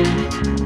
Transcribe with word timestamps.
To 0.00 0.06
issue 0.06 0.59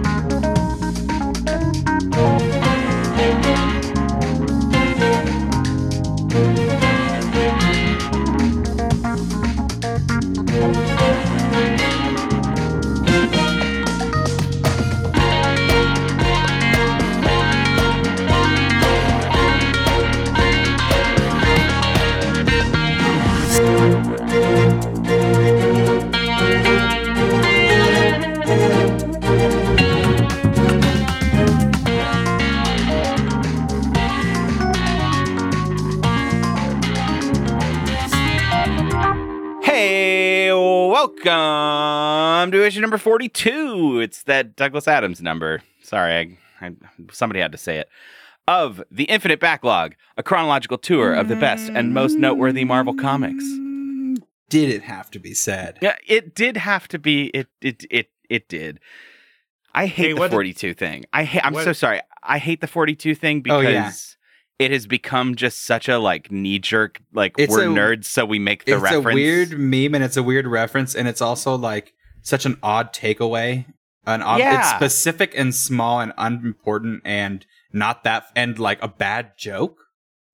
number 42.85 42.99
42. 42.99 44.01
It's 44.01 44.23
that 44.25 44.57
Douglas 44.57 44.87
Adams 44.87 45.21
number. 45.23 45.63
Sorry, 45.83 46.13
I, 46.61 46.67
I, 46.67 46.73
somebody 47.13 47.41
had 47.41 47.53
to 47.53 47.59
say 47.59 47.79
it. 47.79 47.89
Of 48.47 48.83
The 48.91 49.05
Infinite 49.05 49.41
Backlog, 49.41 49.95
a 50.19 50.23
chronological 50.23 50.77
tour 50.77 51.15
of 51.15 51.29
the 51.29 51.37
best 51.37 51.71
and 51.71 51.95
most 51.95 52.19
noteworthy 52.19 52.65
Marvel 52.65 52.95
comics. 52.95 53.43
Did 54.51 54.69
it 54.69 54.83
have 54.83 55.11
to 55.13 55.19
be 55.19 55.33
said? 55.33 55.79
Yeah, 55.81 55.97
it 56.07 56.35
did 56.35 56.59
have 56.59 56.87
to 56.89 56.99
be. 56.99 57.27
It 57.29 57.49
it 57.63 57.85
it 57.91 58.11
it 58.29 58.49
did. 58.49 58.81
I 59.75 59.87
hate 59.87 60.09
Hey, 60.09 60.13
the 60.13 60.19
what 60.21 60.27
did- 60.29 60.35
42 60.35 60.75
thing. 60.75 61.05
I 61.13 61.25
hate. 61.25 61.45
I'm 61.45 61.55
what- 61.55 61.65
so 61.65 61.73
sorry. 61.73 62.01
I 62.23 62.39
hate 62.39 62.61
the 62.61 62.67
42 62.67 63.15
thing 63.15 63.39
Oh, 63.49 63.61
because 63.61 63.73
yeah. 63.73 64.67
it 64.67 64.71
has 64.71 64.87
become 64.87 65.35
just 65.35 65.63
such 65.65 65.89
a 65.89 65.99
like 65.99 66.31
knee 66.31 66.59
jerk. 66.59 67.01
Like 67.15 67.35
It's 67.39 67.51
we're 67.51 67.65
a- 67.65 67.67
nerds, 67.67 68.05
so 68.05 68.27
we 68.27 68.39
make 68.39 68.67
the 68.67 68.73
it's 68.75 68.83
reference. 68.83 69.07
It's 69.07 69.13
a 69.13 69.15
weird 69.15 69.59
meme 69.59 69.95
and 69.95 70.05
it's 70.05 70.19
a 70.19 70.23
weird 70.23 70.47
reference 70.47 70.95
and 70.95 71.09
it's 71.09 71.23
also 71.23 71.57
like 71.57 71.95
such 72.25 72.45
an 72.47 72.59
odd 72.65 72.93
takeaway. 72.93 73.67
An 74.07 74.21
odd, 74.21 74.41
Yeah. 74.41 74.59
it's 74.59 74.71
specific 74.71 75.33
and 75.39 75.55
small 75.55 76.01
and 76.01 76.13
unimportant 76.19 77.01
and 77.05 77.47
not 77.73 78.03
that 78.05 78.27
and 78.37 78.59
like 78.59 78.83
a 78.83 78.89
bad 78.89 79.33
joke 79.39 79.79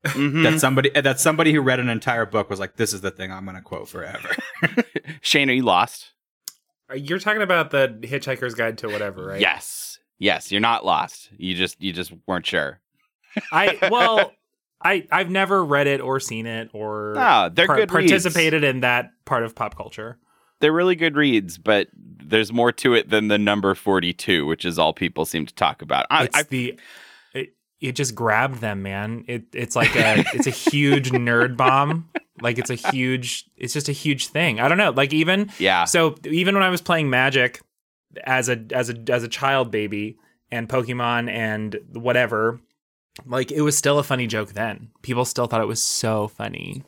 Mhm. 0.07 0.43
that 0.45 0.59
somebody 0.61 0.89
that 0.91 1.21
somebody 1.21 1.53
who 1.53 1.61
read 1.61 1.79
an 1.79 1.89
entire 1.91 2.25
book 2.27 2.49
was 2.51 2.59
like, 2.59 2.77
"This 2.77 2.93
is 2.95 3.03
the 3.03 3.11
thing 3.11 3.31
I'm 3.31 3.45
going 3.45 3.55
to 3.57 3.63
quote 3.63 3.89
forever." 3.89 4.29
Shane, 5.21 5.51
are 5.51 5.53
you 5.53 5.63
lost? 5.63 6.13
Uh, 6.91 6.95
You're 6.95 7.19
talking 7.19 7.43
about 7.43 7.71
the 7.71 7.89
Hitchhiker's 8.03 8.55
Guide 8.55 8.79
to 8.79 8.89
whatever, 8.89 9.27
right? 9.27 9.41
Yes. 9.41 9.99
Yes, 10.19 10.51
you're 10.51 10.61
not 10.61 10.85
lost. 10.85 11.29
You 11.37 11.55
just 11.55 11.81
you 11.83 11.93
just 11.93 12.13
weren't 12.27 12.47
sure. 12.47 12.81
I 13.53 13.79
well, 13.91 14.33
I 14.83 15.07
I've 15.13 15.31
never 15.31 15.65
read 15.65 15.87
it 15.87 16.01
or 16.01 16.19
seen 16.19 16.47
it 16.47 16.71
or 16.73 17.13
No, 17.15 17.51
they're 17.53 17.67
par- 17.67 17.77
good 17.77 17.93
reads. 17.93 18.11
participated 18.11 18.65
in 18.65 18.81
that 18.81 19.11
part 19.25 19.45
of 19.45 19.55
pop 19.55 19.77
culture. 19.77 20.19
They're 20.61 20.73
really 20.73 20.95
good 20.95 21.17
reads, 21.17 21.59
but 21.59 21.89
there's 21.95 22.53
more 22.53 22.73
to 22.73 22.95
it 22.95 23.11
than 23.11 23.29
the 23.29 23.39
number 23.39 23.75
42, 23.75 24.47
which 24.47 24.65
is 24.65 24.79
all 24.79 24.93
people 24.93 25.25
seem 25.25 25.47
to 25.47 25.55
talk 25.55 25.83
about. 25.83 26.07
I, 26.11 26.25
it's 26.25 26.39
I, 26.39 26.43
the 26.45 26.81
it, 27.35 27.55
it 27.81 27.93
just 27.93 28.15
grabbed 28.15 28.61
them, 28.61 28.83
man. 28.83 29.25
It 29.27 29.45
it's 29.53 29.77
like 29.77 29.95
a 29.97 30.25
it's 30.35 30.47
a 30.47 30.51
huge 30.51 31.11
nerd 31.13 31.57
bomb. 31.57 32.09
Like 32.41 32.59
it's 32.59 32.71
a 32.71 32.75
huge 32.75 33.45
it's 33.57 33.73
just 33.73 33.89
a 33.89 33.93
huge 33.93 34.29
thing. 34.29 34.61
I 34.61 34.69
don't 34.69 34.79
know. 34.79 34.91
Like 34.91 35.13
even 35.13 35.51
yeah. 35.59 35.85
so 35.85 36.15
even 36.25 36.55
when 36.55 36.63
I 36.63 36.71
was 36.71 36.81
playing 36.81 37.11
Magic 37.11 37.61
as 38.25 38.49
a 38.49 38.65
as 38.73 38.91
a 38.91 38.97
as 39.09 39.23
a 39.23 39.29
child 39.29 39.71
baby 39.71 40.17
and 40.51 40.69
Pokemon 40.69 41.31
and 41.31 41.79
whatever, 41.93 42.61
like 43.27 43.51
it 43.51 43.63
was 43.63 43.77
still 43.77 43.99
a 43.99 44.03
funny 44.03 44.27
joke 44.27 44.53
then. 44.53 44.91
People 45.03 45.25
still 45.25 45.47
thought 45.47 45.61
it 45.61 45.69
was 45.69 45.83
so 45.83 46.29
funny. 46.29 46.85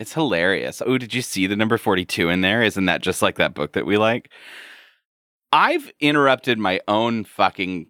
It's 0.00 0.14
hilarious. 0.14 0.82
Oh, 0.84 0.98
did 0.98 1.14
you 1.14 1.22
see 1.22 1.46
the 1.46 1.56
number 1.56 1.78
42 1.78 2.30
in 2.30 2.40
there? 2.40 2.62
Isn't 2.62 2.86
that 2.86 3.02
just 3.02 3.20
like 3.20 3.36
that 3.36 3.54
book 3.54 3.74
that 3.74 3.84
we 3.84 3.98
like? 3.98 4.30
I've 5.52 5.92
interrupted 6.00 6.58
my 6.58 6.80
own 6.88 7.24
fucking 7.24 7.88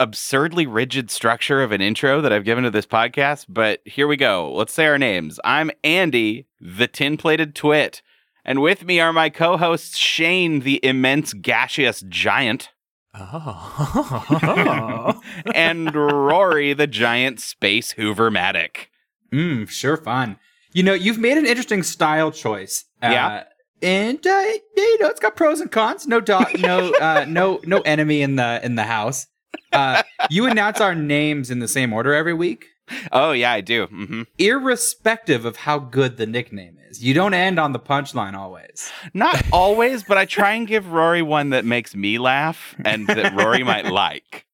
absurdly 0.00 0.66
rigid 0.66 1.10
structure 1.10 1.62
of 1.62 1.70
an 1.70 1.80
intro 1.80 2.20
that 2.20 2.32
I've 2.32 2.44
given 2.44 2.64
to 2.64 2.70
this 2.70 2.86
podcast, 2.86 3.46
but 3.48 3.80
here 3.84 4.08
we 4.08 4.16
go. 4.16 4.52
Let's 4.52 4.72
say 4.72 4.86
our 4.86 4.98
names. 4.98 5.38
I'm 5.44 5.70
Andy, 5.84 6.48
the 6.60 6.88
tin 6.88 7.16
plated 7.16 7.54
twit, 7.54 8.02
and 8.44 8.60
with 8.60 8.84
me 8.84 8.98
are 8.98 9.12
my 9.12 9.30
co 9.30 9.56
hosts 9.56 9.96
Shane, 9.96 10.60
the 10.60 10.84
immense 10.84 11.32
gaseous 11.32 12.02
giant, 12.08 12.70
Oh. 13.18 15.22
and 15.54 15.94
Rory, 15.94 16.74
the 16.74 16.86
giant 16.86 17.40
space 17.40 17.94
hoovermatic. 17.94 18.88
Mm, 19.32 19.70
sure, 19.70 19.96
fun. 19.96 20.38
You 20.76 20.82
know, 20.82 20.92
you've 20.92 21.18
made 21.18 21.38
an 21.38 21.46
interesting 21.46 21.82
style 21.82 22.30
choice. 22.30 22.84
Uh, 23.02 23.08
Yeah. 23.10 23.44
and 23.80 24.18
uh, 24.26 24.30
you 24.76 24.98
know, 25.00 25.08
it's 25.08 25.20
got 25.20 25.34
pros 25.34 25.60
and 25.62 25.72
cons. 25.72 26.06
No 26.06 26.20
dog, 26.20 26.58
no, 26.60 26.92
uh, 27.00 27.24
no, 27.26 27.60
no 27.64 27.80
enemy 27.80 28.20
in 28.20 28.36
the 28.36 28.60
in 28.62 28.74
the 28.74 28.82
house. 28.84 29.26
Uh, 29.72 30.02
you 30.28 30.44
announce 30.46 30.80
our 30.80 30.94
names 30.94 31.50
in 31.50 31.60
the 31.60 31.68
same 31.68 31.92
order 31.94 32.12
every 32.14 32.34
week, 32.34 32.66
Oh, 33.10 33.32
yeah, 33.32 33.52
I 33.52 33.62
do. 33.62 33.86
Mm-hmm. 33.86 34.22
irrespective 34.38 35.44
of 35.46 35.56
how 35.56 35.78
good 35.78 36.18
the 36.18 36.26
nickname 36.26 36.76
is. 36.90 37.02
You 37.02 37.14
don't 37.14 37.32
end 37.34 37.58
on 37.58 37.72
the 37.72 37.78
punchline 37.80 38.34
always. 38.34 38.92
Not 39.14 39.42
always, 39.52 40.02
but 40.04 40.18
I 40.18 40.24
try 40.26 40.52
and 40.52 40.66
give 40.68 40.92
Rory 40.92 41.22
one 41.22 41.50
that 41.50 41.64
makes 41.64 41.94
me 41.96 42.18
laugh 42.18 42.76
and 42.84 43.06
that 43.08 43.32
Rory 43.34 43.64
might 43.64 43.86
like. 43.90 44.44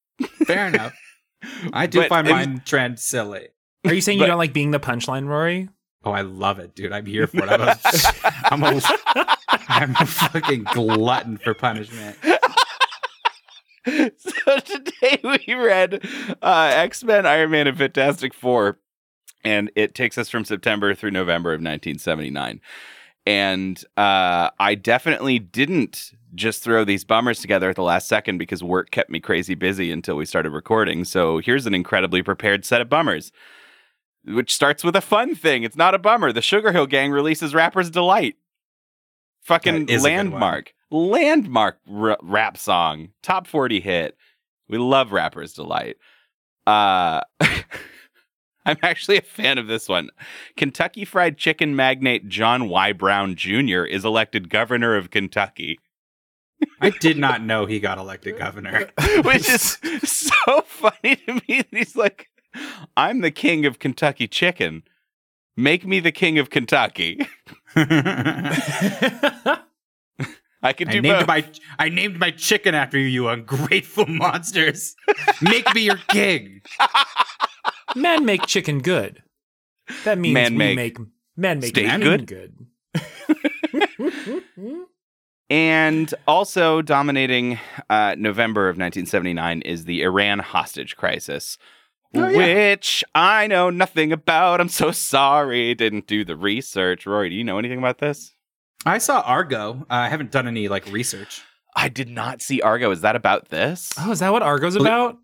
Fair 0.47 0.69
enough. 0.69 0.94
I 1.72 1.87
do 1.87 2.00
But 2.00 2.09
find 2.09 2.28
mine 2.28 2.62
trend 2.65 3.00
silly. 3.00 3.49
Are 3.84 3.93
you 3.93 4.00
saying 4.00 4.19
But- 4.19 4.25
you 4.25 4.28
don't 4.28 4.38
like 4.38 4.53
being 4.53 4.71
the 4.71 4.81
punchline, 4.81 5.27
Rory? 5.27 5.69
Oh, 6.05 6.13
I 6.13 6.23
love 6.23 6.59
it, 6.59 6.75
dude. 6.75 6.93
I'm 6.93 7.07
here 7.07 7.27
for 7.27 7.45
it. 7.45 7.49
I'm 7.49 7.61
a, 7.61 7.79
I'm 8.45 8.63
a, 8.65 8.81
I'm 9.69 9.91
a 10.01 10.07
fucking 10.07 10.65
glutton 10.73 11.39
for 11.39 11.55
punishment. 11.55 12.17
so 13.87 14.59
today 14.59 15.21
we 15.23 15.55
read 15.55 16.05
uh, 16.43 16.71
X 16.75 17.05
Men, 17.05 17.27
Iron 17.27 17.51
Man, 17.51 17.67
and 17.67 17.79
Fantastic 17.79 18.35
Four, 18.35 18.79
and 19.45 19.71
it 19.77 19.95
takes 19.95 20.19
us 20.19 20.29
from 20.29 20.45
September 20.45 20.95
through 20.95 21.12
November 21.12 21.51
of 21.51 21.59
1979. 21.59 22.61
And 23.25 23.85
uh, 23.97 24.51
I 24.59 24.75
definitely 24.75 25.39
didn't 25.39 26.12
just 26.35 26.62
throw 26.62 26.85
these 26.85 27.05
bummers 27.05 27.41
together 27.41 27.71
at 27.71 27.77
the 27.77 27.83
last 27.83 28.09
second 28.09 28.39
because 28.39 28.62
work 28.62 28.91
kept 28.91 29.11
me 29.11 29.21
crazy 29.21 29.55
busy 29.55 29.93
until 29.93 30.17
we 30.17 30.25
started 30.25 30.51
recording. 30.51 31.05
So 31.05 31.39
here's 31.39 31.67
an 31.67 31.75
incredibly 31.75 32.23
prepared 32.23 32.65
set 32.65 32.81
of 32.81 32.89
bummers, 32.89 33.31
which 34.25 34.55
starts 34.55 34.84
with 34.84 34.97
a 34.97 35.00
fun 35.00 35.34
thing. 35.34 35.62
It's 35.62 35.77
not 35.77 35.94
a 35.94 35.99
bummer. 35.99 36.33
The 36.33 36.43
Sugar 36.43 36.72
Hill 36.72 36.87
Gang 36.87 37.10
releases 37.10 37.55
Rapper's 37.55 37.91
Delight. 37.91 38.37
Fucking 39.43 39.87
That 39.87 39.93
is 39.93 40.05
a 40.05 40.09
good 40.09 40.15
one. 40.16 40.25
landmark. 40.31 40.75
Landmark 40.91 41.78
r- 41.93 42.19
rap 42.22 42.56
song. 42.56 43.09
Top 43.22 43.47
40 43.47 43.81
hit. 43.81 44.16
We 44.69 44.78
love 44.78 45.12
Rapper's 45.12 45.53
Delight. 45.55 45.97
Uh 46.66 47.22
I'm 48.65 48.77
actually 48.84 49.16
a 49.16 49.22
fan 49.22 49.59
of 49.59 49.66
this 49.66 49.88
one. 49.88 50.11
Kentucky 50.56 51.05
Fried 51.05 51.37
Chicken 51.37 51.75
magnate 51.75 52.28
John 52.28 52.69
Y. 52.69 52.93
Brown 52.93 53.34
Jr. 53.34 53.82
is 53.82 54.05
elected 54.05 54.49
governor 54.49 54.94
of 54.94 55.11
Kentucky, 55.11 55.81
I 56.81 56.91
did 56.91 57.19
not 57.19 57.43
know 57.43 57.66
he 57.66 57.81
got 57.81 57.99
elected 57.99 58.38
governor. 58.38 58.88
which 59.25 59.49
is 59.49 59.78
so 60.05 60.61
funny 60.62 61.16
to 61.16 61.41
me. 61.49 61.65
He's 61.72 61.97
like, 61.97 62.28
I'm 62.97 63.21
the 63.21 63.31
king 63.31 63.67
of 63.67 63.79
Kentucky 63.79 64.27
chicken. 64.29 64.83
Make 65.57 65.87
me 65.87 66.01
the 66.01 66.13
king 66.13 66.39
of 66.39 66.51
Kentucky. 66.51 67.27
I 70.65 70.73
can 70.73 70.89
I 70.89 70.93
do 70.93 71.01
named 71.03 71.19
both. 71.19 71.27
my 71.27 71.45
I 71.79 71.89
named 71.89 72.19
my 72.19 72.31
chicken 72.31 72.75
after 72.75 72.99
you, 72.99 73.06
you 73.06 73.29
ungrateful 73.29 74.06
monsters. 74.09 74.94
Make 75.41 75.75
me 75.75 75.82
your 75.82 75.99
king. 76.09 76.62
Men 77.97 78.25
make 78.25 78.47
chicken 78.47 78.79
good. 78.81 79.23
That 80.05 80.19
means 80.19 80.35
Men 80.35 80.53
we 80.53 80.59
make 80.59 80.76
make, 80.76 80.99
men 81.37 81.59
make 81.61 81.76
steak 81.76 82.00
good? 82.00 82.26
good. 82.26 82.67
And 85.50 86.15
also 86.26 86.81
dominating 86.81 87.59
uh, 87.91 88.15
November 88.17 88.69
of 88.71 88.76
1979 88.76 89.61
is 89.62 89.85
the 89.85 90.03
Iran 90.03 90.38
hostage 90.38 90.97
crisis, 90.97 91.59
Oh, 92.14 92.29
yeah. 92.29 92.37
which 92.73 93.05
I 93.14 93.47
know 93.47 93.70
nothing 93.70 94.12
about. 94.12 94.61
I'm 94.61 94.69
so 94.69 94.91
sorry. 94.91 95.75
Didn't 95.75 96.06
do 96.06 96.25
the 96.25 96.37
research. 96.37 97.06
Rory, 97.06 97.31
do 97.31 97.35
you 97.35 97.44
know 97.44 97.59
anything 97.59 97.79
about 97.79 97.99
this? 97.99 98.35
I 98.85 98.99
saw 98.99 99.20
Argo. 99.20 99.87
Uh, 99.91 99.94
I 99.94 100.09
haven't 100.09 100.31
done 100.32 100.47
any 100.47 100.69
like 100.69 100.87
research. 100.93 101.43
I 101.75 101.88
did 101.88 102.09
not 102.11 102.43
see 102.43 102.61
Argo. 102.61 102.91
Is 102.91 103.00
that 103.00 103.17
about 103.17 103.49
this? 103.49 103.91
oh, 103.99 104.11
is 104.12 104.19
that 104.19 104.32
what 104.32 104.43
Argo's 104.43 104.76
about? 104.76 105.17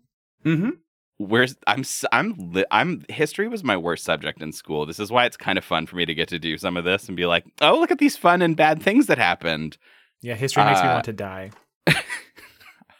Mm-hmm. 0.45 0.69
Where's 1.17 1.55
I'm 1.67 1.81
s- 1.81 2.05
I'm 2.13 2.33
li- 2.53 2.65
I'm 2.71 3.03
history 3.09 3.47
was 3.49 3.63
my 3.63 3.75
worst 3.75 4.05
subject 4.05 4.41
in 4.41 4.51
school. 4.53 4.85
This 4.85 4.99
is 4.99 5.11
why 5.11 5.25
it's 5.25 5.35
kind 5.37 5.57
of 5.57 5.65
fun 5.65 5.85
for 5.85 5.95
me 5.97 6.05
to 6.05 6.15
get 6.15 6.29
to 6.29 6.39
do 6.39 6.57
some 6.57 6.77
of 6.77 6.85
this 6.85 7.07
and 7.07 7.17
be 7.17 7.25
like, 7.25 7.45
oh, 7.61 7.77
look 7.77 7.91
at 7.91 7.99
these 7.99 8.15
fun 8.15 8.41
and 8.41 8.55
bad 8.55 8.81
things 8.81 9.07
that 9.07 9.17
happened. 9.17 9.77
Yeah, 10.21 10.35
history 10.35 10.63
makes 10.63 10.81
me 10.81 10.87
Uh, 10.87 10.93
want 10.93 11.05
to 11.05 11.13
die. 11.13 11.51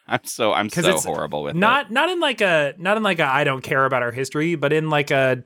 I'm 0.10 0.24
so 0.24 0.54
I'm 0.54 0.70
so 0.70 0.90
it's 0.90 1.06
horrible 1.06 1.44
with 1.44 1.56
it. 1.56 1.60
not 1.60 1.92
not 1.92 2.10
in 2.10 2.20
like 2.20 2.42
a 2.42 2.74
not 2.78 2.98
in 2.98 3.04
like 3.04 3.20
a 3.20 3.26
I 3.26 3.44
don't 3.44 3.62
care 3.62 3.86
about 3.86 4.02
our 4.04 4.12
history, 4.12 4.56
but 4.56 4.74
in 4.74 4.90
like 4.90 5.12
a 5.12 5.44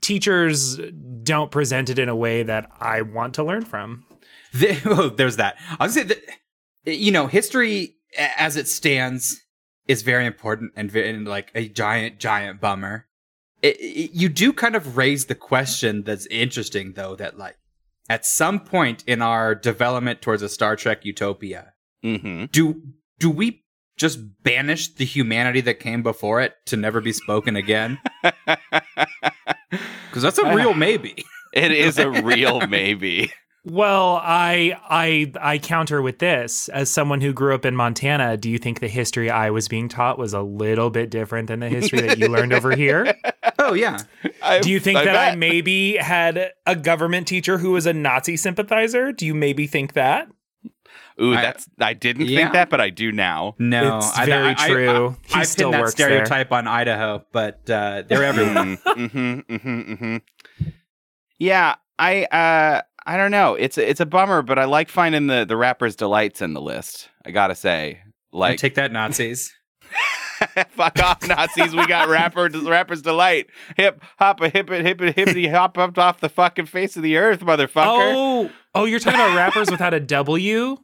teachers 0.00 0.78
don't 1.22 1.50
present 1.50 1.90
it 1.90 1.98
in 1.98 2.08
a 2.08 2.16
way 2.16 2.42
that 2.42 2.70
I 2.80 3.02
want 3.02 3.34
to 3.34 3.44
learn 3.44 3.64
from. 3.64 4.04
The- 4.52 4.80
oh, 4.86 5.08
there's 5.08 5.36
that. 5.36 5.56
I 5.78 5.84
was 5.86 5.94
gonna 5.96 6.08
say 6.08 6.20
that, 6.84 6.96
you 6.98 7.12
know, 7.12 7.26
history 7.26 7.96
as 8.38 8.56
it 8.56 8.68
stands 8.68 9.40
is 9.88 10.02
very 10.02 10.24
important 10.26 10.72
and, 10.76 10.90
ve- 10.90 11.08
and 11.08 11.26
like 11.28 11.50
a 11.54 11.68
giant, 11.68 12.18
giant 12.18 12.60
bummer. 12.60 13.06
It, 13.62 13.76
it- 13.80 14.10
you 14.14 14.28
do 14.28 14.52
kind 14.52 14.76
of 14.76 14.96
raise 14.96 15.26
the 15.26 15.34
question 15.34 16.02
that's 16.04 16.26
interesting, 16.26 16.92
though, 16.92 17.16
that 17.16 17.38
like 17.38 17.56
at 18.08 18.24
some 18.26 18.60
point 18.60 19.02
in 19.06 19.22
our 19.22 19.54
development 19.54 20.22
towards 20.22 20.42
a 20.42 20.48
Star 20.48 20.76
Trek 20.76 21.04
utopia, 21.04 21.72
hmm 22.02 22.44
do 22.52 22.82
do 23.18 23.30
we 23.30 23.63
just 23.96 24.18
banish 24.42 24.88
the 24.94 25.04
humanity 25.04 25.60
that 25.62 25.80
came 25.80 26.02
before 26.02 26.40
it 26.40 26.54
to 26.66 26.76
never 26.76 27.00
be 27.00 27.12
spoken 27.12 27.56
again? 27.56 27.98
Because 30.08 30.22
that's 30.22 30.38
a 30.38 30.54
real 30.54 30.74
maybe. 30.74 31.24
it 31.52 31.72
is 31.72 31.98
a 31.98 32.08
real 32.08 32.64
maybe. 32.68 33.32
Well, 33.64 34.20
I 34.22 34.78
I 34.88 35.32
I 35.40 35.58
counter 35.58 36.00
with 36.02 36.20
this 36.20 36.68
as 36.68 36.88
someone 36.88 37.20
who 37.20 37.32
grew 37.32 37.52
up 37.54 37.64
in 37.64 37.74
Montana. 37.74 38.36
Do 38.36 38.48
you 38.48 38.58
think 38.58 38.78
the 38.78 38.86
history 38.88 39.28
I 39.30 39.50
was 39.50 39.66
being 39.66 39.88
taught 39.88 40.16
was 40.18 40.32
a 40.32 40.42
little 40.42 40.90
bit 40.90 41.10
different 41.10 41.48
than 41.48 41.58
the 41.60 41.68
history 41.68 42.00
that 42.02 42.18
you 42.18 42.28
learned 42.28 42.52
over 42.52 42.76
here? 42.76 43.14
Oh 43.56 43.72
yeah, 43.72 43.98
I- 44.42 44.58
Do 44.60 44.70
you 44.70 44.78
think 44.78 44.98
that 44.98 45.16
I 45.16 45.36
maybe 45.36 45.96
had 45.96 46.50
a 46.66 46.76
government 46.76 47.26
teacher 47.26 47.56
who 47.56 47.70
was 47.70 47.86
a 47.86 47.94
Nazi 47.94 48.36
sympathizer? 48.36 49.10
Do 49.10 49.24
you 49.24 49.32
maybe 49.34 49.66
think 49.66 49.94
that? 49.94 50.28
Ooh, 51.22 51.32
I- 51.34 51.42
that's 51.42 51.68
I 51.80 51.92
didn't 51.94 52.26
Yeah. 52.26 52.38
think 52.40 52.52
that, 52.54 52.70
but 52.70 52.80
I 52.80 52.90
do 52.90 53.12
now. 53.12 53.54
no, 53.58 53.98
It's 53.98 54.18
I- 54.18 54.26
very 54.26 54.48
I- 54.48 54.64
I- 54.64 54.68
true. 54.68 55.08
I, 55.08 55.28
He 55.34 55.40
I 55.40 55.42
still 55.44 55.66
pinned 55.66 55.74
that 55.74 55.80
works 55.82 55.94
there. 55.94 56.08
stereotype 56.08 56.50
on 56.52 56.66
Idaho, 56.66 57.24
but 57.32 57.68
uh, 57.70 58.02
they're 58.08 58.24
everywhere. 58.24 58.54
mm-hmm, 58.54 59.16
mm-hmm, 59.54 59.92
mm-hmm. 59.92 60.16
Yeah, 61.38 61.74
I 61.98 62.24
uh 62.24 62.82
I 63.06 63.16
don't 63.18 63.30
know. 63.30 63.54
It's 63.54 63.76
a, 63.76 63.88
it's 63.88 64.00
a 64.00 64.06
bummer, 64.06 64.40
but 64.42 64.58
I 64.58 64.64
like 64.64 64.88
finding 64.88 65.26
the 65.26 65.44
the 65.44 65.56
rapper's 65.56 65.94
delights 65.96 66.40
in 66.42 66.54
the 66.54 66.60
list. 66.60 67.10
I 67.24 67.30
gotta 67.30 67.54
say, 67.54 68.00
I 68.02 68.36
like, 68.36 68.58
take 68.58 68.74
that, 68.76 68.92
Nazis. 68.92 69.52
fuck 70.70 70.98
off, 71.02 71.26
Nazis. 71.26 71.74
We 71.74 71.86
got 71.86 72.08
rapper 72.08 72.48
rapper's 72.64 73.02
delight. 73.02 73.46
Hip 73.76 74.02
hop 74.18 74.40
a 74.40 74.48
hip 74.48 74.68
hip 74.70 75.00
hippity 75.00 75.48
hop 75.48 75.76
up 75.78 75.96
off 75.98 76.20
the 76.20 76.28
fucking 76.28 76.66
face 76.66 76.96
of 76.96 77.02
the 77.02 77.16
earth, 77.18 77.40
motherfucker. 77.40 78.12
Oh, 78.14 78.50
oh, 78.74 78.84
you're 78.84 79.00
talking 79.00 79.20
about 79.20 79.36
rappers 79.36 79.70
without 79.70 79.94
a 79.94 80.00
W? 80.00 80.76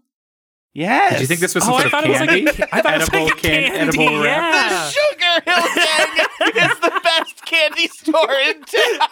Yes. 0.75 1.13
Did 1.13 1.21
you 1.23 1.27
think 1.27 1.41
this 1.41 1.55
was 1.55 1.65
some 1.65 1.73
Oh, 1.75 1.77
I 1.77 1.81
sort 1.83 1.91
thought 1.93 2.05
of 2.05 2.11
it 2.11 2.13
was 2.13 2.21
like 2.21 2.29
candy? 2.31 2.63
a, 2.63 2.69
I 2.73 2.83
thought 2.83 2.95
it 2.95 2.99
was 3.01 3.09
edible 3.09 3.25
like 3.27 3.33
a 3.35 3.41
can- 3.41 3.73
candy. 3.73 3.79
edible 3.79 4.23
wrap? 4.23 4.55
yeah. 4.55 4.69
the 4.69 4.91
Sugar 4.91 5.35
Hill 5.47 5.69
Gang 5.75 6.71
is 6.73 6.81
the 6.81 7.01
best 7.03 7.45
candy 7.47 7.89
store 7.89 8.33
in 8.33 8.63
town? 8.63 9.09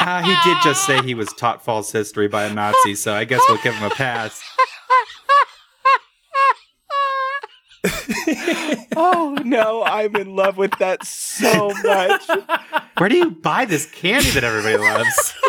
Uh, 0.00 0.22
he 0.22 0.34
did 0.44 0.56
just 0.64 0.84
say 0.86 1.00
he 1.02 1.14
was 1.14 1.32
taught 1.34 1.64
false 1.64 1.92
history 1.92 2.26
by 2.26 2.44
a 2.44 2.52
Nazi, 2.52 2.94
so 2.94 3.14
I 3.14 3.24
guess 3.24 3.40
we'll 3.48 3.58
give 3.62 3.74
him 3.74 3.84
a 3.90 3.94
pass. 3.94 4.42
oh 8.96 9.36
no, 9.44 9.82
I'm 9.84 10.14
in 10.16 10.34
love 10.36 10.56
with 10.56 10.72
that 10.78 11.04
so 11.04 11.72
much. 11.84 12.22
Where 12.98 13.08
do 13.08 13.16
you 13.16 13.30
buy 13.30 13.64
this 13.64 13.86
candy 13.86 14.30
that 14.30 14.44
everybody 14.44 14.76
loves? 14.78 15.34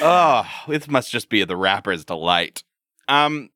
Oh, 0.00 0.46
this 0.68 0.88
must 0.88 1.10
just 1.10 1.28
be 1.28 1.44
the 1.44 1.56
rapper's 1.56 2.04
delight. 2.04 2.62
Um, 3.08 3.50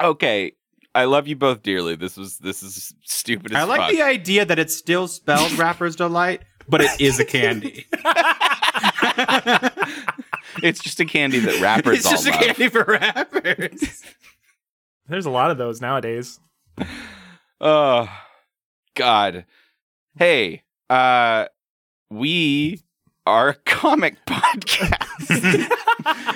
okay, 0.00 0.52
I 0.94 1.04
love 1.04 1.28
you 1.28 1.36
both 1.36 1.62
dearly. 1.62 1.96
This 1.96 2.16
was 2.16 2.38
this 2.38 2.62
is 2.62 2.94
stupid 3.04 3.52
as 3.52 3.58
I 3.58 3.64
like 3.64 3.80
fuck. 3.80 3.90
the 3.90 4.02
idea 4.02 4.44
that 4.44 4.58
it's 4.58 4.76
still 4.76 5.08
spelled 5.08 5.52
Rapper's 5.58 5.96
Delight, 5.96 6.42
but 6.68 6.80
it 6.80 7.00
is 7.00 7.20
a 7.20 7.24
candy. 7.24 7.86
it's 10.62 10.80
just 10.80 11.00
a 11.00 11.04
candy 11.04 11.38
that 11.40 11.60
rappers 11.60 11.98
it's 11.98 12.06
all 12.06 12.12
just 12.12 12.26
a 12.26 12.32
candy 12.32 12.68
for 12.68 12.84
rappers. 12.84 14.02
There's 15.08 15.26
a 15.26 15.30
lot 15.30 15.50
of 15.50 15.58
those 15.58 15.80
nowadays. 15.80 16.38
Oh, 17.62 18.08
God. 18.94 19.44
Hey, 20.16 20.62
uh, 20.88 21.44
we 22.08 22.80
a 23.26 23.54
comic 23.64 24.16
podcast, 24.26 25.68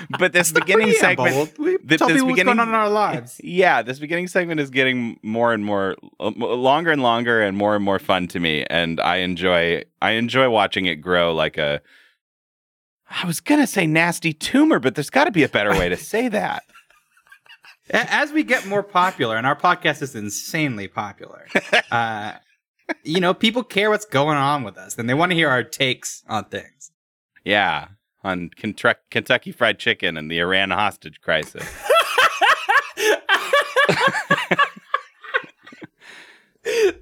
but 0.18 0.32
this 0.32 0.52
beginning 0.52 0.92
segment. 0.92 1.54
Preamble. 1.54 1.64
We 1.64 1.78
th- 1.78 1.98
tell 1.98 2.08
this 2.08 2.16
people 2.16 2.28
what's 2.28 2.42
going 2.42 2.58
on 2.60 2.68
in 2.68 2.74
our 2.74 2.88
lives. 2.88 3.40
Yeah, 3.42 3.82
this 3.82 3.98
beginning 3.98 4.28
segment 4.28 4.60
is 4.60 4.70
getting 4.70 5.18
more 5.22 5.52
and 5.52 5.64
more 5.64 5.96
uh, 6.20 6.30
longer 6.36 6.90
and 6.90 7.02
longer 7.02 7.42
and 7.42 7.56
more 7.56 7.74
and 7.74 7.84
more 7.84 7.98
fun 7.98 8.28
to 8.28 8.40
me 8.40 8.64
and 8.70 9.00
I 9.00 9.16
enjoy 9.16 9.84
I 10.00 10.12
enjoy 10.12 10.48
watching 10.50 10.86
it 10.86 10.96
grow 10.96 11.34
like 11.34 11.58
a 11.58 11.80
I 13.10 13.26
was 13.26 13.40
going 13.40 13.60
to 13.60 13.66
say 13.66 13.86
nasty 13.86 14.32
tumor, 14.32 14.78
but 14.78 14.94
there's 14.94 15.10
got 15.10 15.24
to 15.24 15.30
be 15.30 15.42
a 15.42 15.48
better 15.48 15.70
way 15.70 15.88
to 15.88 15.96
say 16.12 16.28
that. 16.28 16.64
As 17.90 18.32
we 18.32 18.44
get 18.44 18.66
more 18.66 18.82
popular, 18.82 19.36
and 19.36 19.46
our 19.46 19.54
podcast 19.54 20.00
is 20.00 20.14
insanely 20.14 20.88
popular, 20.88 21.46
uh, 21.92 22.32
you 23.02 23.20
know, 23.20 23.34
people 23.34 23.62
care 23.62 23.90
what's 23.90 24.04
going 24.04 24.36
on 24.36 24.62
with 24.64 24.76
us, 24.76 24.96
and 24.98 25.08
they 25.08 25.14
want 25.14 25.30
to 25.32 25.36
hear 25.36 25.48
our 25.48 25.62
takes 25.62 26.22
on 26.28 26.44
things. 26.46 26.90
Yeah, 27.44 27.88
on 28.22 28.50
Kentuck- 28.56 29.10
Kentucky 29.10 29.52
Fried 29.52 29.78
Chicken 29.78 30.16
and 30.16 30.30
the 30.30 30.38
Iran 30.40 30.70
hostage 30.70 31.20
crisis. 31.20 31.62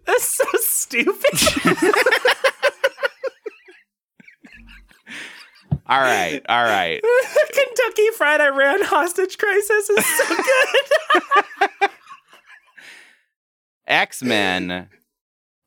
That's 0.07 0.25
so 0.25 0.45
stupid. 0.55 1.39
All 5.89 6.01
right, 6.01 6.41
all 6.49 6.63
right. 6.63 7.03
Kentucky 7.53 8.07
Fried 8.17 8.41
Iran 8.41 8.83
hostage 8.83 9.37
crisis 9.37 9.91
is 9.91 10.07
so 10.07 10.37
good. 11.81 11.91
X 13.87 14.23
Men 14.23 14.89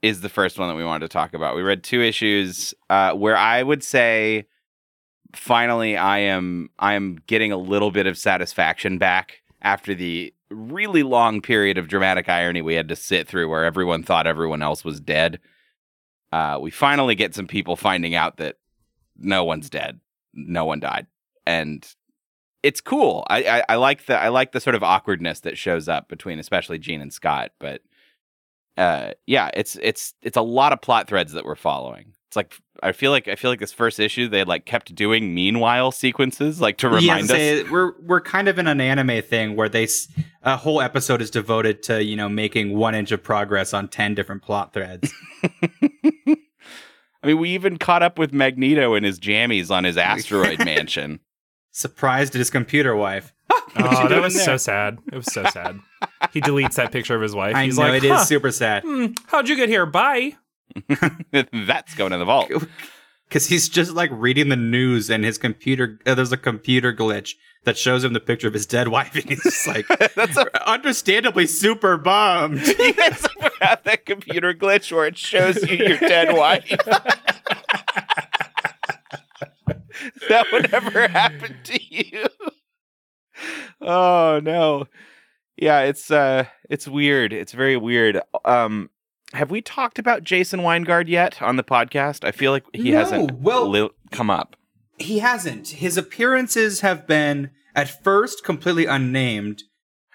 is 0.05 0.21
the 0.21 0.29
first 0.29 0.59
one 0.59 0.69
that 0.69 0.75
we 0.75 0.85
wanted 0.85 1.07
to 1.07 1.11
talk 1.11 1.33
about. 1.33 1.55
We 1.55 1.63
read 1.63 1.83
two 1.83 1.99
issues 1.99 2.75
uh, 2.91 3.13
where 3.13 3.35
I 3.35 3.63
would 3.63 3.83
say, 3.83 4.45
finally, 5.33 5.97
I 5.97 6.19
am 6.19 6.69
I 6.77 6.93
am 6.93 7.17
getting 7.25 7.51
a 7.51 7.57
little 7.57 7.89
bit 7.89 8.05
of 8.05 8.15
satisfaction 8.15 8.99
back 8.99 9.41
after 9.63 9.95
the 9.95 10.31
really 10.51 11.01
long 11.01 11.41
period 11.41 11.79
of 11.79 11.87
dramatic 11.87 12.29
irony 12.29 12.61
we 12.61 12.75
had 12.75 12.87
to 12.89 12.95
sit 12.95 13.27
through, 13.27 13.49
where 13.49 13.65
everyone 13.65 14.03
thought 14.03 14.27
everyone 14.27 14.61
else 14.61 14.85
was 14.85 14.99
dead. 14.99 15.39
Uh, 16.31 16.59
we 16.61 16.69
finally 16.69 17.15
get 17.15 17.33
some 17.33 17.47
people 17.47 17.75
finding 17.75 18.13
out 18.13 18.37
that 18.37 18.57
no 19.17 19.43
one's 19.43 19.71
dead, 19.71 19.99
no 20.35 20.65
one 20.65 20.79
died, 20.79 21.07
and 21.47 21.83
it's 22.61 22.79
cool. 22.79 23.25
I, 23.27 23.43
I, 23.43 23.63
I 23.69 23.75
like 23.77 24.05
the 24.05 24.19
I 24.19 24.27
like 24.27 24.51
the 24.51 24.59
sort 24.59 24.75
of 24.75 24.83
awkwardness 24.83 25.39
that 25.39 25.57
shows 25.57 25.89
up 25.89 26.09
between 26.09 26.37
especially 26.37 26.77
Jean 26.77 27.01
and 27.01 27.11
Scott, 27.11 27.53
but 27.59 27.81
uh 28.77 29.11
yeah 29.25 29.49
it's 29.53 29.77
it's 29.81 30.13
it's 30.21 30.37
a 30.37 30.41
lot 30.41 30.73
of 30.73 30.81
plot 30.81 31.07
threads 31.07 31.31
that 31.33 31.45
we're 31.45 31.55
following. 31.55 32.13
It's 32.27 32.35
like 32.35 32.53
i 32.83 32.91
feel 32.91 33.11
like 33.11 33.29
i 33.29 33.35
feel 33.35 33.49
like 33.49 33.61
this 33.61 33.71
first 33.71 33.99
issue 34.01 34.27
they 34.27 34.43
like 34.43 34.65
kept 34.65 34.93
doing 34.93 35.33
meanwhile 35.33 35.91
sequences 35.93 36.59
like 36.59 36.77
to 36.79 36.87
Yeah, 36.89 36.95
remind 36.95 37.31
us. 37.31 37.71
we're 37.71 37.93
we're 38.01 38.19
kind 38.19 38.49
of 38.49 38.59
in 38.59 38.67
an 38.67 38.81
anime 38.81 39.21
thing 39.21 39.55
where 39.55 39.69
they 39.69 39.87
a 40.43 40.57
whole 40.57 40.81
episode 40.81 41.21
is 41.21 41.31
devoted 41.31 41.81
to 41.83 42.03
you 42.03 42.17
know 42.17 42.27
making 42.27 42.75
one 42.77 42.93
inch 42.93 43.11
of 43.13 43.23
progress 43.23 43.73
on 43.73 43.87
ten 43.87 44.13
different 44.13 44.41
plot 44.41 44.73
threads. 44.73 45.13
i 46.27 46.37
mean 47.23 47.39
we 47.39 47.51
even 47.51 47.77
caught 47.77 48.03
up 48.03 48.19
with 48.19 48.33
magneto 48.33 48.93
and 48.93 49.05
his 49.05 49.19
jammies 49.19 49.71
on 49.71 49.83
his 49.83 49.97
asteroid 50.13 50.59
mansion 50.65 51.19
Surprised 51.75 52.33
at 52.35 52.39
his 52.39 52.49
computer 52.49 52.95
wife. 52.95 53.33
Oh, 53.77 54.07
that 54.07 54.21
was 54.21 54.33
there? 54.33 54.45
so 54.45 54.55
sad. 54.55 54.99
It 55.11 55.17
was 55.17 55.25
so 55.33 55.43
sad. 55.51 55.77
He 56.31 56.39
deletes 56.39 56.75
that 56.75 56.93
picture 56.93 57.13
of 57.13 57.21
his 57.21 57.35
wife. 57.35 57.53
I 57.55 57.65
He's 57.65 57.77
know 57.77 57.89
like, 57.89 58.03
it 58.03 58.05
is 58.05 58.11
huh, 58.11 58.23
super 58.23 58.49
sad 58.49 58.83
hmm, 58.83 59.07
how'd 59.27 59.49
you 59.49 59.57
get 59.57 59.67
here? 59.67 59.85
Bye. 59.85 60.37
that's 61.51 61.93
going 61.95 62.13
in 62.13 62.19
the 62.19 62.25
vault 62.25 62.49
because 63.27 63.47
he's 63.47 63.67
just 63.67 63.91
like 63.91 64.09
reading 64.13 64.47
the 64.47 64.55
news 64.55 65.09
and 65.09 65.25
his 65.25 65.37
computer. 65.37 65.99
Uh, 66.05 66.15
there's 66.15 66.31
a 66.31 66.37
computer 66.37 66.93
glitch 66.93 67.33
that 67.65 67.77
shows 67.77 68.05
him 68.05 68.13
the 68.13 68.21
picture 68.21 68.47
of 68.47 68.53
his 68.53 68.65
dead 68.65 68.87
wife, 68.87 69.13
and 69.13 69.25
he's 69.25 69.43
just 69.43 69.67
like, 69.67 69.85
that's 70.15 70.37
a 70.37 70.69
understandably 70.69 71.45
super 71.45 71.97
bummed. 71.97 72.65
you 72.65 72.93
guys 72.93 73.27
have 73.59 73.83
that 73.83 74.05
computer 74.05 74.53
glitch 74.53 74.89
where 74.91 75.05
it 75.05 75.17
shows 75.17 75.61
you 75.69 75.75
your 75.85 75.97
dead 75.97 76.33
wife 76.37 76.71
that 80.29 80.45
would 80.51 80.73
ever 80.73 81.07
happen 81.07 81.55
to 81.63 81.79
you 81.95 82.25
oh 83.81 84.39
no 84.41 84.85
yeah 85.57 85.81
it's 85.81 86.09
uh 86.09 86.45
it's 86.69 86.87
weird 86.87 87.33
it's 87.33 87.51
very 87.51 87.75
weird 87.77 88.21
um 88.45 88.89
have 89.33 89.51
we 89.51 89.61
talked 89.61 89.99
about 89.99 90.23
jason 90.23 90.61
wyngarde 90.61 91.09
yet 91.09 91.41
on 91.41 91.55
the 91.57 91.63
podcast 91.63 92.23
i 92.25 92.31
feel 92.31 92.51
like 92.51 92.65
he 92.73 92.91
No, 92.91 92.97
hasn't 92.99 93.31
well- 93.39 93.69
li- 93.69 93.89
come 94.11 94.29
up 94.29 94.55
He 94.97 95.19
hasn't. 95.19 95.67
His 95.83 95.97
appearances 95.97 96.79
have 96.79 97.05
been 97.05 97.51
at 97.75 98.01
first 98.01 98.45
completely 98.45 98.85
unnamed. 98.85 99.63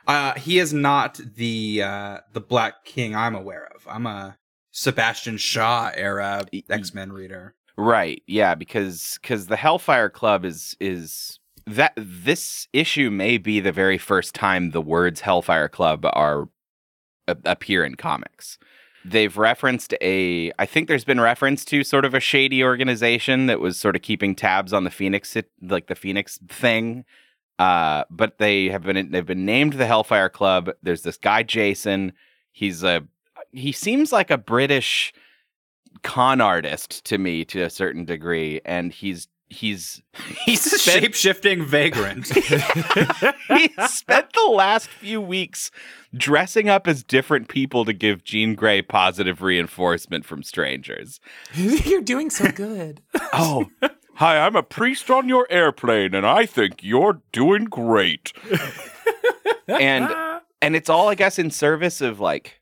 Uh, 0.07 0.33
he 0.35 0.59
is 0.59 0.73
not 0.73 1.21
the 1.37 1.83
uh, 1.85 2.19
the 2.33 2.41
Black 2.41 2.83
King 2.87 3.15
I'm 3.15 3.35
aware 3.35 3.69
of. 3.75 3.87
I'm 3.87 4.07
a 4.07 4.39
Sebastian 4.71 5.37
Shaw 5.37 5.91
era 5.95 6.47
X 6.71 6.95
Men 6.95 7.13
reader. 7.13 7.55
Right. 7.77 8.23
Yeah, 8.27 8.55
because 8.55 9.19
because 9.23 9.47
the 9.47 9.57
Hellfire 9.57 10.11
Club 10.11 10.45
is 10.45 10.77
is 10.81 11.39
that 11.67 11.93
this 11.97 12.69
issue 12.73 13.11
may 13.11 13.39
be 13.39 13.61
the 13.61 13.73
very 13.73 13.99
first 13.99 14.35
time 14.35 14.71
the 14.71 14.81
words 14.81 15.21
Hellfire 15.21 15.69
Club 15.69 16.05
are 16.13 16.49
appear 17.27 17.85
in 17.85 17.95
comics. 17.95 18.59
They've 19.05 19.37
referenced 19.37 19.95
a 20.01 20.53
I 20.59 20.67
think 20.67 20.89
there's 20.89 21.05
been 21.05 21.21
reference 21.21 21.65
to 21.67 21.85
sort 21.85 22.05
of 22.05 22.15
a 22.15 22.21
shady 22.21 22.63
organization 22.63 23.47
that 23.47 23.61
was 23.61 23.79
sort 23.79 23.97
of 23.97 24.03
keeping 24.03 24.35
tabs 24.35 24.73
on 24.73 24.85
the 24.85 24.91
Phoenix 24.91 25.37
like 25.63 25.87
the 25.87 25.95
Phoenix 25.95 26.39
thing. 26.49 27.05
Uh, 27.59 28.05
but 28.11 28.39
they 28.39 28.69
have 28.69 28.83
been 28.83 29.11
they've 29.11 29.27
been 29.27 29.47
named 29.47 29.75
the 29.75 29.87
Hellfire 29.87 30.29
Club. 30.29 30.71
There's 30.83 31.03
this 31.03 31.17
guy 31.17 31.43
Jason. 31.43 32.13
He's 32.53 32.83
a 32.83 33.07
he 33.53 33.73
seems 33.73 34.13
like 34.13 34.31
a 34.31 34.39
British 34.39 35.13
con 36.03 36.41
artist 36.41 37.05
to 37.07 37.19
me 37.19 37.45
to 37.47 37.63
a 37.63 37.71
certain 37.71 38.05
degree, 38.05 38.61
and 38.65 38.93
he's 38.93 39.29
he's 39.49 40.01
He's 40.45 40.65
a 40.67 40.79
spent- 40.79 41.03
shape 41.03 41.15
shifting 41.15 41.65
vagrant. 41.65 42.27
he 42.35 43.69
spent 43.89 44.33
the 44.33 44.51
last 44.53 44.89
few 44.89 45.21
weeks 45.21 45.71
dressing 46.15 46.69
up 46.69 46.87
as 46.87 47.03
different 47.03 47.49
people 47.49 47.85
to 47.85 47.93
give 47.93 48.25
Jean 48.25 48.55
Grey 48.55 48.81
positive 48.83 49.43
reinforcement 49.43 50.25
from 50.25 50.43
strangers. 50.43 51.21
You're 51.55 52.01
doing 52.03 52.31
so 52.31 52.51
good. 52.51 53.03
Oh, 53.33 53.67
hi, 54.15 54.39
I'm 54.39 54.57
a 54.57 54.63
priest 54.63 55.11
on 55.11 55.29
your 55.29 55.47
airplane, 55.51 56.15
and 56.15 56.27
I 56.27 56.47
think 56.47 56.83
you're 56.83 57.21
doing 57.33 57.65
great. 57.65 58.33
and 59.67 60.15
and 60.63 60.77
it's 60.77 60.89
all, 60.91 61.09
I 61.09 61.15
guess, 61.15 61.39
in 61.39 61.51
service 61.51 62.01
of 62.01 62.21
like. 62.21 62.60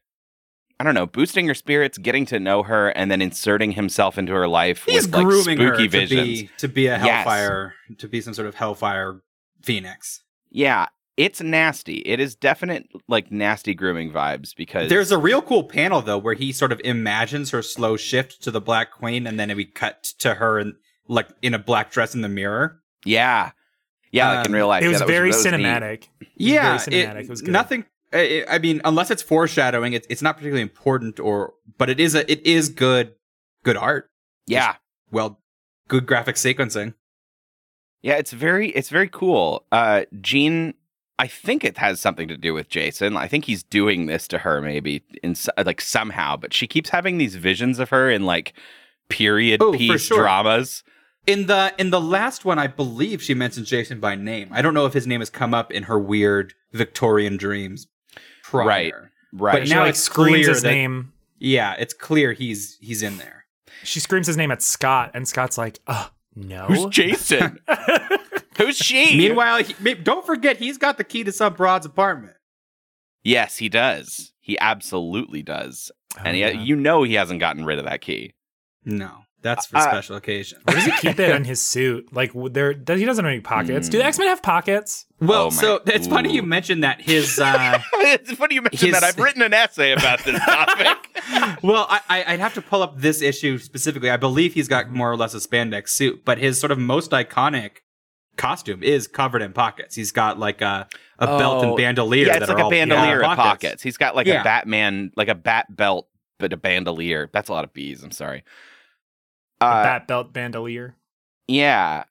I 0.81 0.85
don't 0.85 0.95
know, 0.95 1.07
boosting 1.07 1.49
her 1.49 1.55
spirits, 1.55 1.99
getting 1.99 2.25
to 2.27 2.39
know 2.39 2.63
her, 2.63 2.91
and 2.91 3.11
then 3.11 3.21
inserting 3.21 3.73
himself 3.73 4.17
into 4.17 4.33
her 4.33 4.47
life 4.47 4.85
He's 4.87 5.07
with 5.07 5.15
like 5.15 5.25
grooming 5.25 5.59
her 5.59 5.75
spooky 5.75 5.89
to 5.89 5.91
visions. 5.91 6.25
be 6.43 6.51
to 6.59 6.69
be 6.69 6.87
a 6.87 6.93
Yes. 6.99 7.03
Hellfire, 7.25 7.75
to 7.99 8.09
be 8.09 8.21
some 8.21 8.33
sort 8.35 8.47
of 8.47 8.55
Hellfire 8.55 9.21
Phoenix. 9.63 10.23
Yeah, 10.51 10.87
it's 11.17 11.41
nasty. 11.43 11.97
It 12.07 12.21
is 12.21 12.37
definite 12.37 12.87
like 13.09 13.33
nasty 13.33 13.75
grooming 13.75 14.13
vibes 14.13 14.55
because 14.55 14.89
There's 14.89 15.11
a 15.11 15.19
real 15.19 15.43
cool 15.43 15.65
panel 15.65 16.01
though 16.01 16.17
where 16.19 16.35
he 16.35 16.53
sort 16.53 16.71
of 16.71 16.81
imagines 16.85 17.51
her 17.51 17.61
slow 17.61 17.97
shift 17.97 18.41
to 18.45 18.51
the 18.53 18.61
Black 18.61 18.93
Queen, 18.93 19.27
and 19.27 19.39
then 19.39 19.55
we 19.57 19.65
cut 19.65 20.05
to 20.21 20.35
her 20.35 20.61
in 20.61 20.77
like 21.09 21.29
in 21.43 21.55
a 21.55 21.59
black 21.59 21.91
dress 21.91 22.15
in 22.15 22.21
the 22.21 22.29
mirror. 22.29 22.81
yeah, 23.05 23.51
yeah, 24.13 24.29
like 24.37 24.47
in 24.47 24.53
Um, 24.53 24.55
real 24.57 24.69
life. 24.69 24.83
it 24.85 24.87
was 24.89 24.95
yeah, 24.95 24.99
that 25.01 25.09
very 25.09 25.33
that 25.33 25.45
neat. 25.45 25.65
cinematic. 25.65 26.05
Yeah, 26.37 26.79
very 26.79 26.79
cinematic. 27.05 27.21
It 27.25 27.29
was 27.31 27.43
good. 27.43 27.51
nothing. 27.51 27.85
I 28.13 28.45
I 28.49 28.59
mean, 28.59 28.81
unless 28.85 29.11
it's 29.11 29.23
foreshadowing, 29.23 29.93
it's 29.93 30.07
it's 30.11 30.23
not 30.23 30.37
particularly 30.37 30.63
important, 30.63 31.21
or 31.21 31.55
but 31.77 31.91
it 31.91 32.01
is 32.01 32.15
a 32.15 32.31
it 32.31 32.45
is 32.47 32.69
good 32.69 33.15
good 33.65 33.77
art. 33.77 34.11
Yeah, 34.47 34.77
Well, 35.11 35.41
good 35.89 36.07
graphic 36.07 36.37
sequencing. 36.37 36.95
yeah, 38.03 38.15
it's 38.15 38.33
very 38.33 38.71
it's 38.71 38.89
very 38.89 39.09
cool. 39.09 39.67
Uh, 39.71 40.05
Jean, 40.23 40.73
I 41.19 41.27
think 41.27 41.65
it 41.65 41.77
has 41.77 42.01
something 42.01 42.29
to 42.29 42.37
do 42.37 42.55
with 42.55 42.69
Jason. 42.71 43.17
I 43.17 43.29
think 43.29 43.45
he's 43.45 43.63
doing 43.63 44.07
this 44.07 44.27
to 44.29 44.39
her 44.39 44.63
maybe 44.63 45.03
in 45.23 45.35
like 45.67 45.81
somehow, 45.83 46.37
but 46.37 46.55
she 46.55 46.67
keeps 46.67 46.89
having 46.91 47.19
these 47.19 47.35
visions 47.37 47.79
of 47.79 47.91
her 47.91 48.11
in 48.11 48.25
like 48.25 48.55
period 49.11 49.61
Oh, 49.63 49.73
piece 49.73 50.03
sure. 50.07 50.19
dramas. 50.19 50.83
In 51.27 51.47
the 51.47 51.75
in 51.77 51.91
the 51.91 52.01
last 52.01 52.47
one, 52.47 52.59
I 52.59 52.69
believe 52.69 53.23
she 53.23 53.35
mentions 53.35 53.69
Jason 53.69 54.01
by 54.01 54.15
name. 54.15 54.49
I 54.51 54.63
don't 54.63 54.73
know 54.73 54.87
if 54.87 54.95
his 54.95 55.07
name 55.07 55.21
has 55.21 55.29
come 55.29 55.53
up 55.53 55.71
in 55.71 55.83
her 55.85 55.99
weird 55.99 56.55
Victorian 56.73 57.37
dreams 57.37 57.87
prior. 58.51 58.67
Right. 58.67 58.93
Right. 59.33 59.53
But 59.61 59.69
She 59.69 59.75
now 59.75 59.81
like 59.81 59.91
it's 59.91 60.01
screams 60.01 60.37
clear 60.45 60.49
his 60.49 60.63
that- 60.63 60.71
name. 60.71 61.13
Yeah, 61.39 61.75
it's 61.79 61.95
clear 61.95 62.33
he's 62.33 62.77
he's 62.81 63.03
in 63.03 63.17
there. 63.19 63.45
She 63.85 64.01
screams 64.01 64.27
his 64.27 64.37
name 64.37 64.51
at 64.51 64.61
Scott, 64.63 65.13
and 65.15 65.29
Scott's 65.29 65.57
like, 65.57 65.79
"Uh, 65.87 66.09
no." 66.35 66.65
Who's 66.67 66.87
Jason? 66.87 67.61
Who's 68.57 68.77
she? 68.77 69.17
Meanwhile, 69.17 69.63
he, 69.63 69.95
don't 69.95 70.27
forget 70.27 70.57
he's 70.57 70.79
got 70.79 70.99
the 70.99 71.05
key 71.05 71.23
to 71.23 71.31
some 71.31 71.55
broad's 71.55 71.87
apartment. 71.87 72.35
yes, 73.23 73.59
he 73.59 73.69
does. 73.69 74.33
He 74.41 74.59
absolutely 74.59 75.43
does. 75.43 75.93
Oh, 76.19 76.23
and 76.25 76.35
he, 76.35 76.41
yeah. 76.41 76.51
you 76.51 76.75
know 76.75 77.05
he 77.05 77.15
hasn't 77.15 77.39
gotten 77.39 77.65
rid 77.65 77.79
of 77.79 77.85
that 77.85 78.01
key. 78.01 78.35
No, 78.85 79.19
that's 79.49 79.67
for 79.67 79.79
Uh, 79.79 79.83
special 79.83 80.17
occasions. 80.17 80.61
Where 80.65 80.77
does 80.77 80.85
he 80.85 80.93
keep 80.93 81.19
it 81.19 81.31
in 81.35 81.45
his 81.53 81.63
suit? 81.63 82.13
Like, 82.13 82.33
there, 82.53 82.73
he 82.73 83.05
doesn't 83.05 83.25
have 83.25 83.31
any 83.33 83.41
pockets? 83.41 83.89
Do 83.89 83.99
the 83.99 84.05
Hmm. 84.05 84.09
X 84.09 84.19
Men 84.19 84.29
have 84.29 84.43
pockets? 84.43 85.07
Well, 85.21 85.47
Oh 85.47 85.51
so 85.51 85.81
it's 85.87 86.07
funny 86.07 86.33
you 86.35 86.43
ooh. 86.43 86.47
mentioned 86.47 86.85
that 86.85 87.01
his. 87.01 87.39
uh 87.43 87.79
it's 87.95 88.33
funny 88.33 88.55
you 88.57 88.63
mentioned 88.63 88.93
His- 88.93 89.01
that. 89.01 89.03
I've 89.05 89.19
written 89.19 89.43
an 89.43 89.53
essay 89.55 89.93
about 89.93 90.25
this 90.25 90.39
topic. 90.45 90.97
Well, 91.63 91.87
I, 91.91 92.01
I, 92.09 92.25
I'd 92.35 92.41
have 92.41 92.55
to 92.55 92.63
pull 92.63 92.83
up 92.83 92.99
this 92.99 93.21
issue 93.21 93.59
specifically. 93.59 94.11
I 94.11 94.17
believe 94.17 94.55
he's 94.55 94.69
got 94.69 94.91
more 94.91 95.11
or 95.11 95.17
less 95.17 95.35
a 95.35 95.39
spandex 95.39 95.91
suit, 95.91 96.25
but 96.25 96.39
his 96.39 96.59
sort 96.61 96.71
of 96.71 96.79
most 96.79 97.11
iconic 97.11 97.79
costume 98.37 98.83
is 98.83 99.07
covered 99.09 99.43
in 99.43 99.53
pockets. 99.53 99.95
He's 99.95 100.13
got 100.13 100.39
like 100.39 100.61
a 100.63 100.89
a 101.19 101.27
belt 101.27 101.65
and 101.65 101.73
Oh, 101.73 101.77
bandolier. 101.77 102.27
yeah, 102.27 102.35
that 102.35 102.43
it's 102.43 102.51
are 102.51 102.55
like 102.55 102.65
a 102.65 102.71
bandolier 102.71 103.21
yeah, 103.21 103.31
of 103.33 103.37
pockets. 103.37 103.83
He's 103.83 103.97
got 103.97 104.15
like 104.15 104.27
Yeah. 104.29 104.41
a 104.41 104.45
Batman, 104.45 105.11
like 105.17 105.29
a 105.29 105.35
bat 105.35 105.67
belt, 105.75 106.09
but 106.39 106.53
a 106.53 106.57
bandolier. 106.57 107.29
That's 107.33 107.49
a 107.49 107.53
lot 107.53 107.65
of 107.65 107.73
bees. 107.73 108.03
I'm 108.05 108.13
sorry. 108.13 108.45
A 109.61 109.65
Uh, 109.65 109.83
bat 109.83 110.07
belt 110.07 110.33
bandolier. 110.33 110.95
yeah. 111.47 112.05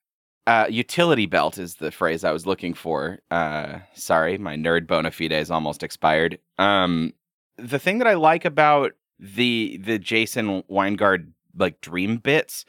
Uh, 0.45 0.65
utility 0.69 1.25
belt 1.25 1.57
is 1.57 1.75
the 1.75 1.91
phrase 1.91 2.23
I 2.23 2.31
was 2.31 2.45
looking 2.45 2.73
for. 2.73 3.19
Uh, 3.29 3.79
sorry, 3.93 4.37
my 4.37 4.55
nerd 4.55 4.87
bona 4.87 5.11
fides 5.11 5.51
almost 5.51 5.83
expired. 5.83 6.39
Um, 6.57 7.11
the 7.57 7.77
thing 7.79 7.97
that 7.97 8.07
I 8.07 8.13
like 8.13 8.45
about 8.45 8.93
the 9.19 9.77
the 9.83 9.99
Jason 9.99 10.63
Wyngarde 10.71 11.31
like 11.57 11.81
dream 11.81 12.15
bits 12.17 12.63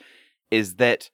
is 0.50 0.74
that 0.76 1.08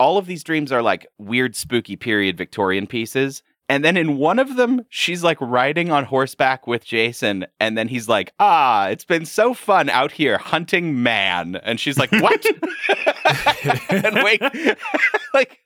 all 0.00 0.18
of 0.18 0.26
these 0.26 0.42
dreams 0.42 0.72
are 0.72 0.82
like 0.82 1.06
weird, 1.18 1.54
spooky 1.54 1.94
period 1.94 2.36
Victorian 2.36 2.88
pieces. 2.88 3.44
And 3.70 3.84
then 3.84 3.96
in 3.96 4.16
one 4.18 4.40
of 4.40 4.56
them, 4.56 4.84
she's 4.88 5.22
like 5.22 5.40
riding 5.40 5.92
on 5.92 6.04
horseback 6.04 6.66
with 6.66 6.84
Jason. 6.84 7.46
And 7.60 7.78
then 7.78 7.86
he's 7.86 8.08
like, 8.08 8.32
ah, 8.40 8.88
it's 8.88 9.04
been 9.04 9.24
so 9.24 9.54
fun 9.54 9.88
out 9.88 10.10
here 10.10 10.38
hunting 10.38 11.04
man. 11.04 11.54
And 11.54 11.78
she's 11.78 11.96
like, 11.96 12.10
what? 12.10 12.44
and 13.90 14.24
wait, 14.24 14.42
like, 15.34 15.60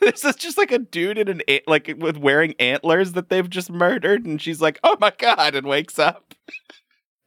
this 0.00 0.22
is 0.22 0.36
just 0.36 0.58
like 0.58 0.70
a 0.70 0.78
dude 0.78 1.16
in 1.16 1.28
an, 1.30 1.40
like, 1.66 1.94
with 1.96 2.18
wearing 2.18 2.54
antlers 2.58 3.12
that 3.12 3.30
they've 3.30 3.48
just 3.48 3.70
murdered. 3.70 4.26
And 4.26 4.40
she's 4.40 4.60
like, 4.60 4.78
oh 4.84 4.98
my 5.00 5.14
God, 5.16 5.54
and 5.54 5.66
wakes 5.66 5.98
up. 5.98 6.34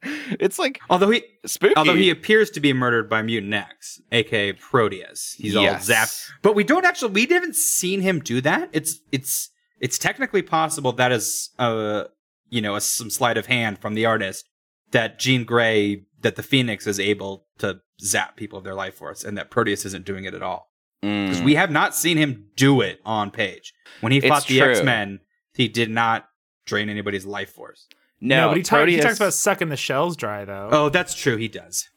It's 0.02 0.58
like 0.58 0.80
Although 0.88 1.10
he 1.10 1.22
spooky. 1.44 1.74
although 1.76 1.94
he 1.94 2.08
appears 2.08 2.48
to 2.52 2.60
be 2.60 2.72
murdered 2.72 3.10
by 3.10 3.20
Mutant 3.20 3.52
X, 3.52 4.00
aka 4.10 4.52
Proteus. 4.52 5.34
He's 5.36 5.54
all 5.54 5.66
zapped. 5.74 6.30
But 6.40 6.54
we 6.54 6.64
don't 6.64 6.86
actually 6.86 7.12
we 7.12 7.26
haven't 7.26 7.54
seen 7.54 8.00
him 8.00 8.20
do 8.20 8.40
that. 8.40 8.70
It's 8.72 8.98
it's 9.12 9.50
it's 9.80 9.98
technically 9.98 10.42
possible 10.42 10.92
that 10.92 11.10
is 11.12 11.50
uh 11.58 12.04
you 12.52 12.60
know, 12.60 12.74
a, 12.74 12.80
some 12.80 13.10
sleight 13.10 13.36
of 13.38 13.46
hand 13.46 13.78
from 13.78 13.94
the 13.94 14.04
artist 14.06 14.48
that 14.90 15.18
Jean 15.20 15.44
Grey 15.44 16.02
that 16.20 16.34
the 16.36 16.42
Phoenix 16.42 16.86
is 16.86 16.98
able 16.98 17.46
to 17.58 17.80
zap 18.02 18.36
people 18.36 18.58
of 18.58 18.64
their 18.64 18.74
life 18.74 18.94
force 18.96 19.22
and 19.24 19.38
that 19.38 19.50
Proteus 19.50 19.84
isn't 19.84 20.04
doing 20.04 20.24
it 20.24 20.34
at 20.34 20.42
all. 20.42 20.68
Because 21.00 21.40
Mm. 21.40 21.44
we 21.44 21.54
have 21.54 21.70
not 21.70 21.94
seen 21.94 22.16
him 22.18 22.46
do 22.56 22.80
it 22.80 23.00
on 23.06 23.30
page. 23.30 23.72
When 24.00 24.10
he 24.12 24.18
It's 24.18 24.26
fought 24.28 24.46
the. 24.46 24.60
X-Men, 24.60 25.20
he 25.54 25.68
did 25.68 25.90
not 25.90 26.28
drain 26.66 26.88
anybody's 26.90 27.24
life 27.24 27.50
force. 27.50 27.86
no, 28.20 28.48
but 28.48 28.56
he, 28.58 28.62
talk, 28.62 28.86
he 28.88 28.98
talks 29.00 29.16
about 29.16 29.32
sucking 29.32 29.68
the 29.70 29.76
shells 29.78 30.14
dry, 30.16 30.44
though. 30.44 30.68
Oh, 30.72 30.88
that's 30.90 31.14
true, 31.14 31.36
he 31.36 31.48
does. 31.48 31.88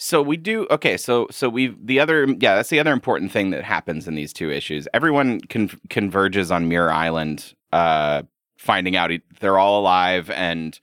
So 0.00 0.22
we 0.22 0.36
do 0.36 0.64
okay. 0.70 0.96
So 0.96 1.26
so 1.28 1.48
we 1.48 1.76
the 1.82 1.98
other 1.98 2.24
yeah 2.24 2.54
that's 2.54 2.68
the 2.68 2.78
other 2.78 2.92
important 2.92 3.32
thing 3.32 3.50
that 3.50 3.64
happens 3.64 4.06
in 4.06 4.14
these 4.14 4.32
two 4.32 4.48
issues. 4.48 4.86
Everyone 4.94 5.40
con- 5.40 5.76
converges 5.90 6.52
on 6.52 6.68
Muir 6.68 6.88
Island, 6.88 7.52
uh, 7.72 8.22
finding 8.56 8.94
out 8.94 9.10
he, 9.10 9.22
they're 9.40 9.58
all 9.58 9.80
alive, 9.80 10.30
and 10.30 10.78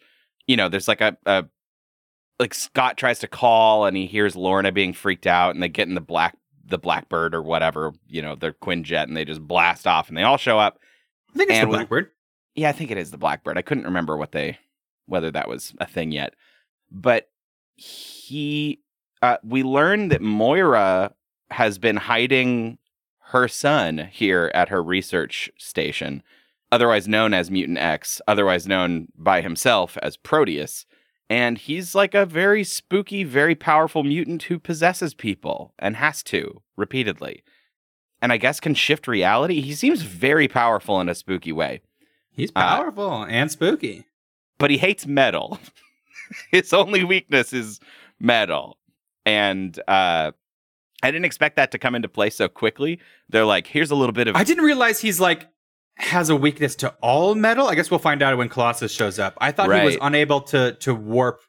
you 0.48 0.58
know 0.58 0.68
there's 0.68 0.90
like 0.90 1.00
a, 1.00 1.16
a 1.26 1.46
like 2.40 2.54
Scott 2.54 2.98
tries 2.98 3.20
to 3.20 3.28
call 3.30 3.86
and 3.86 3.96
he 3.96 4.06
hears 4.06 4.36
Lorna 4.36 4.74
being 4.74 4.92
freaked 4.92 5.28
out, 5.28 5.56
and 5.56 5.64
they 5.64 5.70
get 5.70 5.88
in 5.88 5.96
the 5.96 6.02
black 6.02 6.36
the 6.66 6.78
Blackbird 6.78 7.34
or 7.34 7.42
whatever 7.42 7.94
you 8.10 8.22
know 8.22 8.36
their 8.36 8.52
Quinjet, 8.52 9.04
and 9.04 9.16
they 9.16 9.24
just 9.24 9.42
blast 9.42 9.88
off, 9.88 10.10
and 10.10 10.18
they 10.18 10.24
all 10.24 10.38
show 10.38 10.60
up. 10.60 10.78
I 11.34 11.38
think 11.38 11.52
it's 11.52 11.62
the 11.62 11.68
we- 11.68 11.72
Blackbird. 11.72 12.12
Yeah, 12.54 12.68
I 12.68 12.74
think 12.74 12.92
it 12.92 12.98
is 12.98 13.12
the 13.12 13.18
Blackbird. 13.18 13.58
I 13.58 13.62
couldn't 13.62 13.86
remember 13.86 14.18
what 14.18 14.34
they 14.34 14.58
whether 15.06 15.32
that 15.32 15.48
was 15.48 15.74
a 15.80 15.86
thing 15.86 16.12
yet. 16.12 16.34
But 16.92 17.30
he 17.76 18.82
uh 19.22 19.38
we 19.44 19.64
learn 19.64 20.10
that 20.10 20.22
Moira 20.22 21.14
has 21.52 21.78
been 21.78 21.98
hiding 21.98 22.78
her 23.30 23.48
son 23.48 24.10
here 24.12 24.52
at 24.54 24.70
her 24.70 24.84
research 24.84 25.50
station, 25.58 26.22
otherwise 26.72 27.08
known 27.08 27.34
as 27.34 27.50
Mutant 27.52 27.78
X, 27.78 28.22
otherwise 28.28 28.68
known 28.68 29.08
by 29.18 29.42
himself 29.42 29.98
as 30.02 30.18
Proteus. 30.18 30.86
And 31.30 31.58
he's 31.58 31.96
like 31.96 32.14
a 32.14 32.26
very 32.26 32.64
spooky, 32.64 33.24
very 33.24 33.56
powerful 33.56 34.04
mutant 34.04 34.44
who 34.44 34.60
possesses 34.60 35.16
people 35.16 35.74
and 35.80 35.96
has 35.96 36.22
to 36.24 36.62
repeatedly. 36.76 37.44
and 38.22 38.32
I 38.32 38.38
guess 38.38 38.60
can 38.60 38.74
shift 38.76 39.08
reality. 39.08 39.60
He 39.62 39.74
seems 39.76 40.02
very 40.02 40.48
powerful 40.48 41.00
in 41.02 41.10
a 41.10 41.16
spooky 41.16 41.52
way, 41.52 41.82
He's 42.32 42.50
Uh, 42.56 42.62
powerful 42.78 43.24
and 43.24 43.52
spooky. 43.52 44.06
but 44.58 44.70
he 44.72 44.78
hates 44.78 45.06
metal. 45.06 45.60
His 46.52 46.74
only 46.74 47.04
weakness 47.04 47.54
is 47.54 47.80
metal. 48.20 48.78
And 49.26 49.78
uh 49.88 50.32
I 51.04 51.12
didn't 51.12 51.26
expect 51.26 51.56
that 51.58 51.72
to 51.72 51.78
come 51.78 51.94
into 51.96 52.08
play 52.10 52.30
so 52.30 52.48
quickly. 52.48 53.00
They're 53.30 53.46
like, 53.46 53.68
here's 53.68 53.92
a 53.92 53.96
little 53.96 54.14
bit 54.14 54.28
of 54.28 54.36
I 54.36 54.44
didn't 54.44 54.64
realize 54.64 55.02
he's 55.02 55.20
like 55.20 55.48
has 55.98 56.30
a 56.30 56.36
weakness 56.36 56.76
to 56.76 56.90
all 57.02 57.36
metal. 57.36 57.68
I 57.68 57.76
guess 57.76 57.90
we'll 57.90 58.00
find 58.00 58.22
out 58.22 58.38
when 58.38 58.50
Colossus 58.50 58.92
shows 58.92 59.18
up. 59.20 59.38
I 59.40 59.52
thought 59.52 59.70
he 59.80 59.86
was 59.86 59.98
unable 60.02 60.42
to 60.42 60.74
to 60.82 60.94
warp 60.96 61.40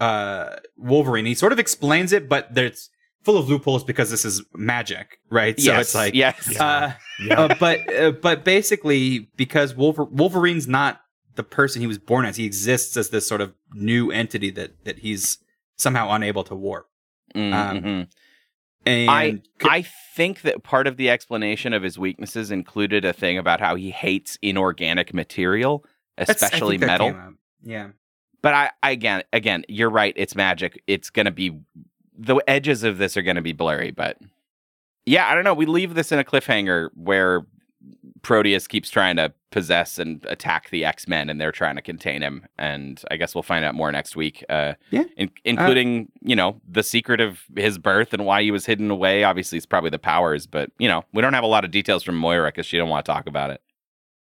uh 0.00 0.56
Wolverine. 0.76 1.26
He 1.26 1.34
sort 1.34 1.52
of 1.52 1.58
explains 1.58 2.12
it, 2.12 2.28
but 2.28 2.54
there's 2.54 2.88
full 3.22 3.36
of 3.36 3.48
loopholes 3.50 3.84
because 3.84 4.10
this 4.10 4.24
is 4.24 4.42
magic, 4.54 5.18
right? 5.30 5.58
So 5.60 5.72
it's 5.78 5.94
like 5.94 6.14
yes. 6.14 6.58
uh, 6.58 6.94
Yeah. 7.22 7.40
uh, 7.40 7.54
but 7.60 7.92
uh, 7.94 8.12
but 8.12 8.44
basically 8.44 9.28
because 9.36 9.74
Wolver- 9.74 10.04
Wolverine's 10.04 10.66
not 10.66 11.00
the 11.34 11.42
person 11.42 11.80
he 11.80 11.86
was 11.86 11.98
born 11.98 12.24
as. 12.24 12.36
He 12.36 12.44
exists 12.46 12.96
as 12.96 13.10
this 13.10 13.28
sort 13.28 13.40
of 13.42 13.52
new 13.74 14.10
entity 14.10 14.50
that 14.52 14.84
that 14.84 15.00
he's 15.00 15.38
somehow 15.76 16.10
unable 16.12 16.44
to 16.44 16.54
warp. 16.54 16.86
Mm, 17.34 17.52
um. 17.52 18.08
And 18.86 19.10
I 19.10 19.42
I 19.62 19.82
think 20.16 20.42
that 20.42 20.62
part 20.62 20.86
of 20.86 20.96
the 20.96 21.10
explanation 21.10 21.72
of 21.72 21.82
his 21.82 21.98
weaknesses 21.98 22.50
included 22.50 23.04
a 23.04 23.12
thing 23.12 23.36
about 23.36 23.60
how 23.60 23.74
he 23.74 23.90
hates 23.90 24.38
inorganic 24.40 25.12
material, 25.12 25.84
especially 26.16 26.78
metal. 26.78 27.14
Yeah. 27.62 27.88
But 28.42 28.54
I, 28.54 28.70
I 28.82 28.90
again 28.92 29.22
again, 29.32 29.64
you're 29.68 29.90
right, 29.90 30.14
it's 30.16 30.34
magic. 30.34 30.82
It's 30.86 31.10
gonna 31.10 31.30
be 31.30 31.60
the 32.16 32.36
edges 32.48 32.82
of 32.82 32.98
this 32.98 33.16
are 33.16 33.22
gonna 33.22 33.42
be 33.42 33.52
blurry, 33.52 33.90
but 33.90 34.16
yeah, 35.04 35.28
I 35.28 35.34
don't 35.34 35.44
know. 35.44 35.54
We 35.54 35.66
leave 35.66 35.94
this 35.94 36.10
in 36.12 36.18
a 36.18 36.24
cliffhanger 36.24 36.90
where 36.94 37.42
Proteus 38.22 38.66
keeps 38.66 38.90
trying 38.90 39.16
to 39.16 39.32
possess 39.50 39.98
and 39.98 40.24
attack 40.28 40.70
the 40.70 40.84
X 40.84 41.08
Men, 41.08 41.28
and 41.30 41.40
they're 41.40 41.52
trying 41.52 41.76
to 41.76 41.82
contain 41.82 42.22
him. 42.22 42.46
And 42.58 43.02
I 43.10 43.16
guess 43.16 43.34
we'll 43.34 43.42
find 43.42 43.64
out 43.64 43.74
more 43.74 43.90
next 43.90 44.14
week. 44.16 44.44
Uh, 44.48 44.74
Yeah. 44.90 45.04
in- 45.16 45.30
including 45.44 46.12
you 46.20 46.36
know 46.36 46.60
the 46.68 46.82
secret 46.82 47.20
of 47.20 47.40
his 47.56 47.78
birth 47.78 48.12
and 48.14 48.24
why 48.24 48.42
he 48.42 48.50
was 48.50 48.66
hidden 48.66 48.90
away. 48.90 49.24
Obviously, 49.24 49.56
it's 49.56 49.66
probably 49.66 49.90
the 49.90 49.98
powers, 49.98 50.46
but 50.46 50.70
you 50.78 50.88
know 50.88 51.04
we 51.12 51.22
don't 51.22 51.32
have 51.34 51.44
a 51.44 51.48
lot 51.48 51.64
of 51.64 51.70
details 51.70 52.02
from 52.02 52.16
Moira 52.16 52.48
because 52.48 52.66
she 52.66 52.76
don't 52.76 52.88
want 52.88 53.04
to 53.04 53.10
talk 53.12 53.26
about 53.26 53.50
it. 53.50 53.60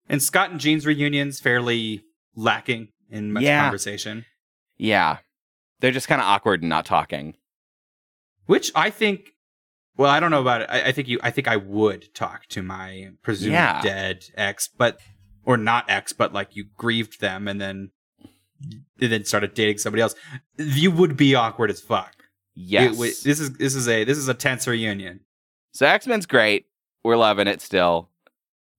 And 0.09 0.21
Scott 0.23 0.51
and 0.51 0.59
Jean's 0.59 0.85
reunion's 0.85 1.39
fairly 1.39 2.03
lacking 2.35 2.89
in 3.09 3.33
much 3.33 3.43
Yeah. 3.43 3.61
conversation, 3.63 4.25
Yeah, 4.77 5.17
they're 5.79 5.91
just 5.91 6.07
kind 6.07 6.21
of 6.21 6.27
awkward 6.27 6.61
and 6.61 6.69
not 6.69 6.85
talking. 6.85 7.35
which 8.45 8.71
I 8.75 8.89
think. 8.89 9.31
Well, 9.97 10.09
I 10.09 10.19
don't 10.19 10.31
know 10.31 10.41
about 10.41 10.61
it. 10.61 10.69
I, 10.69 10.83
I 10.83 10.91
think 10.91 11.07
you. 11.07 11.19
I 11.23 11.31
think 11.31 11.47
I 11.47 11.55
would 11.57 12.13
talk 12.13 12.45
to 12.49 12.61
my 12.61 13.09
presumed 13.23 13.53
Yeah. 13.53 13.81
dead 13.81 14.25
ex, 14.35 14.67
but 14.67 14.99
or 15.43 15.57
not 15.57 15.85
ex, 15.89 16.13
but 16.13 16.33
like 16.33 16.55
you 16.55 16.65
grieved 16.75 17.19
them 17.19 17.47
and 17.47 17.59
then 17.59 17.91
and 19.01 19.11
then 19.11 19.25
started 19.25 19.53
dating 19.53 19.77
somebody 19.79 20.01
else. 20.01 20.15
You 20.57 20.91
would 20.91 21.17
be 21.17 21.35
awkward 21.35 21.69
as 21.71 21.81
fuck. 21.81 22.13
Yes, 22.55 22.93
It 22.93 22.97
would- 22.99 23.09
this 23.23 23.39
is 23.39 23.53
this 23.53 23.75
is 23.75 23.87
a 23.87 24.03
this 24.03 24.17
is 24.17 24.27
a 24.27 24.33
tense 24.33 24.67
reunion. 24.67 25.21
So 25.73 25.85
X 25.85 26.07
Men's 26.07 26.25
great. 26.25 26.65
We're 27.03 27.17
loving 27.17 27.47
it 27.47 27.61
still. 27.61 28.09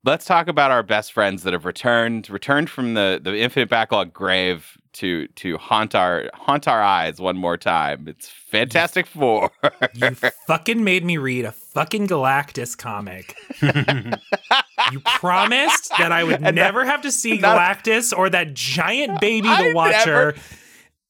Let's 0.05 0.25
talk 0.25 0.47
about 0.49 0.71
our 0.71 0.83
best 0.83 1.13
friends 1.13 1.43
that 1.43 1.53
have 1.53 1.65
returned, 1.65 2.31
returned 2.31 2.71
from 2.71 2.95
the 2.95 3.21
the 3.23 3.37
infinite 3.39 3.69
backlog 3.69 4.13
grave 4.13 4.77
to 4.99 5.27
to 5.29 5.59
haunt 5.59 5.95
our 5.95 6.31
haunt 6.35 6.69
our 6.69 6.83
eyes 6.83 7.21
one 7.21 7.37
more 7.37 7.57
time. 7.57 8.07
It's 8.09 8.29
Fantastic 8.29 9.07
Four. 9.07 9.51
You 9.95 10.11
fucking 10.47 10.83
made 10.85 11.05
me 11.05 11.17
read 11.19 11.45
a 11.45 11.53
fucking 11.53 12.07
Galactus 12.09 12.77
comic. 12.77 13.35
You 14.93 15.01
promised 15.01 15.91
that 15.99 16.13
I 16.13 16.23
would 16.25 16.37
And 16.37 16.45
that- 16.45 16.55
never 16.55 16.85
have 16.85 17.03
to 17.03 17.11
see 17.13 17.37
Galactus 17.39 18.17
or 18.17 18.31
that 18.31 18.55
giant 18.55 19.21
baby 19.21 19.49
I 19.49 19.69
the 19.69 19.75
Watcher 19.75 20.35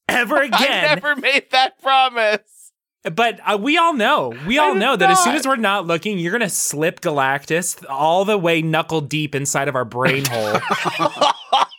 ever 0.09 0.43
again. 0.43 0.61
I 0.91 0.95
never 0.95 1.15
made 1.15 1.51
that 1.53 1.81
promise. 1.81 2.73
But 3.05 3.39
uh, 3.47 3.57
we 3.61 3.77
all 3.79 3.95
know, 3.95 4.35
we 4.47 4.59
all 4.59 4.75
know 4.75 4.97
that 4.97 5.11
as 5.11 5.23
soon 5.23 5.37
as 5.37 5.47
we're 5.47 5.57
not 5.57 5.87
looking, 5.87 6.19
you're 6.19 6.33
gonna 6.33 6.49
slip 6.51 7.01
Galactus 7.01 7.85
all 7.89 8.25
the 8.25 8.37
way 8.39 8.63
knuckle 8.63 9.01
deep 9.03 9.35
inside 9.35 9.69
of 9.69 9.77
our 9.77 9.85
brain 9.85 10.25
hole 10.29 10.59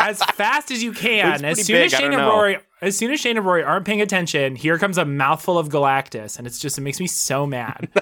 as 0.00 0.22
fast 0.34 0.70
as 0.70 0.82
you 0.82 0.92
can. 0.92 1.44
As 1.44 1.66
soon 1.66 1.74
big, 1.76 1.86
as 1.92 1.98
Shane 1.98 2.12
and. 2.12 2.22
Rory, 2.22 2.58
as 2.80 2.96
soon 2.96 3.10
as 3.12 3.20
Shane 3.20 3.36
and 3.36 3.44
Rory 3.46 3.62
aren't 3.62 3.84
paying 3.86 4.00
attention, 4.02 4.56
here 4.56 4.78
comes 4.78 4.98
a 4.98 5.04
mouthful 5.04 5.58
of 5.58 5.68
Galactus, 5.68 6.38
and 6.38 6.46
it's 6.46 6.58
just 6.58 6.78
it 6.78 6.82
makes 6.82 7.00
me 7.00 7.06
so 7.06 7.46
mad. 7.46 7.88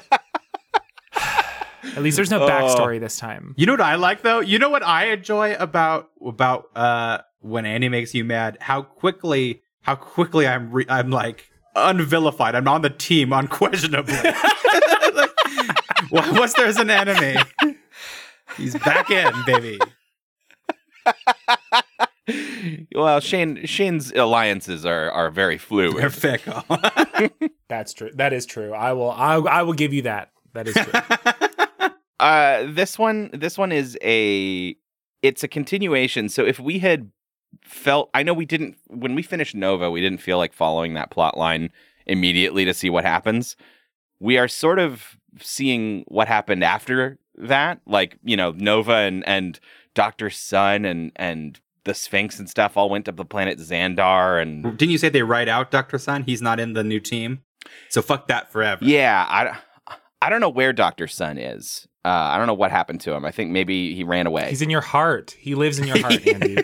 At 1.97 2.03
least 2.03 2.17
there's 2.17 2.31
no 2.31 2.43
Oh. 2.43 2.49
backstory 2.49 3.01
this 3.01 3.17
time. 3.17 3.55
You 3.57 3.65
know 3.65 3.73
what 3.73 3.81
I 3.81 3.95
like 3.95 4.23
though? 4.23 4.41
You 4.41 4.59
know 4.59 4.69
what 4.69 4.83
I 4.85 5.07
enjoy 5.13 5.55
about 5.55 6.11
about 6.25 6.65
uh 6.77 7.19
when 7.41 7.65
Andy 7.65 7.89
makes 7.89 8.13
you 8.15 8.25
mad? 8.25 8.59
How 8.61 8.83
quickly 8.83 9.63
how 9.83 9.95
quickly 9.95 10.47
I'm 10.47 10.71
re- 10.73 10.85
I'm 10.89 11.11
like 11.11 11.49
unvilified. 11.75 12.55
I'm 12.55 12.69
on 12.69 12.83
the 12.83 12.91
team 12.91 13.33
unquestionably. 13.33 14.15
like, 16.11 16.33
once 16.33 16.53
there's 16.55 16.77
an 16.77 16.91
enemy, 16.91 17.37
he's 18.57 18.75
back 18.75 19.11
in, 19.11 19.33
baby. 19.47 19.79
well, 22.95 23.21
Shane 23.21 23.65
Shane's 23.67 24.13
alliances 24.13 24.85
are 24.85 25.11
are 25.11 25.31
very 25.31 25.59
fluid. 25.59 25.97
They're 25.97 26.11
fluid. 26.11 26.41
fickle. 26.41 27.49
That's 27.69 27.93
true. 27.93 28.11
That 28.15 28.33
is 28.33 28.47
true. 28.47 28.73
I 28.73 28.93
will. 28.93 29.11
I, 29.11 29.35
I 29.37 29.63
will 29.63 29.73
give 29.75 29.93
you 29.93 30.03
that. 30.03 30.31
That 30.55 30.69
is 30.69 30.75
true. 30.75 31.91
Uh, 32.19 32.65
this 32.73 32.99
one 32.99 33.31
this 33.33 33.59
one 33.59 33.73
is 33.73 33.99
a 34.03 34.75
it's 35.23 35.45
a 35.45 35.49
continuation. 35.49 36.29
So 36.29 36.45
if 36.45 36.59
we 36.59 36.79
had 36.79 37.11
felt, 37.63 38.11
I 38.15 38.23
know 38.23 38.33
we 38.33 38.47
didn't 38.47 38.77
when 38.87 39.15
we 39.15 39.23
finished 39.23 39.55
Nova, 39.55 39.91
we 39.91 40.01
didn't 40.01 40.23
feel 40.23 40.39
like 40.39 40.53
following 40.53 40.95
that 40.95 41.11
plot 41.11 41.37
line 41.37 41.71
immediately 42.07 42.65
to 42.65 42.73
see 42.73 42.89
what 42.89 43.05
happens. 43.05 43.57
We 44.19 44.39
are 44.39 44.49
sort 44.49 44.79
of 44.79 45.19
seeing 45.41 46.05
what 46.09 46.27
happened 46.27 46.65
after 46.65 47.19
that, 47.37 47.81
like 47.87 48.17
you 48.25 48.37
know 48.37 48.53
Nova 48.53 48.95
and 48.95 49.27
and 49.29 49.61
Doctor 49.95 50.31
Sun 50.31 50.85
and 50.87 51.13
and 51.17 51.61
the 51.87 51.95
Sphinx 51.95 52.39
and 52.39 52.51
stuff 52.51 52.77
all 52.77 52.91
went 52.91 53.07
to 53.07 53.13
the 53.13 53.25
planet 53.25 53.59
Xandar 53.59 54.43
and 54.43 54.77
Didn't 54.77 54.93
you 54.93 54.99
say 54.99 55.09
they 55.09 55.23
write 55.23 55.49
out 55.49 55.71
Doctor 55.71 55.97
Sun? 55.97 56.25
He's 56.25 56.43
not 56.43 56.61
in 56.61 56.75
the 56.75 56.85
new 56.85 57.01
team, 57.01 57.41
so 57.89 58.03
fuck 58.03 58.29
that 58.29 58.53
forever. 58.53 58.85
Yeah, 58.85 59.25
I, 59.27 59.57
I 60.21 60.29
don't 60.29 60.41
know 60.41 60.51
where 60.51 60.73
Doctor 60.73 61.07
Sun 61.07 61.39
is. 61.39 61.87
Uh, 62.05 62.09
I 62.09 62.39
don't 62.39 62.47
know 62.47 62.55
what 62.55 62.71
happened 62.71 63.01
to 63.01 63.13
him. 63.15 63.25
I 63.25 63.33
think 63.33 63.51
maybe 63.51 63.95
he 63.95 64.05
ran 64.05 64.29
away. 64.29 64.49
He's 64.49 64.63
in 64.63 64.71
your 64.71 64.81
heart. 64.81 65.35
He 65.41 65.57
lives 65.57 65.81
in 65.81 65.89
your 65.89 65.99
heart, 65.99 66.25
Andy. 66.35 66.59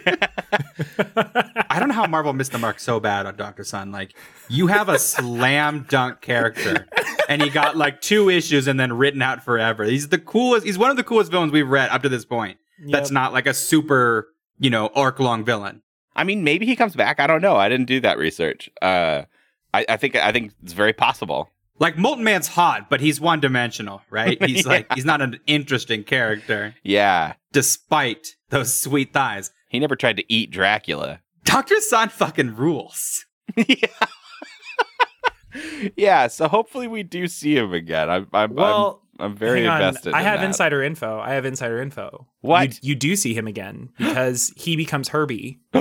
I 1.69 1.81
don't 1.81 1.89
know 1.89 1.95
how 1.95 2.07
Marvel 2.07 2.33
missed 2.33 2.53
the 2.53 2.59
mark 2.59 2.79
so 2.79 3.01
bad 3.01 3.27
on 3.27 3.37
Doctor 3.37 3.65
Sun. 3.65 3.91
Like, 3.91 4.15
you 4.49 4.69
have 4.69 4.89
a 4.89 5.01
slam 5.01 5.87
dunk 5.89 6.21
character, 6.21 6.87
and 7.29 7.43
he 7.43 7.51
got 7.51 7.77
like 7.77 8.01
two 8.01 8.31
issues 8.31 8.69
and 8.69 8.79
then 8.79 8.93
written 8.93 9.21
out 9.21 9.43
forever. 9.43 9.83
He's 9.83 10.11
the 10.11 10.19
coolest. 10.19 10.65
He's 10.65 10.79
one 10.79 10.91
of 10.91 10.97
the 10.97 11.05
coolest 11.05 11.33
villains 11.33 11.51
we've 11.51 11.69
read 11.69 11.91
up 11.91 12.03
to 12.03 12.09
this 12.09 12.25
point. 12.25 12.59
That's 12.91 13.11
not 13.11 13.33
like 13.33 13.47
a 13.47 13.55
super, 13.55 14.29
you 14.63 14.71
know, 14.71 14.89
arc 14.95 15.19
long 15.21 15.45
villain. 15.45 15.83
I 16.17 16.25
mean, 16.25 16.45
maybe 16.45 16.65
he 16.67 16.77
comes 16.77 16.95
back. 16.95 17.21
I 17.21 17.27
don't 17.27 17.43
know. 17.43 17.57
I 17.57 17.69
didn't 17.69 17.87
do 17.87 18.01
that 18.01 18.17
research. 18.19 18.71
Uh, 18.81 19.23
I, 19.75 19.85
I 19.89 19.97
think 19.97 20.15
I 20.17 20.31
think 20.33 20.53
it's 20.63 20.73
very 20.73 20.93
possible. 20.93 21.51
Like 21.79 21.97
Molten 21.99 22.23
Man's 22.23 22.49
hot, 22.49 22.89
but 22.91 23.01
he's 23.01 23.21
one 23.21 23.41
dimensional, 23.41 24.03
right? 24.11 24.41
He's 24.47 24.67
like 24.67 24.93
he's 24.95 25.07
not 25.07 25.21
an 25.23 25.41
interesting 25.47 26.05
character, 26.05 26.75
Yeah, 26.85 27.35
despite 27.51 28.37
those 28.51 28.73
sweet 28.79 29.13
thighs. 29.13 29.51
he 29.69 29.81
never 29.81 29.97
tried 29.97 30.17
to 30.19 30.33
eat 30.33 30.51
Dracula. 30.51 31.21
Doctor 31.45 31.81
Sun 31.81 32.11
fucking 32.11 32.55
rules. 32.57 33.25
yeah. 33.57 34.07
yeah. 35.97 36.27
So 36.29 36.49
hopefully 36.49 36.87
we 36.89 37.03
do 37.03 37.27
see 37.27 37.57
him 37.57 37.73
again. 37.73 38.09
I'm 38.11 38.27
I'm 38.33 38.55
Well, 38.55 39.02
I'm, 39.23 39.33
I'm 39.33 39.37
very 39.37 39.61
hang 39.61 39.69
on. 39.71 39.83
invested. 39.83 40.15
I 40.15 40.21
in 40.21 40.25
have 40.27 40.41
that. 40.41 40.47
insider 40.47 40.83
info. 40.83 41.19
I 41.21 41.35
have 41.35 41.45
insider 41.45 41.81
info. 41.81 42.27
What? 42.41 42.75
You, 42.83 42.91
you 42.91 42.95
do 42.95 43.17
see 43.17 43.35
him 43.35 43.47
again 43.47 43.91
because 43.99 44.53
he 44.57 44.77
becomes 44.77 45.09
Herbie. 45.09 45.61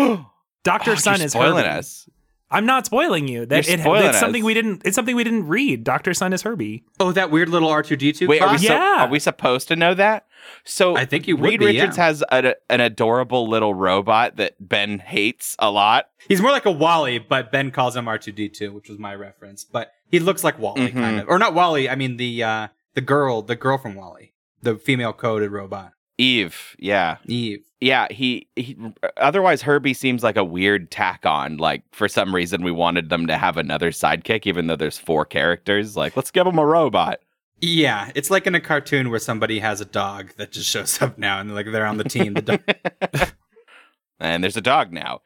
Doctor 0.63 0.91
Oh, 0.91 0.95
Sun 0.95 1.17
you're 1.17 1.25
is 1.25 1.31
spoiling 1.31 1.65
Herbie. 1.65 1.77
us. 1.79 2.09
I'm 2.53 2.65
not 2.65 2.85
spoiling 2.85 3.29
you. 3.29 3.45
That 3.45 3.65
You're 3.65 3.75
it, 3.75 3.79
spoiling 3.79 4.07
it's 4.07 4.19
something 4.19 4.43
we 4.43 4.53
didn't. 4.53 4.81
It's 4.83 4.93
something 4.95 5.15
we 5.15 5.23
didn't 5.23 5.47
read. 5.47 5.85
Doctor 5.85 6.13
Sun 6.13 6.33
is 6.33 6.41
Herbie. 6.41 6.83
Oh, 6.99 7.13
that 7.13 7.31
weird 7.31 7.47
little 7.47 7.69
R 7.69 7.81
two 7.81 7.95
D 7.95 8.11
two. 8.11 8.27
Wait, 8.27 8.41
are 8.41 8.51
we, 8.51 8.57
so, 8.57 8.73
Yeah. 8.73 9.05
are 9.05 9.07
we 9.09 9.19
supposed 9.19 9.69
to 9.69 9.77
know 9.77 9.93
that? 9.93 10.25
So 10.65 10.97
I 10.97 11.05
think 11.05 11.27
you 11.29 11.37
would 11.37 11.49
Reed 11.49 11.59
be, 11.61 11.67
Richards 11.67 11.97
yeah. 11.97 12.03
has 12.07 12.23
a, 12.29 12.55
an 12.69 12.81
adorable 12.81 13.47
little 13.47 13.73
robot 13.73 14.35
that 14.35 14.55
Ben 14.59 14.99
hates 14.99 15.55
a 15.59 15.71
lot. 15.71 16.07
He's 16.27 16.41
more 16.41 16.51
like 16.51 16.65
a 16.65 16.71
WALL-E, 16.71 17.19
but 17.19 17.53
Ben 17.53 17.71
calls 17.71 17.95
him 17.95 18.09
R 18.09 18.17
two 18.17 18.33
D 18.33 18.49
two, 18.49 18.73
which 18.73 18.89
was 18.89 18.99
my 18.99 19.15
reference. 19.15 19.63
But 19.63 19.93
he 20.09 20.19
looks 20.19 20.43
like 20.43 20.59
WALL-E, 20.59 20.89
Mhm. 20.89 20.93
kind 20.93 21.19
of, 21.21 21.29
or 21.29 21.39
not 21.39 21.53
WALL-E. 21.53 21.87
I 21.87 21.95
mean 21.95 22.17
the 22.17 22.43
uh, 22.43 22.67
the 22.93 23.01
girl, 23.01 23.41
the 23.41 23.55
girl 23.55 23.77
from 23.77 23.95
WALL-E, 23.95 24.33
the 24.61 24.75
female 24.75 25.13
coded 25.13 25.51
robot, 25.51 25.93
Eve, 26.17 26.75
yeah, 26.77 27.17
Eve. 27.25 27.65
yeah. 27.79 28.07
He, 28.11 28.47
he. 28.55 28.77
Otherwise, 29.17 29.63
Herbie 29.63 29.95
seems 29.95 30.21
like 30.21 30.37
a 30.37 30.43
weird 30.43 30.91
tack 30.91 31.25
on. 31.25 31.57
Like 31.57 31.83
for 31.91 32.07
some 32.07 32.35
reason, 32.35 32.63
we 32.63 32.71
wanted 32.71 33.09
them 33.09 33.25
to 33.25 33.37
have 33.37 33.57
another 33.57 33.89
sidekick, 33.89 34.45
even 34.45 34.67
though 34.67 34.75
there's 34.75 34.99
four 34.99 35.25
characters. 35.25 35.97
Like, 35.97 36.15
let's 36.15 36.29
give 36.29 36.45
him 36.45 36.59
a 36.59 36.65
robot. 36.65 37.21
Yeah, 37.59 38.11
it's 38.13 38.29
like 38.29 38.45
in 38.45 38.55
a 38.55 38.61
cartoon 38.61 39.09
where 39.09 39.19
somebody 39.19 39.59
has 39.59 39.81
a 39.81 39.85
dog 39.85 40.31
that 40.37 40.51
just 40.51 40.69
shows 40.69 41.01
up 41.01 41.17
now 41.17 41.39
and 41.39 41.55
like 41.55 41.71
they're 41.71 41.85
on 41.85 41.97
the 41.97 42.03
team. 42.03 42.33
The 42.35 42.41
dog. 42.41 43.33
and 44.19 44.43
there's 44.43 44.57
a 44.57 44.61
dog 44.61 44.91
now. 44.91 45.21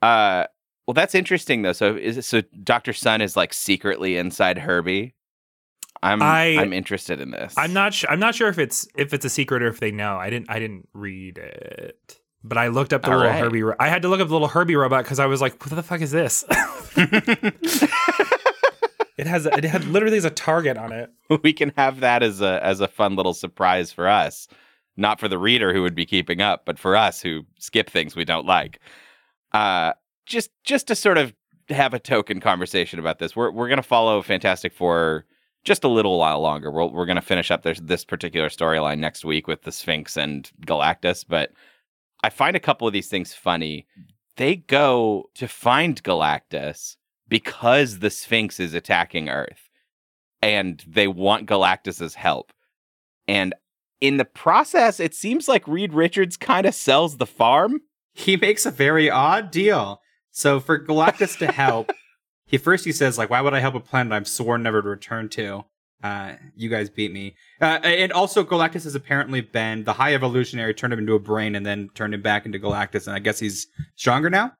Uh, 0.00 0.44
well, 0.86 0.94
that's 0.94 1.14
interesting 1.14 1.62
though. 1.62 1.72
So 1.72 1.96
is 1.96 2.18
it, 2.18 2.24
so 2.24 2.42
Doctor 2.62 2.92
Sun 2.92 3.20
is 3.20 3.36
like 3.36 3.52
secretly 3.52 4.16
inside 4.16 4.58
Herbie. 4.58 5.14
I'm 6.04 6.22
I- 6.22 6.56
I'm 6.58 6.72
interested 6.72 7.20
in 7.20 7.30
this. 7.30 7.54
I'm 7.56 7.72
not. 7.72 7.94
Sh- 7.94 8.04
I'm 8.08 8.20
not 8.20 8.34
sure 8.34 8.48
if 8.48 8.58
it's 8.58 8.86
if 8.96 9.12
it's 9.14 9.24
a 9.24 9.30
secret 9.30 9.62
or 9.62 9.68
if 9.68 9.80
they 9.80 9.90
know. 9.90 10.16
I 10.16 10.30
didn't. 10.30 10.50
I 10.50 10.58
didn't 10.58 10.88
read 10.92 11.38
it, 11.38 12.20
but 12.42 12.58
I 12.58 12.68
looked 12.68 12.92
up 12.92 13.02
the 13.02 13.10
All 13.10 13.16
little 13.16 13.32
right. 13.32 13.40
Herbie. 13.42 13.62
Ro- 13.62 13.76
I 13.80 13.88
had 13.88 14.02
to 14.02 14.08
look 14.08 14.20
up 14.20 14.28
the 14.28 14.34
little 14.34 14.48
Herbie 14.48 14.76
robot 14.76 15.04
because 15.04 15.18
I 15.18 15.26
was 15.26 15.40
like, 15.40 15.60
"What 15.64 15.74
the 15.74 15.82
fuck 15.82 16.00
is 16.02 16.10
this?" 16.10 16.44
it 19.16 19.26
has. 19.26 19.46
A, 19.46 19.56
it 19.56 19.64
had 19.64 19.84
literally 19.86 20.16
has 20.16 20.24
a 20.24 20.30
target 20.30 20.76
on 20.76 20.92
it. 20.92 21.10
we 21.42 21.52
can 21.52 21.72
have 21.76 22.00
that 22.00 22.22
as 22.22 22.40
a 22.40 22.62
as 22.64 22.80
a 22.80 22.88
fun 22.88 23.16
little 23.16 23.34
surprise 23.34 23.92
for 23.92 24.08
us, 24.08 24.48
not 24.96 25.20
for 25.20 25.28
the 25.28 25.38
reader 25.38 25.72
who 25.72 25.82
would 25.82 25.94
be 25.94 26.06
keeping 26.06 26.40
up, 26.40 26.64
but 26.64 26.78
for 26.78 26.96
us 26.96 27.22
who 27.22 27.42
skip 27.58 27.88
things 27.90 28.16
we 28.16 28.24
don't 28.24 28.46
like. 28.46 28.78
Uh, 29.52 29.92
just 30.26 30.50
just 30.64 30.88
to 30.88 30.94
sort 30.94 31.18
of 31.18 31.32
have 31.68 31.94
a 31.94 31.98
token 31.98 32.40
conversation 32.40 32.98
about 32.98 33.18
this, 33.18 33.34
we're 33.36 33.50
we're 33.50 33.68
gonna 33.68 33.82
follow 33.82 34.20
Fantastic 34.22 34.72
Four 34.74 35.24
just 35.64 35.84
a 35.84 35.88
little 35.88 36.18
while 36.18 36.40
longer. 36.40 36.70
We're 36.70 36.86
we're 36.86 37.06
gonna 37.06 37.22
finish 37.22 37.50
up 37.50 37.62
this 37.62 37.80
this 37.82 38.04
particular 38.04 38.48
storyline 38.48 38.98
next 38.98 39.24
week 39.24 39.46
with 39.46 39.62
the 39.62 39.72
Sphinx 39.72 40.16
and 40.16 40.50
Galactus, 40.66 41.24
but 41.26 41.52
I 42.22 42.30
find 42.30 42.56
a 42.56 42.60
couple 42.60 42.86
of 42.86 42.92
these 42.92 43.08
things 43.08 43.34
funny. 43.34 43.86
They 44.36 44.56
go 44.56 45.30
to 45.34 45.46
find 45.46 46.02
Galactus 46.02 46.96
because 47.28 47.98
the 47.98 48.10
Sphinx 48.10 48.58
is 48.60 48.74
attacking 48.74 49.28
Earth 49.28 49.70
and 50.42 50.84
they 50.86 51.08
want 51.08 51.48
Galactus's 51.48 52.14
help. 52.14 52.52
And 53.26 53.54
in 54.00 54.18
the 54.18 54.24
process, 54.24 55.00
it 55.00 55.14
seems 55.14 55.48
like 55.48 55.66
Reed 55.66 55.94
Richards 55.94 56.36
kind 56.36 56.66
of 56.66 56.74
sells 56.74 57.16
the 57.16 57.26
farm. 57.26 57.80
he 58.12 58.36
makes 58.36 58.66
a 58.66 58.70
very 58.70 59.08
odd 59.10 59.50
deal. 59.50 60.00
So 60.30 60.60
for 60.60 60.78
Galactus 60.78 61.38
to 61.38 61.50
help, 61.50 61.90
he 62.46 62.58
first 62.58 62.84
he 62.84 62.92
says 62.92 63.18
like, 63.18 63.30
"Why 63.30 63.40
would 63.40 63.54
I 63.54 63.60
help 63.60 63.74
a 63.74 63.80
planet 63.80 64.12
I'm 64.12 64.24
sworn 64.24 64.62
never 64.62 64.82
to 64.82 64.88
return 64.88 65.28
to?" 65.30 65.64
Uh, 66.02 66.34
you 66.54 66.68
guys 66.68 66.90
beat 66.90 67.12
me. 67.12 67.34
Uh, 67.62 67.78
and 67.82 68.12
also, 68.12 68.44
Galactus 68.44 68.84
has 68.84 68.94
apparently 68.94 69.40
been 69.40 69.84
the 69.84 69.94
High 69.94 70.12
Evolutionary 70.14 70.74
turned 70.74 70.92
him 70.92 70.98
into 70.98 71.14
a 71.14 71.18
brain 71.18 71.54
and 71.54 71.64
then 71.64 71.88
turned 71.94 72.12
him 72.12 72.20
back 72.20 72.44
into 72.44 72.58
Galactus, 72.58 73.06
and 73.06 73.16
I 73.16 73.20
guess 73.20 73.38
he's 73.38 73.68
stronger 73.96 74.28
now 74.28 74.52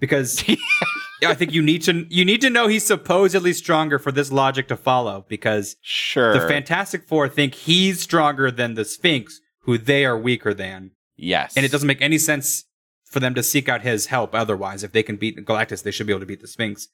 because 0.00 0.42
I 1.26 1.34
think 1.34 1.52
you 1.52 1.60
need 1.62 1.82
to 1.82 2.06
you 2.08 2.24
need 2.24 2.40
to 2.40 2.48
know 2.50 2.66
he's 2.68 2.84
supposedly 2.86 3.52
stronger 3.52 3.98
for 3.98 4.10
this 4.12 4.32
logic 4.32 4.68
to 4.68 4.76
follow 4.76 5.26
because 5.28 5.76
Sure. 5.82 6.32
the 6.38 6.48
Fantastic 6.48 7.06
Four 7.06 7.28
think 7.28 7.54
he's 7.54 8.00
stronger 8.00 8.50
than 8.50 8.72
the 8.74 8.84
Sphinx, 8.86 9.40
who 9.62 9.76
they 9.76 10.04
are 10.06 10.16
weaker 10.18 10.54
than. 10.54 10.92
yes. 11.16 11.56
And 11.56 11.66
it 11.66 11.72
doesn't 11.72 11.86
make 11.88 12.00
any 12.00 12.18
sense 12.18 12.64
for 13.04 13.20
them 13.20 13.34
to 13.34 13.42
seek 13.42 13.68
out 13.68 13.82
his 13.82 14.06
help 14.06 14.34
otherwise. 14.34 14.82
If 14.82 14.92
they 14.92 15.02
can 15.02 15.16
beat 15.16 15.36
Galactus, 15.44 15.82
they 15.82 15.90
should 15.90 16.06
be 16.06 16.12
able 16.12 16.20
to 16.20 16.26
beat 16.26 16.40
the 16.40 16.48
Sphinx, 16.48 16.88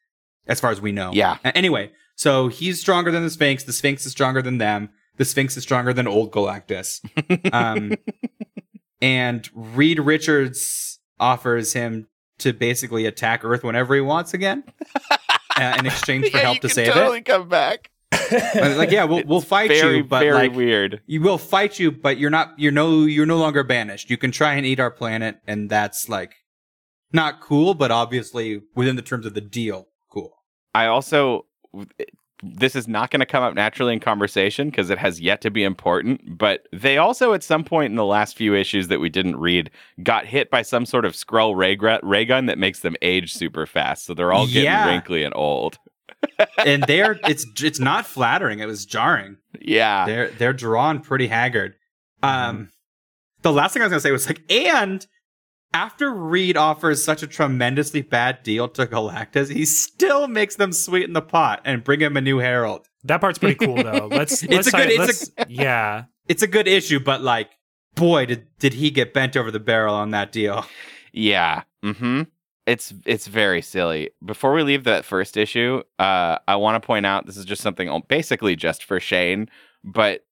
as 0.46 0.60
far 0.60 0.70
as 0.70 0.80
we 0.80 0.92
know. 0.92 1.12
Yeah. 1.12 1.38
Anyway, 1.44 1.92
so 2.16 2.48
he's 2.48 2.80
stronger 2.80 3.10
than 3.10 3.22
the 3.22 3.30
Sphinx. 3.30 3.64
The 3.64 3.72
Sphinx 3.72 4.04
is 4.06 4.12
stronger 4.12 4.42
than 4.42 4.58
them. 4.58 4.90
The 5.16 5.24
Sphinx 5.24 5.56
is 5.56 5.62
stronger 5.62 5.92
than 5.92 6.06
old 6.06 6.30
Galactus. 6.32 7.00
Um, 7.52 7.94
and 9.00 9.48
Reed 9.54 9.98
Richards 9.98 10.98
offers 11.18 11.72
him 11.72 12.08
to 12.38 12.52
basically 12.52 13.06
attack 13.06 13.44
Earth 13.44 13.62
whenever 13.64 13.94
he 13.94 14.00
wants 14.00 14.32
again, 14.34 14.64
uh, 15.56 15.76
in 15.78 15.86
exchange 15.86 16.30
for 16.30 16.38
Yeah, 16.38 16.42
help 16.44 16.54
you 16.56 16.60
to 16.62 16.68
can 16.68 16.74
save 16.74 16.92
totally 16.94 17.18
it. 17.18 17.24
come 17.24 17.48
back. 17.48 17.90
Like, 18.54 18.90
yeah, 18.90 19.04
we'll, 19.04 19.22
we'll 19.26 19.40
fight 19.40 19.68
very, 19.68 19.98
you, 19.98 20.04
but 20.04 20.20
very 20.20 20.48
like, 20.48 20.54
weird. 20.54 21.00
you 21.06 21.20
will 21.20 21.38
fight 21.38 21.78
you, 21.78 21.90
but 21.92 22.18
you're 22.18 22.30
not 22.30 22.58
you're 22.58 22.72
no 22.72 23.02
you're 23.04 23.26
no 23.26 23.36
longer 23.38 23.62
banished. 23.62 24.08
You 24.10 24.16
can 24.16 24.30
try 24.30 24.54
and 24.54 24.64
eat 24.64 24.80
our 24.80 24.90
planet, 24.90 25.36
and 25.46 25.68
that's 25.68 26.08
like 26.08 26.34
not 27.12 27.40
cool, 27.40 27.74
but 27.74 27.90
obviously 27.90 28.62
within 28.74 28.96
the 28.96 29.02
terms 29.02 29.26
of 29.26 29.34
the 29.34 29.40
deal. 29.40 29.88
I 30.74 30.86
also 30.86 31.46
this 32.44 32.74
is 32.74 32.88
not 32.88 33.10
going 33.12 33.20
to 33.20 33.26
come 33.26 33.44
up 33.44 33.54
naturally 33.54 33.92
in 33.92 34.00
conversation 34.00 34.68
because 34.68 34.90
it 34.90 34.98
has 34.98 35.20
yet 35.20 35.40
to 35.42 35.50
be 35.50 35.62
important. 35.62 36.36
But 36.38 36.66
they 36.72 36.98
also, 36.98 37.34
at 37.34 37.44
some 37.44 37.62
point 37.62 37.92
in 37.92 37.96
the 37.96 38.04
last 38.04 38.36
few 38.36 38.52
issues 38.52 38.88
that 38.88 38.98
we 38.98 39.08
didn't 39.08 39.36
read, 39.36 39.70
got 40.02 40.26
hit 40.26 40.50
by 40.50 40.62
some 40.62 40.84
sort 40.84 41.04
of 41.04 41.12
Skrull 41.12 41.54
ray, 41.56 41.78
ray 42.02 42.24
gun 42.24 42.46
that 42.46 42.58
makes 42.58 42.80
them 42.80 42.96
age 43.00 43.32
super 43.32 43.64
fast. 43.64 44.04
So 44.06 44.12
they're 44.14 44.32
all 44.32 44.46
getting 44.48 44.64
Yeah. 44.64 44.88
wrinkly 44.88 45.22
and 45.22 45.32
old. 45.36 45.78
And 46.64 46.82
they're 46.84 47.18
it's 47.28 47.44
it's 47.62 47.80
not 47.80 48.06
flattering. 48.06 48.60
It 48.60 48.66
was 48.66 48.86
jarring. 48.86 49.38
Yeah. 49.60 50.06
They're 50.06 50.28
they're 50.30 50.52
drawn 50.52 51.00
pretty 51.00 51.26
haggard. 51.26 51.74
Um, 52.22 52.70
the 53.42 53.52
last 53.52 53.72
thing 53.72 53.82
I 53.82 53.86
was 53.86 53.90
gonna 53.90 54.00
say 54.00 54.12
was 54.12 54.28
like, 54.28 54.42
and 54.50 55.04
after 55.74 56.12
Reed 56.12 56.56
offers 56.56 57.02
such 57.02 57.22
a 57.22 57.26
tremendously 57.26 58.02
bad 58.02 58.42
deal 58.42 58.68
to 58.68 58.86
Galactus, 58.86 59.50
he 59.52 59.64
still 59.64 60.28
makes 60.28 60.56
them 60.56 60.72
sweeten 60.72 61.12
the 61.12 61.22
pot 61.22 61.60
and 61.64 61.82
bring 61.84 62.00
him 62.00 62.16
a 62.16 62.20
new 62.20 62.38
Herald. 62.38 62.86
That 63.04 63.20
part's 63.20 63.38
pretty 63.38 63.54
cool 63.64 63.76
though. 63.82 64.06
Let's. 64.10 64.42
It's 64.42 64.52
let's 64.52 64.68
a 64.68 64.70
good- 64.72 64.88
say- 64.88 64.94
it's 64.94 65.30
let's- 65.36 65.50
yeah. 65.50 66.04
It's 66.28 66.42
a 66.42 66.46
good 66.46 66.68
issue, 66.68 67.00
but 67.00 67.20
like, 67.22 67.50
boy, 67.94 68.26
did 68.26 68.46
did 68.58 68.74
he 68.74 68.90
get 68.90 69.12
bent 69.12 69.36
over 69.36 69.50
the 69.50 69.60
barrel 69.60 69.94
on 69.94 70.10
that 70.12 70.30
deal? 70.32 70.64
Yeah. 71.12 71.62
Mm-hmm. 71.84 72.22
It's 72.66 72.94
it's 73.04 73.26
very 73.26 73.60
silly. 73.60 74.10
Before 74.24 74.52
we 74.52 74.62
leave 74.62 74.84
that 74.84 75.04
first 75.04 75.36
issue, 75.36 75.82
uh, 75.98 76.38
I 76.46 76.56
want 76.56 76.80
to 76.80 76.86
point 76.86 77.06
out 77.06 77.26
this 77.26 77.36
is 77.36 77.44
just 77.44 77.60
something 77.60 78.02
basically 78.08 78.54
just 78.54 78.84
for 78.84 79.00
Shane, 79.00 79.48
but 79.82 80.24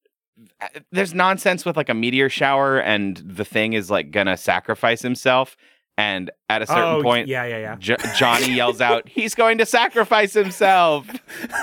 Uh, 0.59 0.67
there's 0.91 1.13
nonsense 1.13 1.65
with 1.65 1.77
like 1.77 1.89
a 1.89 1.93
meteor 1.93 2.29
shower, 2.29 2.79
and 2.79 3.17
the 3.17 3.45
thing 3.45 3.73
is 3.73 3.89
like 3.91 4.11
gonna 4.11 4.37
sacrifice 4.37 5.01
himself, 5.01 5.55
and 5.97 6.31
at 6.49 6.61
a 6.61 6.67
certain 6.67 6.83
oh, 6.83 7.03
point, 7.03 7.27
yeah, 7.27 7.45
yeah, 7.45 7.57
yeah. 7.57 7.75
Jo- 7.77 7.97
Johnny 8.17 8.53
yells 8.53 8.81
out, 8.81 9.07
"He's 9.09 9.35
going 9.35 9.57
to 9.59 9.65
sacrifice 9.65 10.33
himself!" 10.33 11.07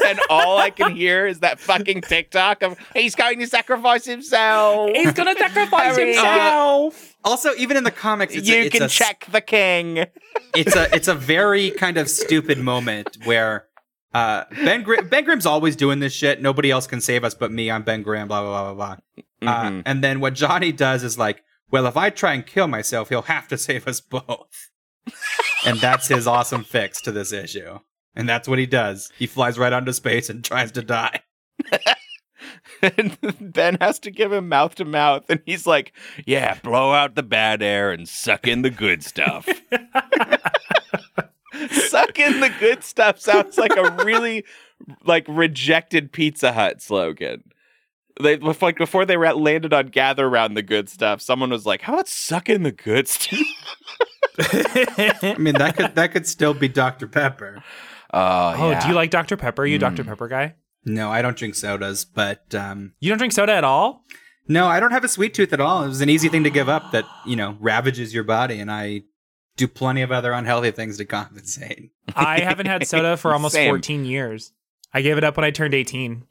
and 0.06 0.20
all 0.30 0.58
I 0.58 0.70
can 0.70 0.94
hear 0.94 1.26
is 1.26 1.40
that 1.40 1.58
fucking 1.58 2.02
TikTok 2.02 2.62
of 2.62 2.78
"He's 2.94 3.14
going 3.14 3.38
to 3.40 3.46
sacrifice 3.46 4.04
himself." 4.04 4.90
He's 4.90 5.12
gonna 5.12 5.34
sacrifice 5.34 5.96
Hurry 5.96 6.16
up. 6.16 6.24
Uh, 6.24 6.28
himself. 6.28 7.16
Also, 7.24 7.54
even 7.56 7.76
in 7.76 7.84
the 7.84 7.90
comics, 7.90 8.34
it's 8.34 8.48
you 8.48 8.56
a, 8.56 8.60
it's 8.66 8.74
can 8.74 8.84
a, 8.84 8.88
check 8.88 9.26
the 9.32 9.40
king. 9.40 10.04
It's 10.54 10.76
a 10.76 10.94
it's 10.94 11.08
a 11.08 11.14
very 11.14 11.70
kind 11.72 11.96
of 11.96 12.08
stupid 12.08 12.58
moment 12.58 13.18
where 13.24 13.67
uh, 14.14 14.44
Ben 14.50 14.82
Gr- 14.82 15.02
Ben 15.02 15.24
Grimm's 15.24 15.46
always 15.46 15.76
doing 15.76 15.98
this 16.00 16.12
shit. 16.12 16.40
Nobody 16.42 16.70
else 16.70 16.86
can 16.86 17.00
save 17.00 17.24
us 17.24 17.34
but 17.34 17.52
me. 17.52 17.70
I'm 17.70 17.82
Ben 17.82 18.02
Grimm. 18.02 18.28
Blah 18.28 18.42
blah 18.42 18.72
blah 18.72 18.74
blah 18.74 18.96
blah. 19.42 19.50
Uh, 19.52 19.70
Mhm. 19.70 19.82
and 19.86 20.02
then 20.04 20.20
what 20.20 20.34
Johnny 20.34 20.72
does 20.72 21.02
is 21.04 21.18
like, 21.18 21.42
well, 21.70 21.86
if 21.86 21.96
I 21.96 22.10
try 22.10 22.32
and 22.34 22.46
kill 22.46 22.66
myself, 22.66 23.08
he'll 23.10 23.22
have 23.22 23.46
to 23.48 23.58
save 23.66 23.86
us 23.86 24.00
both. 24.00 24.70
and 25.66 25.78
that's 25.78 26.08
his 26.08 26.26
awesome 26.26 26.64
fix 26.64 27.00
to 27.02 27.12
this 27.12 27.32
issue. 27.32 27.78
And 28.14 28.28
that's 28.28 28.48
what 28.48 28.58
he 28.58 28.66
does. 28.66 29.12
He 29.18 29.26
flies 29.26 29.58
right 29.58 29.72
onto 29.72 29.92
space 29.92 30.28
and 30.30 30.44
tries 30.44 30.72
to 30.72 30.82
die. 30.82 31.20
and 32.82 33.16
Ben 33.40 33.76
has 33.80 33.98
to 34.00 34.10
give 34.10 34.32
him 34.32 34.48
mouth 34.48 34.74
to 34.76 34.84
mouth, 34.84 35.24
and 35.28 35.40
he's 35.46 35.66
like, 35.66 35.92
"Yeah, 36.26 36.58
blow 36.62 36.92
out 36.92 37.14
the 37.14 37.22
bad 37.22 37.62
air 37.62 37.90
and 37.92 38.08
suck 38.08 38.46
in 38.48 38.62
the 38.62 38.70
good 38.70 39.04
stuff." 39.04 39.48
suck 41.70 42.18
in 42.18 42.40
the 42.40 42.50
good 42.60 42.84
stuff 42.84 43.18
sounds 43.18 43.56
like 43.58 43.76
a 43.76 43.90
really 44.04 44.44
like 45.04 45.24
rejected 45.28 46.12
Pizza 46.12 46.52
Hut 46.52 46.80
slogan. 46.82 47.42
They 48.20 48.36
like 48.38 48.76
before 48.78 49.04
they 49.06 49.16
ra- 49.16 49.32
landed 49.32 49.72
on 49.72 49.86
gather 49.88 50.26
around 50.26 50.54
the 50.54 50.62
good 50.62 50.88
stuff. 50.88 51.20
Someone 51.20 51.50
was 51.50 51.64
like, 51.66 51.82
"How 51.82 51.92
about 51.94 52.08
suck 52.08 52.48
in 52.48 52.64
the 52.64 52.72
good 52.72 53.06
stuff?" 53.08 53.38
I 54.40 55.36
mean, 55.38 55.54
that 55.54 55.76
could 55.76 55.94
that 55.94 56.12
could 56.12 56.26
still 56.26 56.54
be 56.54 56.68
Dr 56.68 57.06
Pepper. 57.08 57.62
Oh, 58.12 58.54
Oh, 58.56 58.70
yeah. 58.70 58.80
do 58.80 58.88
you 58.88 58.94
like 58.94 59.10
Dr. 59.10 59.36
Pepper? 59.36 59.62
Are 59.62 59.66
you 59.66 59.76
a 59.76 59.78
Dr. 59.78 60.02
Mm. 60.02 60.06
Pepper 60.08 60.28
guy? 60.28 60.54
No, 60.84 61.10
I 61.10 61.20
don't 61.20 61.36
drink 61.36 61.54
sodas, 61.54 62.06
but 62.06 62.54
um, 62.54 62.94
You 63.00 63.10
don't 63.10 63.18
drink 63.18 63.34
soda 63.34 63.52
at 63.52 63.64
all? 63.64 64.04
No, 64.46 64.66
I 64.66 64.80
don't 64.80 64.92
have 64.92 65.04
a 65.04 65.08
sweet 65.08 65.34
tooth 65.34 65.52
at 65.52 65.60
all. 65.60 65.84
It 65.84 65.88
was 65.88 66.00
an 66.00 66.08
easy 66.08 66.30
thing 66.30 66.42
to 66.44 66.50
give 66.50 66.70
up 66.70 66.92
that, 66.92 67.04
you 67.26 67.36
know, 67.36 67.58
ravages 67.60 68.14
your 68.14 68.24
body, 68.24 68.60
and 68.60 68.70
I 68.70 69.02
do 69.58 69.68
plenty 69.68 70.00
of 70.02 70.10
other 70.10 70.32
unhealthy 70.32 70.70
things 70.70 70.96
to 70.96 71.04
compensate. 71.04 71.90
I 72.16 72.40
haven't 72.40 72.66
had 72.66 72.86
soda 72.86 73.16
for 73.18 73.32
almost 73.34 73.54
Same. 73.54 73.70
14 73.70 74.04
years. 74.06 74.52
I 74.94 75.02
gave 75.02 75.18
it 75.18 75.24
up 75.24 75.36
when 75.36 75.44
I 75.44 75.50
turned 75.50 75.74
18. 75.74 76.24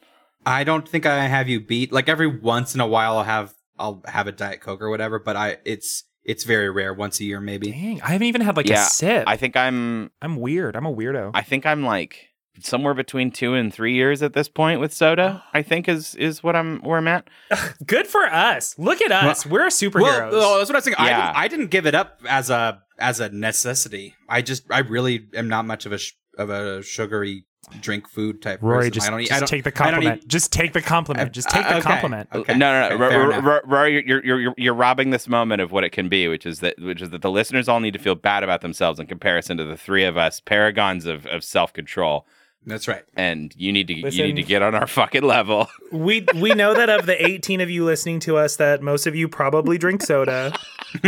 I 0.46 0.64
don't 0.64 0.88
think 0.88 1.06
I 1.06 1.26
have 1.28 1.48
you 1.48 1.60
beat. 1.60 1.92
Like 1.92 2.10
every 2.10 2.28
once 2.28 2.74
in 2.74 2.82
a 2.82 2.88
while 2.88 3.18
I'll 3.18 3.24
have 3.24 3.54
I'll 3.78 4.02
have 4.08 4.26
a 4.26 4.32
Diet 4.32 4.62
Coke 4.62 4.82
or 4.82 4.90
whatever, 4.90 5.20
but 5.20 5.36
I 5.36 5.58
it's 5.66 6.06
it's 6.24 6.44
very 6.44 6.70
rare, 6.70 6.94
once 6.94 7.20
a 7.20 7.26
year 7.26 7.40
maybe. 7.40 7.72
Dang, 7.72 8.02
I 8.02 8.08
haven't 8.12 8.28
even 8.28 8.42
had 8.42 8.58
like 8.58 8.68
Yeah, 8.68 8.86
a 8.86 8.90
sip. 8.90 9.26
I 9.28 9.38
think 9.38 9.56
I'm 9.56 10.10
I'm 10.22 10.38
weird. 10.38 10.76
I'm 10.76 10.86
a 10.86 10.94
weirdo. 10.94 11.32
I 11.34 11.42
think 11.44 11.66
I'm 11.66 11.84
like 11.84 12.30
somewhere 12.60 12.94
between 12.94 13.30
two 13.30 13.54
and 13.54 13.72
three 13.74 13.94
years 13.94 14.24
at 14.24 14.34
this 14.34 14.48
point 14.48 14.80
with 14.80 14.94
soda. 14.94 15.44
Oh. 15.46 15.50
I 15.54 15.62
think 15.62 15.88
is 15.88 16.16
is 16.16 16.42
what 16.42 16.56
I'm 16.56 16.80
where 16.80 16.98
I'm 16.98 17.08
at. 17.08 17.30
Good 17.86 18.08
for 18.08 18.26
us. 18.26 18.80
Look 18.80 19.02
at 19.02 19.12
us. 19.12 19.46
We're 19.46 19.68
superheroes. 19.68 20.02
Well, 20.02 20.32
well, 20.32 20.58
that's 20.58 20.70
what 20.70 20.76
I 20.76 20.78
was 20.78 20.84
saying. 20.86 20.96
I, 20.98 21.10
didn't, 21.10 21.36
I 21.36 21.48
didn't 21.50 21.68
give 21.68 21.86
it 21.86 21.94
up 21.94 22.22
as 22.28 22.50
a 22.50 22.82
as 23.00 23.20
a 23.20 23.30
necessity. 23.30 24.16
I 24.30 24.42
just 24.42 24.64
I 24.72 24.80
really 24.80 25.28
am 25.34 25.48
not 25.48 25.66
much 25.66 25.86
of 25.86 25.92
a 25.92 25.98
sh- 25.98 26.14
of 26.38 26.50
a 26.50 26.82
sugary 26.84 27.46
drink 27.82 28.08
food 28.08 28.42
type. 28.42 28.60
Rory, 28.62 28.90
person. 28.90 28.94
just, 28.94 29.08
I 29.08 29.12
don't, 29.12 29.20
eat- 29.22 29.28
just 29.28 29.36
I 29.36 29.40
don't, 29.40 29.48
take 29.50 29.64
the 29.64 29.70
I 29.70 29.72
don't 29.72 29.94
compliment. 29.94 30.24
eat- 30.24 30.28
just 30.30 30.54
take 30.54 30.74
the 30.74 30.82
compliment. 30.82 31.32
Just 31.34 31.50
take 31.50 31.66
Uh, 31.66 31.70
the 31.70 31.76
okay. 31.78 31.90
compliment. 31.90 32.30
Okay. 32.34 32.58
No, 32.58 32.90
no, 32.90 32.90
no. 32.98 33.10
Fair 33.10 33.22
R- 33.22 33.34
R- 33.34 33.52
R- 33.52 33.62
Rory, 33.66 34.08
you're, 34.08 34.24
you're 34.26 34.40
you're 34.40 34.54
you're 34.58 34.74
robbing 34.74 35.10
this 35.10 35.28
moment 35.28 35.62
of 35.62 35.72
what 35.72 35.84
it 35.84 35.90
can 35.92 36.08
be, 36.10 36.28
which 36.28 36.46
is 36.46 36.60
that 36.62 36.76
which 36.80 37.02
is 37.02 37.10
that 37.10 37.22
the 37.22 37.32
listeners 37.32 37.68
all 37.68 37.80
need 37.80 37.92
to 37.94 38.00
feel 38.00 38.16
bad 38.16 38.44
about 38.44 38.62
themselves 38.62 39.00
in 39.00 39.08
comparison 39.08 39.58
to 39.58 39.64
the 39.66 39.76
three 39.78 40.04
of 40.06 40.16
us 40.18 40.40
paragons 40.40 41.06
of, 41.06 41.26
of 41.26 41.44
self 41.44 41.74
control, 41.74 42.26
That's 42.66 42.88
right. 42.88 43.04
and 43.16 43.54
you 43.56 43.72
need 43.72 43.88
to 43.88 43.94
you 43.94 44.24
need 44.24 44.36
to 44.36 44.44
get 44.44 44.62
on 44.62 44.76
our 44.76 44.88
fucking 44.88 45.24
level. 45.24 45.68
We 45.92 46.26
we 46.36 46.54
know 46.54 46.74
that 46.74 46.90
of 46.90 47.06
the 47.06 47.26
18 47.26 47.62
of 47.62 47.70
you 47.70 47.86
listening 47.86 48.20
to 48.22 48.36
us, 48.36 48.58
that 48.58 48.82
most 48.82 49.08
of 49.08 49.16
you 49.16 49.30
probably 49.30 49.78
drink 49.78 50.02
soda. 50.04 50.52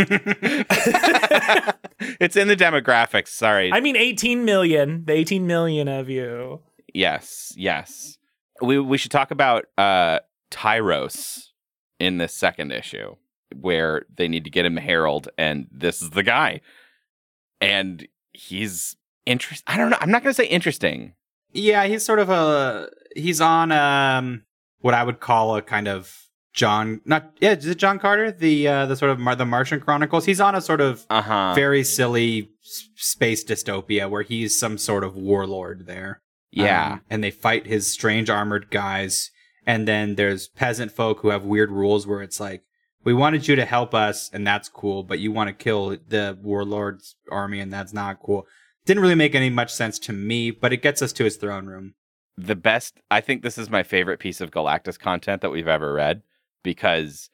it's 2.18 2.36
in 2.36 2.48
the 2.48 2.56
demographics. 2.56 3.28
Sorry. 3.28 3.70
I 3.72 3.80
mean, 3.80 3.96
18 3.96 4.44
million. 4.46 5.04
The 5.04 5.12
18 5.12 5.46
million 5.46 5.86
of 5.88 6.08
you. 6.08 6.60
yes, 6.94 7.52
yes. 7.56 8.16
We 8.62 8.78
we 8.78 8.96
should 8.98 9.10
talk 9.10 9.30
about 9.30 9.66
uh 9.76 10.20
Tyros 10.50 11.48
in 11.98 12.18
this 12.18 12.34
second 12.34 12.72
issue 12.72 13.16
where 13.54 14.06
they 14.16 14.28
need 14.28 14.44
to 14.44 14.50
get 14.50 14.64
him 14.64 14.76
Herald, 14.76 15.28
and 15.36 15.66
this 15.70 16.00
is 16.02 16.10
the 16.10 16.22
guy, 16.22 16.60
and 17.60 18.06
he's 18.32 18.96
interest. 19.26 19.62
I 19.66 19.76
don't 19.76 19.90
know. 19.90 19.98
I'm 20.00 20.10
not 20.10 20.22
gonna 20.22 20.34
say 20.34 20.46
interesting. 20.46 21.14
Yeah, 21.52 21.84
he's 21.86 22.04
sort 22.04 22.18
of 22.18 22.30
a 22.30 22.88
he's 23.14 23.40
on 23.40 23.72
um 23.72 24.42
what 24.80 24.94
I 24.94 25.02
would 25.02 25.20
call 25.20 25.56
a 25.56 25.62
kind 25.62 25.88
of 25.88 26.14
John 26.52 27.00
not 27.04 27.32
yeah 27.40 27.52
is 27.52 27.66
it 27.66 27.76
John 27.78 27.98
Carter 27.98 28.32
the 28.32 28.66
uh 28.68 28.86
the 28.86 28.96
sort 28.96 29.10
of 29.10 29.18
Mar- 29.18 29.36
the 29.36 29.46
Martian 29.46 29.80
Chronicles. 29.80 30.24
He's 30.26 30.40
on 30.40 30.54
a 30.54 30.60
sort 30.60 30.80
of 30.80 31.04
Uh 31.10 31.22
huh. 31.22 31.52
very 31.54 31.84
silly 31.84 32.50
space 32.96 33.44
dystopia 33.44 34.08
where 34.10 34.22
he's 34.22 34.58
some 34.58 34.78
sort 34.78 35.04
of 35.04 35.14
warlord 35.16 35.86
there. 35.86 36.20
Yeah. 36.50 36.94
Um, 36.94 37.00
and 37.08 37.22
they 37.24 37.30
fight 37.30 37.66
his 37.66 37.86
strange 37.90 38.28
armored 38.28 38.70
guys. 38.70 39.30
And 39.66 39.86
then 39.86 40.16
there's 40.16 40.48
peasant 40.48 40.90
folk 40.90 41.20
who 41.20 41.28
have 41.28 41.44
weird 41.44 41.70
rules 41.70 42.06
where 42.06 42.22
it's 42.22 42.40
like, 42.40 42.62
we 43.04 43.12
wanted 43.14 43.46
you 43.46 43.54
to 43.56 43.64
help 43.64 43.94
us, 43.94 44.28
and 44.32 44.44
that's 44.46 44.68
cool, 44.68 45.02
but 45.04 45.20
you 45.20 45.30
want 45.32 45.48
to 45.48 45.54
kill 45.54 45.96
the 46.08 46.36
warlord's 46.42 47.14
army, 47.30 47.60
and 47.60 47.72
that's 47.72 47.92
not 47.92 48.20
cool. 48.20 48.46
Didn't 48.90 49.02
really 49.02 49.14
make 49.14 49.36
any 49.36 49.50
much 49.50 49.72
sense 49.72 50.00
to 50.00 50.12
me, 50.12 50.50
but 50.50 50.72
it 50.72 50.82
gets 50.82 51.00
us 51.00 51.12
to 51.12 51.22
his 51.22 51.36
throne 51.36 51.66
room. 51.66 51.94
the 52.36 52.56
best 52.56 52.98
i 53.08 53.20
think 53.20 53.42
this 53.42 53.56
is 53.56 53.70
my 53.70 53.84
favorite 53.84 54.18
piece 54.18 54.40
of 54.40 54.50
galactus 54.50 54.98
content 54.98 55.42
that 55.42 55.50
we've 55.50 55.68
ever 55.68 55.92
read 55.92 56.22
because 56.64 57.30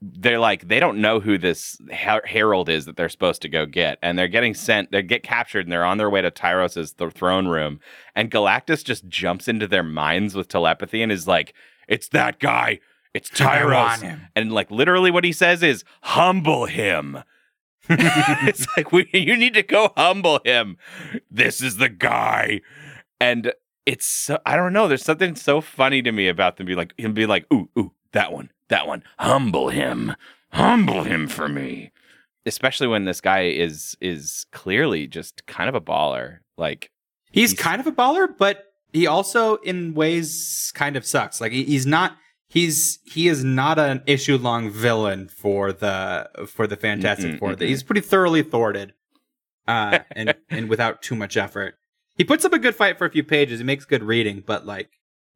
they're 0.00 0.38
like 0.38 0.68
they 0.68 0.78
don't 0.78 1.00
know 1.00 1.18
who 1.18 1.38
this 1.38 1.76
her- 1.92 2.22
herald 2.24 2.68
is 2.68 2.84
that 2.84 2.96
they're 2.96 3.08
supposed 3.08 3.42
to 3.42 3.48
go 3.48 3.66
get 3.66 3.98
and 4.00 4.16
they're 4.16 4.28
getting 4.28 4.54
sent 4.54 4.92
they 4.92 5.02
get 5.02 5.24
captured 5.24 5.66
and 5.66 5.72
they're 5.72 5.84
on 5.84 5.98
their 5.98 6.08
way 6.08 6.22
to 6.22 6.30
tyros's 6.30 6.92
th- 6.92 7.12
throne 7.14 7.48
room 7.48 7.80
and 8.14 8.30
galactus 8.30 8.84
just 8.84 9.08
jumps 9.08 9.48
into 9.48 9.66
their 9.66 9.82
minds 9.82 10.36
with 10.36 10.46
telepathy 10.46 11.02
and 11.02 11.10
is 11.10 11.26
like 11.26 11.52
it's 11.88 12.08
that 12.10 12.38
guy! 12.38 12.78
It's 13.12 13.28
tyros! 13.30 14.00
and 14.36 14.52
like 14.52 14.70
literally 14.70 15.10
what 15.10 15.24
he 15.24 15.32
says 15.32 15.64
is 15.64 15.82
humble 16.02 16.66
him 16.66 17.24
it's 18.48 18.66
like 18.76 18.92
we, 18.92 19.08
you 19.12 19.36
need 19.36 19.54
to 19.54 19.62
go 19.62 19.92
humble 19.96 20.40
him. 20.44 20.76
This 21.30 21.60
is 21.62 21.76
the 21.76 21.88
guy, 21.88 22.60
and 23.20 23.52
it's 23.84 24.06
so 24.06 24.38
I 24.46 24.56
don't 24.56 24.72
know. 24.72 24.88
There's 24.88 25.04
something 25.04 25.36
so 25.36 25.60
funny 25.60 26.02
to 26.02 26.12
me 26.12 26.28
about 26.28 26.56
them 26.56 26.66
be 26.66 26.74
like 26.74 26.92
him 26.98 27.14
be 27.14 27.26
like 27.26 27.46
ooh 27.52 27.68
ooh 27.78 27.92
that 28.12 28.32
one 28.32 28.50
that 28.68 28.86
one 28.86 29.02
humble 29.18 29.68
him 29.68 30.14
humble 30.52 31.02
him 31.04 31.28
for 31.28 31.48
me. 31.48 31.92
Especially 32.44 32.86
when 32.86 33.04
this 33.04 33.20
guy 33.20 33.42
is 33.48 33.96
is 34.00 34.46
clearly 34.52 35.06
just 35.06 35.46
kind 35.46 35.68
of 35.68 35.74
a 35.74 35.80
baller. 35.80 36.38
Like 36.56 36.90
He's, 37.32 37.50
He's- 37.50 37.62
kind 37.62 37.80
of 37.80 37.86
a 37.86 37.92
baller, 37.92 38.28
but 38.36 38.72
he 38.92 39.06
also, 39.06 39.56
in 39.56 39.92
ways, 39.94 40.72
kind 40.74 40.96
of 40.96 41.04
sucks. 41.04 41.40
Like 41.40 41.52
he- 41.52 41.64
he's 41.64 41.84
not. 41.86 42.16
He's 42.48 43.00
he 43.04 43.28
is 43.28 43.42
not 43.42 43.78
an 43.78 44.02
issue 44.06 44.36
long 44.36 44.70
villain 44.70 45.28
for 45.28 45.72
the 45.72 46.30
for 46.46 46.66
the 46.66 46.76
Fantastic 46.76 47.32
Mm-mm, 47.32 47.38
Four. 47.38 47.54
mm-mm. 47.54 47.66
He's 47.68 47.82
pretty 47.82 48.00
thoroughly 48.00 48.42
thwarted, 48.42 48.94
uh, 49.66 50.00
and 50.12 50.34
and 50.50 50.68
without 50.68 51.02
too 51.02 51.16
much 51.16 51.36
effort. 51.36 51.74
He 52.16 52.24
puts 52.24 52.44
up 52.44 52.52
a 52.52 52.58
good 52.58 52.74
fight 52.74 52.96
for 52.98 53.04
a 53.06 53.10
few 53.10 53.24
pages. 53.24 53.58
He 53.58 53.64
makes 53.64 53.84
good 53.84 54.02
reading, 54.02 54.42
but 54.46 54.64
like 54.64 54.90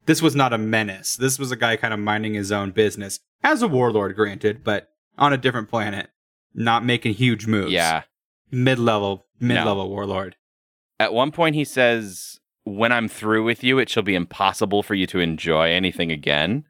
this 0.05 0.21
was 0.21 0.35
not 0.35 0.53
a 0.53 0.57
menace. 0.57 1.15
This 1.15 1.37
was 1.37 1.51
a 1.51 1.55
guy 1.55 1.75
kind 1.75 1.93
of 1.93 1.99
minding 1.99 2.33
his 2.33 2.51
own 2.51 2.71
business 2.71 3.19
as 3.43 3.61
a 3.61 3.67
warlord, 3.67 4.15
granted, 4.15 4.63
but 4.63 4.89
on 5.17 5.33
a 5.33 5.37
different 5.37 5.69
planet, 5.69 6.09
not 6.55 6.83
making 6.85 7.13
huge 7.15 7.45
moves. 7.45 7.71
yeah. 7.71 8.03
mid 8.51 8.79
level 8.79 9.25
mid 9.39 9.63
level 9.63 9.89
warlord. 9.89 10.37
At 10.99 11.13
one 11.13 11.31
point 11.31 11.55
he 11.55 11.65
says, 11.65 12.39
"When 12.63 12.91
I'm 12.91 13.07
through 13.09 13.43
with 13.43 13.63
you, 13.65 13.79
it 13.79 13.89
shall 13.89 14.03
be 14.03 14.15
impossible 14.15 14.81
for 14.81 14.95
you 14.95 15.05
to 15.07 15.19
enjoy 15.19 15.71
anything 15.71 16.09
again." 16.11 16.63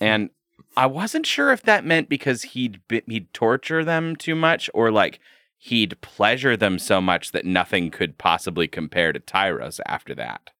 And 0.00 0.30
I 0.76 0.86
wasn't 0.86 1.26
sure 1.26 1.52
if 1.52 1.62
that 1.62 1.84
meant 1.84 2.08
because 2.08 2.42
he'd 2.42 2.80
he'd 3.06 3.32
torture 3.32 3.84
them 3.84 4.16
too 4.16 4.34
much, 4.34 4.68
or 4.74 4.90
like 4.90 5.20
he'd 5.58 6.00
pleasure 6.00 6.56
them 6.56 6.78
so 6.78 7.00
much 7.00 7.32
that 7.32 7.44
nothing 7.44 7.90
could 7.90 8.18
possibly 8.18 8.68
compare 8.68 9.12
to 9.12 9.20
Tyros 9.20 9.80
after 9.86 10.14
that. 10.14 10.50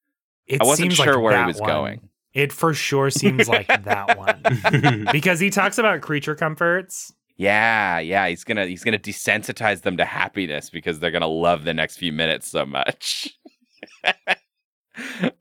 It 0.47 0.61
I 0.61 0.65
wasn't 0.65 0.93
seems 0.93 0.99
like 0.99 1.09
sure 1.09 1.21
where 1.21 1.39
he 1.39 1.47
was 1.47 1.61
one. 1.61 1.69
going. 1.69 2.09
It 2.33 2.53
for 2.53 2.75
sure 2.75 3.11
seems 3.11 3.49
like 3.49 3.67
that 3.85 4.19
one. 4.19 5.07
Because 5.13 5.41
he 5.41 5.51
talks 5.51 5.79
about 5.79 6.01
creature 6.01 6.35
comforts. 6.35 7.13
Yeah, 7.37 7.99
yeah, 7.99 8.29
he's 8.29 8.45
gonna 8.45 8.67
he's 8.67 8.85
gonna 8.85 8.99
desensitize 8.99 9.83
them 9.83 9.97
to 9.97 10.05
happiness 10.05 10.71
because 10.71 11.01
they're 11.01 11.11
gonna 11.11 11.27
love 11.27 11.65
the 11.65 11.75
next 11.75 11.97
few 11.97 12.13
minutes 12.13 12.49
so 12.49 12.65
much. 12.65 13.37
uh, 14.05 14.13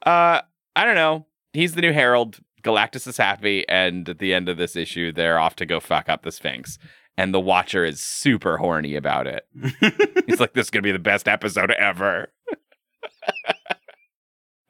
I 0.04 0.86
don't 0.86 0.96
know. 0.96 1.28
He's 1.54 1.76
the 1.76 1.82
new 1.82 1.94
Herald. 1.94 2.40
Galactus 2.64 3.08
is 3.08 3.18
happy, 3.18 3.68
and 3.68 4.08
at 4.08 4.20
the 4.20 4.34
end 4.34 4.50
of 4.50 4.58
this 4.58 4.76
issue, 4.76 5.12
they're 5.12 5.40
off 5.40 5.56
to 5.58 5.66
go 5.66 5.80
fuck 5.80 6.10
up 6.10 6.24
the 6.24 6.32
Sphinx. 6.32 6.78
And 7.16 7.34
the 7.34 7.40
Watcher 7.40 7.86
is 7.86 8.00
super 8.02 8.58
horny 8.58 8.96
about 8.96 9.28
it. 9.28 9.46
He's 10.26 10.40
like, 10.40 10.54
"This 10.54 10.68
is 10.68 10.70
gonna 10.72 10.82
be 10.82 10.92
the 10.92 11.00
best 11.00 11.28
episode 11.28 11.72
ever." 11.72 12.32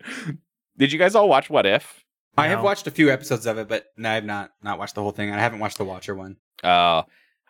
Did 0.78 0.92
you 0.92 1.00
guys 1.00 1.16
all 1.16 1.30
watch 1.30 1.50
What 1.50 1.66
If? 1.66 2.04
I 2.36 2.48
have 2.48 2.64
watched 2.64 2.88
a 2.88 2.92
few 2.92 3.12
episodes 3.12 3.46
of 3.46 3.60
it, 3.60 3.68
but 3.68 3.86
no, 3.96 4.10
I 4.10 4.16
have 4.16 4.26
not 4.26 4.52
not 4.64 4.80
watched 4.80 4.96
the 4.96 5.02
whole 5.02 5.12
thing. 5.12 5.32
I 5.32 5.40
haven't 5.40 5.60
watched 5.60 5.78
the 5.78 5.86
Watcher 5.86 6.16
one. 6.16 6.38
Uh, 6.64 7.04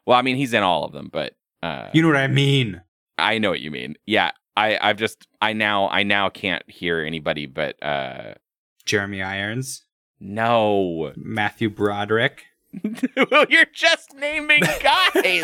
well, 0.06 0.17
I 0.19 0.21
mean, 0.21 0.36
he's 0.36 0.53
in 0.53 0.62
all 0.62 0.84
of 0.84 0.91
them, 0.91 1.10
but 1.12 1.36
uh, 1.62 1.89
You 1.93 2.01
know 2.01 2.10
what 2.10 2.17
I 2.17 2.27
mean? 2.27 2.82
I 3.17 3.38
know 3.38 3.49
what 3.49 3.62
you 3.62 3.71
mean. 3.71 3.95
Yeah, 4.06 4.32
I 4.58 4.77
I've 4.82 4.97
just 4.97 5.27
I 5.41 5.53
now 5.53 5.88
I 5.88 6.03
now 6.03 6.29
can't 6.29 6.69
hear 6.69 6.99
anybody 6.99 7.45
but 7.45 7.82
uh 7.82 8.34
Jeremy 8.86 9.21
Irons, 9.21 9.86
no. 10.23 11.12
Matthew 11.15 11.69
Broderick. 11.69 12.45
well, 13.31 13.45
you're 13.49 13.65
just 13.73 14.13
naming 14.15 14.62
guys. 14.81 15.43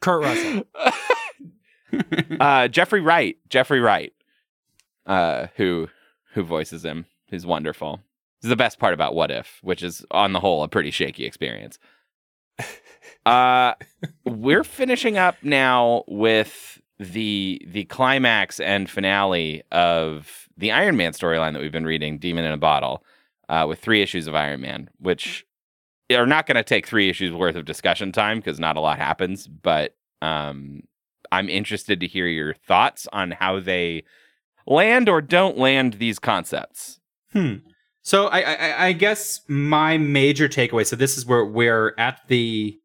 Kurt 0.00 0.22
Russell. 0.22 0.66
uh 2.40 2.68
Jeffrey 2.68 3.00
Wright, 3.00 3.36
Jeffrey 3.48 3.80
Wright. 3.80 4.12
Uh 5.06 5.46
who 5.56 5.88
who 6.34 6.42
voices 6.42 6.84
him 6.84 7.06
is 7.30 7.46
wonderful. 7.46 8.00
This 8.40 8.48
is 8.48 8.50
the 8.50 8.56
best 8.56 8.78
part 8.78 8.92
about 8.92 9.14
What 9.14 9.30
If, 9.30 9.58
which 9.62 9.82
is 9.82 10.04
on 10.10 10.32
the 10.32 10.40
whole 10.40 10.62
a 10.62 10.68
pretty 10.68 10.90
shaky 10.90 11.24
experience. 11.24 11.78
Uh 13.24 13.74
we're 14.24 14.64
finishing 14.64 15.16
up 15.16 15.36
now 15.42 16.04
with 16.06 16.80
the 16.98 17.60
the 17.66 17.84
climax 17.84 18.58
and 18.60 18.88
finale 18.88 19.62
of 19.70 20.48
the 20.56 20.72
Iron 20.72 20.96
Man 20.96 21.12
storyline 21.12 21.52
that 21.52 21.62
we've 21.62 21.72
been 21.72 21.84
reading, 21.84 22.18
Demon 22.18 22.44
in 22.44 22.52
a 22.52 22.58
Bottle, 22.58 23.04
uh, 23.48 23.66
with 23.68 23.80
three 23.80 24.02
issues 24.02 24.26
of 24.26 24.34
Iron 24.34 24.60
Man, 24.60 24.88
which 24.98 25.46
are 26.10 26.26
not 26.26 26.46
going 26.46 26.56
to 26.56 26.62
take 26.62 26.86
three 26.86 27.08
issues 27.08 27.32
worth 27.32 27.56
of 27.56 27.64
discussion 27.64 28.12
time 28.12 28.38
because 28.38 28.58
not 28.58 28.76
a 28.76 28.80
lot 28.80 28.98
happens. 28.98 29.46
But 29.46 29.96
um, 30.22 30.82
I'm 31.30 31.48
interested 31.48 32.00
to 32.00 32.06
hear 32.06 32.26
your 32.26 32.54
thoughts 32.54 33.06
on 33.12 33.32
how 33.32 33.60
they 33.60 34.04
land 34.66 35.08
or 35.08 35.20
don't 35.20 35.58
land 35.58 35.94
these 35.94 36.18
concepts. 36.18 37.00
Hmm. 37.32 37.56
So 38.02 38.28
I, 38.28 38.40
I 38.40 38.86
I 38.86 38.92
guess 38.92 39.40
my 39.48 39.98
major 39.98 40.48
takeaway. 40.48 40.86
So 40.86 40.96
this 40.96 41.18
is 41.18 41.26
where 41.26 41.44
we're 41.44 41.92
at 41.98 42.20
the 42.28 42.78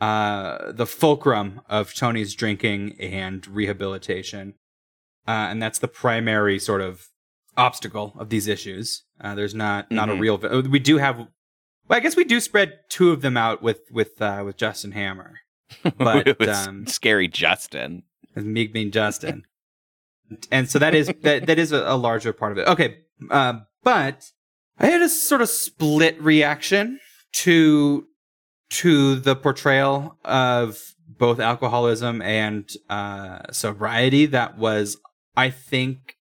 uh 0.00 0.72
the 0.72 0.86
fulcrum 0.86 1.60
of 1.68 1.94
Tony's 1.94 2.34
drinking 2.34 2.96
and 3.00 3.46
rehabilitation, 3.48 4.54
uh, 5.26 5.30
and 5.50 5.62
that's 5.62 5.78
the 5.78 5.88
primary 5.88 6.58
sort 6.58 6.80
of 6.82 7.08
obstacle 7.56 8.12
of 8.18 8.28
these 8.28 8.46
issues. 8.48 9.04
Uh, 9.20 9.34
there's 9.34 9.54
not 9.54 9.90
not 9.90 10.08
Mhm. 10.08 10.16
a 10.16 10.20
real. 10.20 10.36
vi- 10.38 10.60
We 10.60 10.78
do 10.78 10.98
have. 10.98 11.16
Well, 11.18 11.96
I 11.96 12.00
guess 12.00 12.16
we 12.16 12.24
do 12.24 12.40
spread 12.40 12.80
two 12.90 13.10
of 13.12 13.22
them 13.22 13.36
out 13.36 13.62
with 13.62 13.80
with 13.90 14.20
uh, 14.20 14.42
with 14.44 14.56
Justin 14.56 14.92
Hammer, 14.92 15.40
But, 15.96 16.46
um, 16.48 16.86
scary 16.86 17.28
Justin. 17.28 18.02
Meek 18.34 18.74
being 18.74 18.90
Justin, 18.90 19.46
and 20.50 20.68
so 20.68 20.78
that 20.78 20.94
is 20.94 21.10
that 21.22 21.46
that 21.46 21.58
is 21.58 21.72
a, 21.72 21.84
a 21.86 21.96
larger 21.96 22.34
part 22.34 22.52
of 22.52 22.58
it. 22.58 22.68
Okay, 22.68 22.98
uh, 23.30 23.60
but 23.82 24.30
I 24.78 24.86
had 24.88 25.00
a 25.00 25.08
sort 25.08 25.40
of 25.40 25.48
split 25.48 26.20
reaction 26.20 27.00
to 27.32 28.06
to 28.68 29.16
the 29.16 29.36
portrayal 29.36 30.18
of 30.24 30.94
both 31.08 31.38
alcoholism 31.38 32.20
and 32.20 32.70
uh, 32.90 33.40
sobriety 33.52 34.26
that 34.26 34.58
was, 34.58 34.98
I 35.36 35.50
think, 35.50 36.16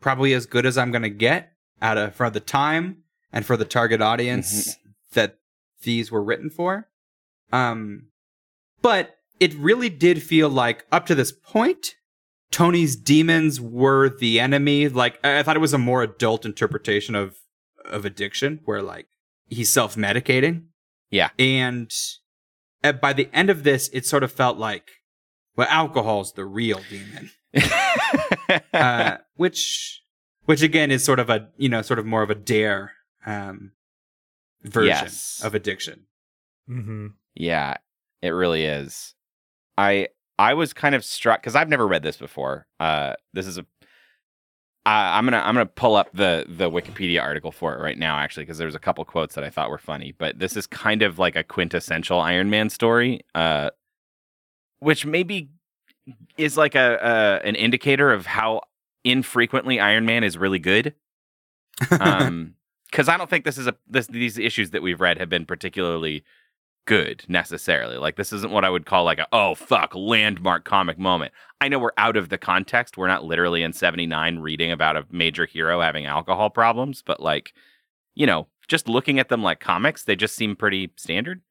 probably 0.00 0.32
as 0.32 0.46
good 0.46 0.64
as 0.64 0.78
I'm 0.78 0.90
going 0.90 1.02
to 1.02 1.10
get 1.10 1.52
out 1.82 1.98
of 1.98 2.14
for 2.14 2.30
the 2.30 2.40
time 2.40 2.98
and 3.32 3.44
for 3.44 3.56
the 3.56 3.64
target 3.64 4.00
audience 4.00 4.76
that 5.12 5.38
these 5.82 6.10
were 6.10 6.22
written 6.22 6.50
for. 6.50 6.88
Um, 7.52 8.08
but 8.82 9.16
it 9.40 9.54
really 9.54 9.88
did 9.88 10.22
feel 10.22 10.48
like 10.48 10.86
up 10.92 11.06
to 11.06 11.14
this 11.14 11.32
point, 11.32 11.94
Tony's 12.50 12.96
demons 12.96 13.60
were 13.60 14.08
the 14.08 14.40
enemy. 14.40 14.88
Like 14.88 15.18
I 15.24 15.40
I 15.40 15.42
thought 15.42 15.56
it 15.56 15.60
was 15.60 15.74
a 15.74 15.78
more 15.78 16.02
adult 16.02 16.44
interpretation 16.44 17.14
of 17.14 17.36
of 17.84 18.04
addiction, 18.04 18.60
where 18.64 18.82
like 18.82 19.06
he's 19.46 19.68
self 19.68 19.96
medicating. 19.96 20.64
Yeah. 21.10 21.30
and 21.38 21.90
at, 22.82 23.00
by 23.00 23.12
the 23.12 23.28
end 23.32 23.50
of 23.50 23.64
this, 23.64 23.88
it 23.92 24.06
sort 24.06 24.22
of 24.22 24.30
felt 24.32 24.58
like, 24.58 24.90
well, 25.56 25.66
alcohol's 25.70 26.32
the 26.34 26.44
real 26.44 26.80
demon, 26.90 27.30
uh, 28.72 29.16
which 29.36 30.02
which 30.44 30.62
again 30.62 30.90
is 30.90 31.04
sort 31.04 31.18
of 31.18 31.28
a 31.30 31.48
you 31.56 31.68
know 31.68 31.82
sort 31.82 31.98
of 31.98 32.06
more 32.06 32.22
of 32.22 32.30
a 32.30 32.34
dare 32.34 32.92
um, 33.26 33.72
version 34.62 34.88
Yes. 34.88 35.40
of 35.42 35.54
addiction. 35.54 36.04
Mm-hmm. 36.70 37.08
Yeah, 37.34 37.76
it 38.22 38.30
really 38.30 38.64
is. 38.64 39.14
I 39.76 40.08
I 40.38 40.54
was 40.54 40.72
kind 40.72 40.94
of 40.94 41.04
struck 41.04 41.40
because 41.42 41.56
I've 41.56 41.68
never 41.68 41.86
read 41.86 42.02
this 42.02 42.16
before. 42.16 42.66
Uh, 42.78 43.14
this 43.32 43.46
is 43.46 43.58
a. 43.58 43.66
I 44.88 45.18
I'm 45.18 45.24
gonna 45.26 45.38
I'm 45.44 45.54
gonna 45.54 45.66
pull 45.66 45.96
up 45.96 46.08
the 46.14 46.46
the 46.48 46.70
Wikipedia 46.70 47.22
article 47.22 47.52
for 47.52 47.74
it 47.74 47.80
right 47.80 47.98
now 47.98 48.18
actually 48.18 48.44
because 48.44 48.58
there's 48.58 48.74
a 48.74 48.78
couple 48.80 49.04
quotes 49.04 49.34
that 49.34 49.44
I 49.44 49.50
thought 49.50 49.70
were 49.70 49.78
funny. 49.78 50.14
But 50.16 50.38
this 50.38 50.56
is 50.56 50.66
kind 50.66 51.02
of 51.02 51.18
like 51.18 51.36
a 51.36 51.44
quintessential 51.44 52.20
Iron 52.20 52.48
Man 52.48 52.70
story, 52.70 53.20
uh, 53.34 53.70
which 54.80 55.04
maybe 55.04 55.50
is 56.38 56.56
like 56.56 56.74
a, 56.74 56.98
a 57.42 57.46
an 57.46 57.54
indicator 57.54 58.12
of 58.12 58.24
how 58.24 58.62
infrequently 59.04 59.78
Iron 59.78 60.06
Man 60.06 60.24
is 60.24 60.38
really 60.38 60.58
good. 60.58 60.94
Um, 62.00 62.54
because 62.90 63.08
I 63.08 63.18
don't 63.18 63.28
think 63.28 63.44
this 63.44 63.58
is 63.58 63.66
a 63.66 63.76
this 63.86 64.06
these 64.06 64.38
issues 64.38 64.70
that 64.70 64.82
we've 64.82 65.00
read 65.00 65.18
have 65.18 65.28
been 65.28 65.44
particularly 65.44 66.24
good 66.88 67.22
necessarily. 67.28 67.98
Like 67.98 68.16
this 68.16 68.32
isn't 68.32 68.50
what 68.50 68.64
I 68.64 68.70
would 68.70 68.86
call 68.86 69.04
like 69.04 69.18
a 69.18 69.28
oh 69.30 69.54
fuck 69.54 69.94
landmark 69.94 70.64
comic 70.64 70.98
moment. 70.98 71.32
I 71.60 71.68
know 71.68 71.78
we're 71.78 71.90
out 71.98 72.16
of 72.16 72.30
the 72.30 72.38
context. 72.38 72.96
We're 72.96 73.08
not 73.08 73.24
literally 73.24 73.62
in 73.62 73.74
79 73.74 74.38
reading 74.38 74.72
about 74.72 74.96
a 74.96 75.04
major 75.10 75.44
hero 75.44 75.82
having 75.82 76.06
alcohol 76.06 76.48
problems, 76.48 77.02
but 77.02 77.20
like 77.20 77.52
you 78.14 78.26
know, 78.26 78.48
just 78.68 78.88
looking 78.88 79.18
at 79.18 79.28
them 79.28 79.42
like 79.42 79.60
comics, 79.60 80.02
they 80.04 80.16
just 80.16 80.34
seem 80.34 80.56
pretty 80.56 80.90
standard. 80.96 81.42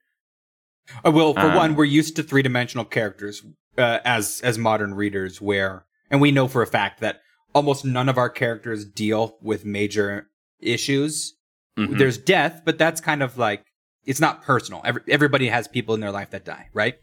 Uh, 1.04 1.12
well, 1.12 1.32
for 1.34 1.40
Um, 1.40 1.54
one, 1.54 1.76
we're 1.76 1.84
used 1.84 2.16
to 2.16 2.22
three 2.24 2.42
dimensional 2.42 2.84
characters 2.84 3.42
uh, 3.78 4.00
as 4.04 4.40
as 4.42 4.58
modern 4.58 4.94
readers, 4.94 5.40
where 5.40 5.84
and 6.10 6.20
we 6.20 6.32
know 6.32 6.48
for 6.48 6.62
a 6.62 6.66
fact 6.66 6.98
that 7.00 7.20
almost 7.54 7.84
none 7.84 8.08
of 8.08 8.18
our 8.18 8.28
characters 8.28 8.84
deal 8.84 9.38
with 9.40 9.64
major 9.64 10.30
issues. 10.58 11.34
Mhm. 11.78 11.96
There's 11.96 12.18
death, 12.18 12.62
but 12.64 12.76
that's 12.76 13.00
kind 13.00 13.22
of 13.22 13.38
like 13.38 13.64
it's 14.08 14.20
not 14.20 14.42
personal. 14.42 14.80
Every, 14.84 15.02
everybody 15.08 15.48
has 15.48 15.68
people 15.68 15.94
in 15.94 16.00
their 16.00 16.10
life 16.10 16.30
that 16.30 16.44
die, 16.44 16.68
right? 16.72 16.96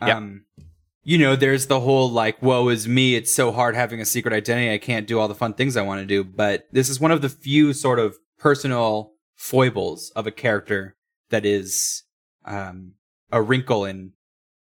Yep. 0.00 0.16
Um, 0.16 0.44
you 1.04 1.18
know, 1.18 1.36
there's 1.36 1.66
the 1.66 1.80
whole 1.80 2.10
like, 2.10 2.42
"Woe 2.42 2.68
is 2.68 2.88
me! 2.88 3.14
It's 3.14 3.32
so 3.34 3.52
hard 3.52 3.74
having 3.76 4.00
a 4.00 4.04
secret 4.04 4.34
identity. 4.34 4.72
I 4.72 4.78
can't 4.78 5.06
do 5.06 5.18
all 5.20 5.28
the 5.28 5.34
fun 5.34 5.54
things 5.54 5.76
I 5.76 5.82
want 5.82 6.00
to 6.00 6.06
do." 6.06 6.24
But 6.24 6.66
this 6.72 6.88
is 6.88 6.98
one 7.00 7.12
of 7.12 7.22
the 7.22 7.28
few 7.28 7.72
sort 7.72 7.98
of 7.98 8.16
personal 8.38 9.12
foibles 9.36 10.10
of 10.16 10.26
a 10.26 10.30
character 10.32 10.96
that 11.30 11.44
is 11.46 12.02
um, 12.44 12.92
a 13.30 13.40
wrinkle 13.40 13.84
in 13.84 14.12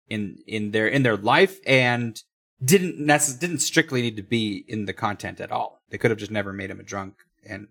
in 0.09 0.38
in 0.47 0.71
their 0.73 0.87
in 0.88 1.03
their 1.03 1.17
life 1.17 1.59
and 1.67 2.23
didn't 2.64 2.99
necess- 2.99 3.38
didn't 3.38 3.59
strictly 3.61 4.03
need 4.03 4.17
to 4.17 4.23
be 4.23 4.64
in 4.69 4.85
the 4.87 4.93
content 4.93 5.41
at 5.41 5.53
all. 5.53 5.81
They 5.91 5.99
could 5.99 6.11
have 6.11 6.19
just 6.19 6.33
never 6.33 6.53
made 6.53 6.71
him 6.71 6.81
a 6.81 6.85
drunk, 6.85 7.14
and 7.49 7.69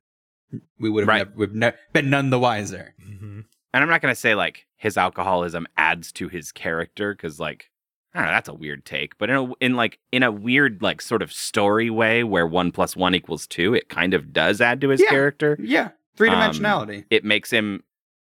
we 0.80 0.90
would 0.90 1.02
have 1.02 1.08
Right. 1.08 1.18
never, 1.20 1.32
we've 1.36 1.54
ne- 1.54 1.74
been 1.94 2.10
none 2.10 2.30
the 2.30 2.40
wiser. 2.40 2.96
Mm-hmm. 3.06 3.42
And 3.78 3.84
I'm 3.84 3.90
not 3.90 4.02
gonna 4.02 4.16
say 4.16 4.36
like 4.36 4.66
his 4.76 4.98
alcoholism 4.98 5.68
adds 5.78 6.12
to 6.14 6.28
his 6.28 6.52
character 6.52 7.14
because 7.14 7.40
like 7.40 7.70
I 8.14 8.20
don't 8.20 8.28
know 8.28 8.34
that's 8.34 8.50
a 8.50 8.54
weird 8.54 8.86
take, 8.86 9.18
but 9.18 9.30
in 9.30 9.36
a, 9.36 9.54
in 9.60 9.76
like 9.76 10.00
in 10.12 10.24
a 10.24 10.32
weird 10.32 10.82
like 10.82 11.02
sort 11.02 11.22
of 11.22 11.32
story 11.32 11.90
way 11.90 12.24
where 12.24 12.48
one 12.48 12.72
plus 12.72 12.96
one 12.96 13.14
equals 13.14 13.46
two, 13.48 13.74
it 13.74 13.90
kind 13.90 14.14
of 14.14 14.34
does 14.34 14.60
add 14.62 14.82
to 14.82 14.90
his 14.90 15.02
Yeah. 15.02 15.10
character. 15.10 15.58
Yeah, 15.60 15.90
three 16.16 16.30
dimensionality. 16.30 17.06
It 17.12 17.24
makes 17.24 17.52
him, 17.52 17.84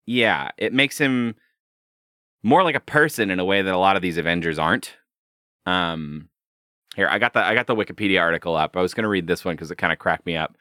yeah, 0.06 0.52
it 0.58 0.72
makes 0.74 0.98
him 0.98 1.36
more 2.44 2.64
like 2.64 2.76
a 2.76 2.80
person 2.80 3.30
in 3.32 3.40
a 3.40 3.46
way 3.46 3.62
that 3.62 3.74
a 3.74 3.78
lot 3.78 3.96
of 3.96 4.02
these 4.02 4.18
Avengers 4.18 4.58
aren't. 4.60 4.96
Um, 5.66 6.30
here 6.96 7.08
I 7.10 7.18
got 7.20 7.34
the 7.34 7.40
I 7.44 7.54
got 7.54 7.68
the 7.68 7.76
Wikipedia 7.76 8.22
article 8.22 8.56
up. 8.56 8.78
I 8.78 8.82
was 8.82 8.94
gonna 8.94 9.10
read 9.10 9.28
this 9.28 9.44
one 9.44 9.56
because 9.56 9.72
it 9.72 9.78
kind 9.78 9.92
of 9.94 10.00
cracked 10.00 10.26
me 10.26 10.38
up. 10.38 10.56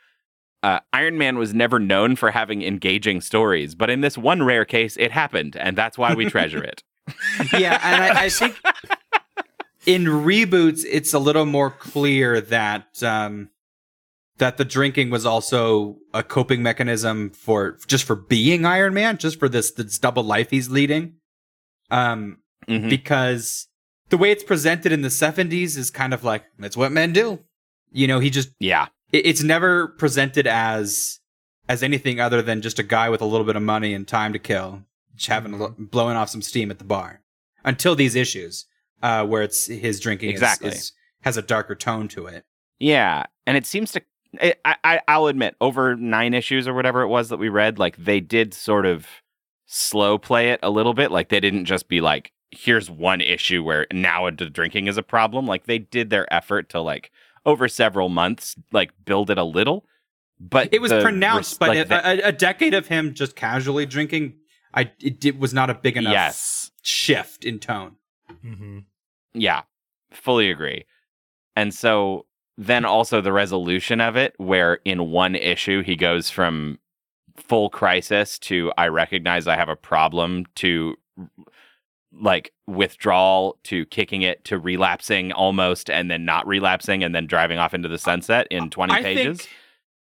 Uh, 0.63 0.79
Iron 0.93 1.19
Man 1.19 1.39
was 1.39 1.53
never 1.53 1.79
known 1.81 2.15
for 2.17 2.31
having 2.31 2.63
engaging 2.63 3.21
stories, 3.21 3.75
but 3.75 3.91
in 3.91 4.01
this 4.01 4.17
one 4.17 4.43
rare 4.45 4.65
case, 4.65 4.97
it 4.97 5.11
happened, 5.11 5.57
and 5.57 5.77
that's 5.77 5.99
why 5.99 6.15
we 6.15 6.27
treasure 6.27 6.63
it. 6.63 6.83
yeah, 7.59 7.81
and 7.83 8.03
I, 8.05 8.25
I 8.25 8.29
think 8.29 8.57
in 9.87 10.05
reboots, 10.05 10.85
it's 10.89 11.13
a 11.13 11.19
little 11.19 11.47
more 11.47 11.71
clear 11.71 12.41
that 12.41 13.03
um, 13.03 13.49
that 14.39 14.57
the 14.57 14.65
drinking 14.65 15.11
was 15.11 15.27
also 15.27 15.97
a 16.15 16.23
coping 16.23 16.63
mechanism 16.63 17.31
for 17.31 17.77
just 17.89 18.05
for 18.05 18.15
being 18.15 18.65
Iron 18.65 18.95
Man, 18.95 19.19
just 19.19 19.39
for 19.41 19.49
this 19.49 19.73
this 19.73 19.99
double 19.99 20.23
life 20.23 20.51
he's 20.51 20.71
leading. 20.71 21.15
Um, 21.91 22.39
Mhm. 22.69 22.89
because 22.89 23.67
the 24.11 24.17
way 24.17 24.31
it's 24.31 24.45
presented 24.45 24.93
in 24.93 25.03
the 25.03 25.09
70s 25.11 25.77
is 25.77 25.91
kind 25.91 26.15
of 26.15 26.23
like 26.23 26.45
that's 26.61 26.77
what 26.77 26.93
men 26.93 27.13
do. 27.13 27.41
You 27.91 28.07
know, 28.07 28.21
he 28.21 28.31
just 28.31 28.51
Yeah, 28.61 28.87
it, 29.13 29.27
it's 29.27 29.43
never 29.43 29.89
presented 29.89 30.47
as 30.47 31.21
as 31.69 31.83
anything 31.83 32.19
other 32.21 32.43
than 32.43 32.61
just 32.61 32.79
a 32.79 32.83
guy 32.83 33.09
with 33.09 33.21
a 33.21 33.25
little 33.27 33.47
bit 33.47 33.55
of 33.57 33.63
money 33.63 33.95
and 33.95 34.07
time 34.09 34.33
to 34.33 34.39
kill, 34.39 34.83
just 35.15 35.29
having 35.29 35.53
a 35.55 35.57
lo- 35.57 35.75
blowing 35.79 36.17
off 36.17 36.29
some 36.29 36.43
steam 36.43 36.71
at 36.71 36.79
the 36.79 36.85
bar. 36.85 37.21
Until 37.65 37.95
these 37.95 38.17
issues, 38.17 38.67
uh, 39.03 39.25
where 39.25 39.43
it's 39.43 39.67
his 39.67 40.01
drinking 40.01 40.31
Exactly. 40.31 40.71
is, 40.71 40.93
has 41.21 41.37
a 41.37 41.43
darker 41.43 41.77
tone 41.77 42.09
to 42.09 42.27
it. 42.27 42.45
Yeah, 42.81 43.25
and 43.47 43.57
it 43.57 43.65
seems 43.67 43.93
to. 43.93 44.03
It, 44.41 44.61
I, 44.65 44.77
I 44.83 45.01
I'll 45.07 45.27
admit, 45.27 45.55
over 45.61 45.95
nine 45.95 46.35
issues 46.35 46.67
or 46.67 46.75
whatever 46.75 47.03
it 47.03 47.09
was 47.09 47.29
that 47.29 47.37
we 47.37 47.49
read, 47.49 47.79
like 47.79 47.97
they 47.97 48.19
did 48.19 48.53
sort 48.55 48.87
of 48.87 49.07
slow 49.67 50.19
play 50.19 50.51
it 50.51 50.61
a 50.63 50.71
little 50.71 50.95
bit. 50.95 51.13
Like 51.13 51.29
they 51.29 51.39
didn't 51.39 51.67
just 51.67 51.87
be 51.87 52.01
like, 52.01 52.33
"Here's 52.51 52.91
one 52.91 53.21
issue 53.21 53.63
where 53.63 53.87
now 53.93 54.29
the 54.31 54.51
drinking 54.51 54.89
is 54.89 54.97
a 54.97 55.03
problem." 55.05 55.47
Like 55.47 55.67
they 55.67 55.79
did 55.79 56.11
their 56.11 56.33
effort 56.35 56.69
to 56.71 56.81
like 56.81 57.13
over 57.45 57.69
several 57.69 58.09
months, 58.09 58.57
like 58.73 58.93
build 59.05 59.31
it 59.31 59.39
a 59.39 59.45
little. 59.45 59.87
But 60.41 60.71
It 60.73 60.81
was 60.81 60.93
pronounced, 60.93 61.53
res- 61.53 61.59
but 61.59 61.69
like, 61.69 61.79
a, 61.79 61.85
the- 61.89 62.27
a, 62.27 62.29
a 62.29 62.33
decade 62.33 62.75
of 62.75 62.89
him 62.89 63.15
just 63.15 63.37
casually 63.37 63.87
drinking, 63.87 64.35
I 64.75 64.91
it, 65.01 65.21
did 65.21 65.39
was 65.39 65.55
not 65.55 65.71
a 65.71 65.75
big 65.75 65.97
enough 65.97 66.13
yes, 66.13 66.71
shift 66.83 67.45
in 67.45 67.59
tone. 67.59 67.97
Mm-hmm. 68.45 68.81
Yeah, 69.35 69.63
fully 70.13 70.51
agree. 70.51 70.85
And 71.55 71.73
so 71.73 72.27
then 72.59 72.85
also 72.85 73.21
the 73.21 73.33
resolution 73.33 74.01
of 74.01 74.17
it, 74.17 74.35
where 74.39 74.81
in 74.85 75.11
one 75.11 75.35
issue 75.35 75.83
he 75.83 75.97
goes 75.97 76.29
from 76.29 76.79
full 77.37 77.71
crisis 77.71 78.39
to 78.39 78.73
I 78.77 78.89
recognize 78.89 79.47
I 79.47 79.57
have 79.57 79.69
a 79.69 79.77
problem 79.77 80.47
to 80.57 80.97
like 82.15 82.53
withdrawal 82.67 83.59
to 83.65 83.87
kicking 83.87 84.23
it 84.23 84.45
to 84.45 84.59
relapsing 84.59 85.33
almost 85.33 85.89
and 85.91 86.11
then 86.11 86.25
not 86.25 86.47
relapsing 86.47 87.03
and 87.03 87.15
then 87.15 87.27
driving 87.27 87.59
off 87.59 87.75
into 87.75 87.89
the 87.89 87.99
sunset 87.99 88.47
in 88.51 88.71
20 88.71 88.93
I 88.93 89.03
pages. 89.03 89.39
think 89.39 89.51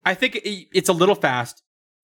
I 0.06 0.14
think 0.14 0.40
it's 0.44 0.88
a 0.90 0.92
little 0.92 1.14
fast. 1.14 1.62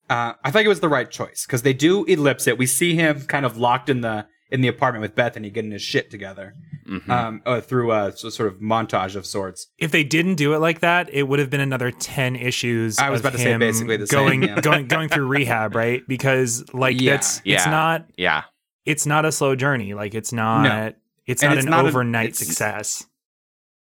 Uh, 0.09 0.33
I 0.43 0.51
think 0.51 0.65
it 0.65 0.69
was 0.69 0.81
the 0.81 0.89
right 0.89 1.11
choice 1.11 1.45
because 1.47 1.63
they 1.63 1.75
do 1.75 2.05
ellipse 2.05 2.47
it. 2.47 2.57
We 2.59 2.67
see 2.67 2.95
him 2.95 3.21
kind 3.23 3.45
of 3.45 3.59
locked 3.59 3.89
in 3.91 4.01
the 4.01 4.27
in 4.51 4.63
the 4.63 4.69
apartment 4.69 5.03
with 5.03 5.15
Bethany, 5.15 5.49
getting 5.51 5.71
his 5.71 5.83
shit 5.83 6.11
together 6.11 6.55
Mhm. 6.89 7.09
um, 7.09 7.41
uh, 7.47 7.61
through 7.61 7.93
a 7.93 8.11
so- 8.17 8.31
sort 8.31 8.53
of 8.53 8.59
montage 8.59 9.15
of 9.15 9.25
sorts. 9.25 9.69
If 9.79 9.93
they 9.93 10.03
didn't 10.03 10.35
do 10.35 10.55
it 10.55 10.59
like 10.59 10.81
that, 10.81 11.09
it 11.13 11.29
would 11.29 11.39
have 11.39 11.51
been 11.51 11.61
another 11.61 11.93
ten 11.93 12.35
issues. 12.35 12.99
I 12.99 13.11
was 13.11 13.21
of 13.21 13.27
about 13.27 13.37
to 13.37 13.45
say 13.45 13.53
him 13.53 13.61
basically 13.61 13.97
the 13.99 14.09
same, 14.09 14.19
going 14.19 14.43
yeah. 14.43 14.61
going 14.61 14.89
going 14.89 15.09
through 15.09 15.27
rehab, 15.29 15.77
right? 15.77 16.03
Because 16.09 16.65
like 16.73 17.01
Yeah. 17.01 17.13
that's 17.13 17.43
it's 17.45 17.67
not 17.67 18.07
yeah. 18.17 18.43
It's 18.85 19.07
not 19.07 19.25
a 19.25 19.33
slow 19.33 19.55
journey. 19.55 19.95
Like 19.95 20.15
it's 20.15 20.33
not 20.33 20.63
No. 20.63 20.93
it's 21.27 21.43
And 21.43 21.51
not 21.51 21.57
it's 21.59 21.65
an 21.67 21.71
not 21.71 21.85
a- 21.85 21.89
overnight 21.89 22.31
it's- 22.31 22.39
success. 22.47 23.07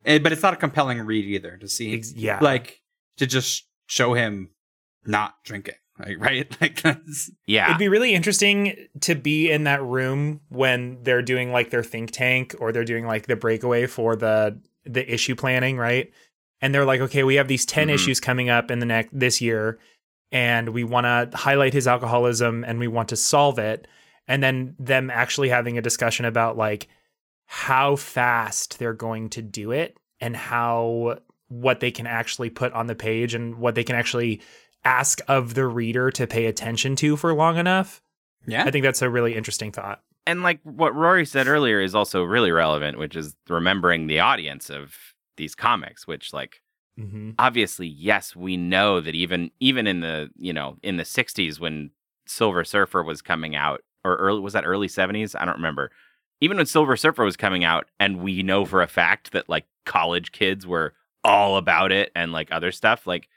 And, 0.05 0.23
but 0.23 0.31
it's 0.33 0.43
not 0.43 0.55
a 0.55 0.57
compelling 0.57 1.01
read 1.01 1.25
either 1.25 1.57
to 1.57 1.69
see, 1.69 1.95
Ex- 1.95 2.13
yeah. 2.15 2.39
like 2.41 2.81
to 3.17 3.27
just 3.27 3.67
show 3.87 4.15
him 4.15 4.51
not 5.05 5.35
drinking, 5.45 5.75
like, 5.99 6.17
right? 6.21 6.57
Like 6.61 6.81
that's 6.83 7.31
Yeah. 7.47 7.67
It'd 7.67 7.79
be 7.79 7.89
really 7.89 8.15
interesting 8.15 8.87
to 9.01 9.15
be 9.17 9.51
in 9.51 9.65
that 9.65 9.83
room 9.83 10.41
when 10.49 11.03
they're 11.03 11.23
doing 11.23 11.51
like 11.51 11.71
their 11.71 11.83
think 11.83 12.11
tank 12.13 12.55
or 12.61 12.71
they're 12.73 12.85
doing 12.85 13.05
like 13.07 13.27
the 13.27 13.37
breakaway 13.37 13.87
for 13.87 14.15
the 14.17 14.61
the 14.85 15.13
issue 15.13 15.35
planning, 15.35 15.77
right? 15.77 16.13
And 16.61 16.73
they're 16.73 16.85
like, 16.85 17.01
okay, 17.01 17.25
we 17.25 17.35
have 17.35 17.49
these 17.49 17.67
10 17.67 17.89
Mhm. 17.89 17.95
issues 17.95 18.21
coming 18.21 18.49
up 18.49 18.71
in 18.71 18.79
the 18.79 18.87
next 18.87 19.11
this 19.13 19.41
year 19.41 19.79
and 20.31 20.69
we 20.69 20.85
want 20.85 21.05
to 21.33 21.37
highlight 21.37 21.73
his 21.73 21.89
alcoholism 21.89 22.63
and 22.65 22.79
we 22.79 22.87
want 22.87 23.09
to 23.09 23.17
solve 23.17 23.59
it. 23.59 23.89
And 24.29 24.43
then 24.43 24.75
them 24.79 25.11
actually 25.11 25.49
having 25.49 25.79
a 25.79 25.83
discussion 25.83 26.25
about 26.25 26.57
like 26.57 26.89
how 27.47 27.97
fast 27.97 28.79
they're 28.79 28.93
going 28.93 29.31
to 29.31 29.43
do 29.43 29.71
it 29.71 29.99
and 30.21 30.37
how 30.37 31.19
what 31.49 31.79
they 31.81 31.93
can 31.93 32.07
actually 32.07 32.51
put 32.51 32.73
on 32.73 32.87
the 32.89 32.95
page 32.95 33.35
and 33.35 33.57
what 33.57 33.75
they 33.77 33.85
can 33.85 33.95
actually 33.95 34.41
ask 34.85 35.21
of 35.29 35.55
the 35.55 35.67
reader 35.67 36.11
to 36.11 36.27
pay 36.27 36.47
attention 36.47 36.97
to 36.97 37.17
for 37.17 37.33
long 37.35 37.57
enough. 37.57 38.03
Yeah. 38.47 38.65
I 38.65 38.71
think 38.71 38.85
that's 38.85 39.03
a 39.03 39.11
really 39.11 39.35
interesting 39.35 39.73
thought. 39.73 40.03
and 40.27 40.43
like 40.43 40.61
what 40.65 40.95
Rory 40.95 41.25
said 41.25 41.47
earlier 41.47 41.81
is 41.81 41.95
also 41.95 42.23
really 42.25 42.51
relevant, 42.51 42.99
which 42.99 43.15
is 43.17 43.37
remembering 43.49 44.07
the 44.07 44.21
audience 44.21 44.71
of 44.71 44.97
these 45.37 45.55
comics, 45.55 46.07
which 46.07 46.33
like 46.33 46.63
hmm 46.99 47.33
obviously, 47.39 47.87
yes, 47.87 48.35
we 48.35 48.57
know 48.57 49.01
that 49.01 49.15
even 49.15 49.51
even 49.61 49.87
in 49.87 50.01
the 50.01 50.31
you 50.37 50.53
know 50.53 50.79
in 50.83 50.97
the 50.97 51.05
'60s 51.05 51.61
when 51.61 51.91
Silver 52.27 52.65
Surfer 52.65 53.03
was 53.03 53.23
coming 53.23 53.55
out, 53.55 53.83
or 54.07 54.17
early 54.17 54.41
was 54.41 54.53
that 54.55 54.65
early 54.67 54.89
'70s? 54.89 55.35
I 55.39 55.45
don't 55.45 55.57
remember. 55.57 55.91
Even 56.41 56.57
when 56.59 56.67
Silver 56.67 56.97
Surfer 56.97 57.25
was 57.25 57.37
coming 57.37 57.65
out, 57.65 57.87
and 57.99 58.21
we 58.21 58.43
know 58.43 58.65
for 58.65 58.83
a 58.83 58.87
fact 58.87 59.33
that 59.33 59.49
like 59.49 59.65
college 59.85 60.33
kids 60.33 60.67
were 60.67 60.93
all 61.25 61.57
about 61.57 61.93
it 61.93 62.13
and 62.15 62.31
like 62.33 62.49
other 62.53 62.71
stuff, 62.73 63.07
like 63.07 63.29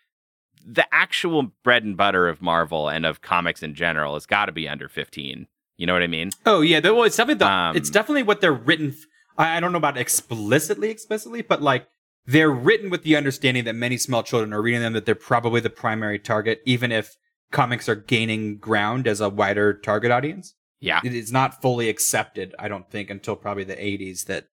the 0.66 0.86
actual 0.94 1.52
bread 1.64 1.84
and 1.84 1.96
butter 1.98 2.28
of 2.28 2.42
Marvel 2.42 2.90
and 2.90 3.06
of 3.06 3.22
comics 3.22 3.64
in 3.64 3.74
general 3.74 4.14
has 4.16 4.26
got 4.26 4.46
to 4.48 4.52
be 4.52 4.68
under 4.68 4.90
15. 4.90 5.48
You 5.78 5.88
know 5.88 5.94
what 5.94 6.04
I 6.04 6.08
mean? 6.08 6.32
Oh 6.46 6.60
yeah, 6.62 6.80
well, 6.82 7.04
it's 7.04 7.16
definitely 7.16 7.40
the, 7.40 7.48
Um, 7.50 7.76
it's 7.78 7.90
definitely 7.90 8.24
what 8.24 8.42
they're 8.42 8.52
written. 8.54 8.90
f- 8.90 9.06
I 9.38 9.62
don't 9.62 9.72
know 9.72 9.78
about 9.78 9.98
explicitly, 9.98 10.90
explicitly, 10.90 11.42
but 11.42 11.62
like 11.62 11.88
they're 12.26 12.52
written 12.52 12.90
with 12.90 13.04
the 13.04 13.16
understanding 13.16 13.64
that 13.64 13.76
many 13.76 13.96
small 13.98 14.22
children 14.22 14.52
are 14.54 14.62
reading 14.62 14.82
them, 14.82 14.92
that 14.94 15.06
they're 15.06 15.16
probably 15.16 15.62
the 15.62 15.70
primary 15.70 16.20
target, 16.20 16.62
even 16.66 16.92
if 16.92 17.16
comics 17.52 17.88
are 17.88 17.96
gaining 17.96 18.58
ground 18.58 19.08
as 19.08 19.22
a 19.22 19.30
wider 19.30 19.74
target 19.74 20.12
audience. 20.12 20.54
Yeah. 20.82 21.02
It 21.04 21.14
is 21.14 21.32
not 21.32 21.62
fully 21.62 21.90
accepted, 21.90 22.56
I 22.58 22.68
don't 22.68 22.90
think, 22.90 23.10
until 23.10 23.36
probably 23.36 23.64
the 23.64 23.76
'80s 23.76 24.26
that 24.26 24.48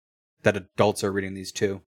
that 0.43 0.57
adults 0.57 1.03
are 1.03 1.11
reading 1.11 1.33
these 1.33 1.51
too. 1.51 1.81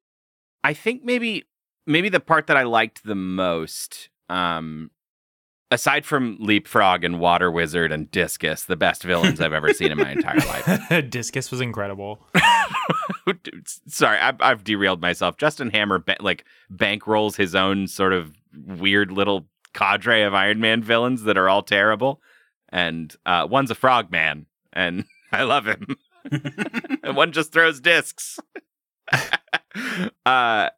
I 0.62 0.74
think 0.74 1.05
maybe 1.05 1.45
maybe 1.86 2.09
the 2.09 2.20
part 2.20 2.47
that 2.47 2.57
I 2.57 2.64
liked 2.64 3.05
the 3.05 3.14
most, 3.14 4.11
um, 4.28 4.91
aside 5.70 6.05
from 6.05 6.36
Leapfrog 6.41 7.03
and 7.03 7.18
Water 7.18 7.51
Wizard 7.51 7.91
and 7.91 8.11
Discus, 8.11 8.64
the 8.64 8.76
best 8.76 9.03
villains 9.03 9.41
I've 9.41 9.53
ever 9.53 9.72
seen 9.72 9.91
in 9.91 9.99
my 9.99 10.12
entire 10.12 10.39
life. 10.39 11.11
Discus 11.11 11.51
was 11.51 11.61
incredible. 11.61 12.20
Sorry, 13.89 14.18
I've, 14.18 14.41
I've 14.41 14.64
derailed 14.64 15.01
myself. 15.01 15.36
Justin 15.36 15.70
Hammer 15.70 15.99
ba- 15.99 16.16
like 16.20 16.45
bankrolls 16.72 17.36
his 17.36 17.55
own 17.55 17.86
sort 17.86 18.12
of 18.12 18.34
weird 18.66 19.11
little 19.11 19.47
cadre 19.74 20.22
of 20.22 20.34
Iron 20.34 20.61
Man 20.61 20.82
villains 20.82 21.22
that 21.24 21.39
are 21.39 21.49
all 21.49 21.62
terrible, 21.62 22.20
and 22.71 23.14
uh, 23.27 23.47
one's 23.51 23.71
a 23.71 23.75
frogman, 23.75 24.47
and 24.73 25.05
I 25.33 25.43
love 25.45 25.66
him. 25.66 25.97
and 27.03 27.16
one 27.16 27.33
just 27.33 27.53
throws 27.53 27.81
discs. 27.81 28.39
uh, 30.27 30.69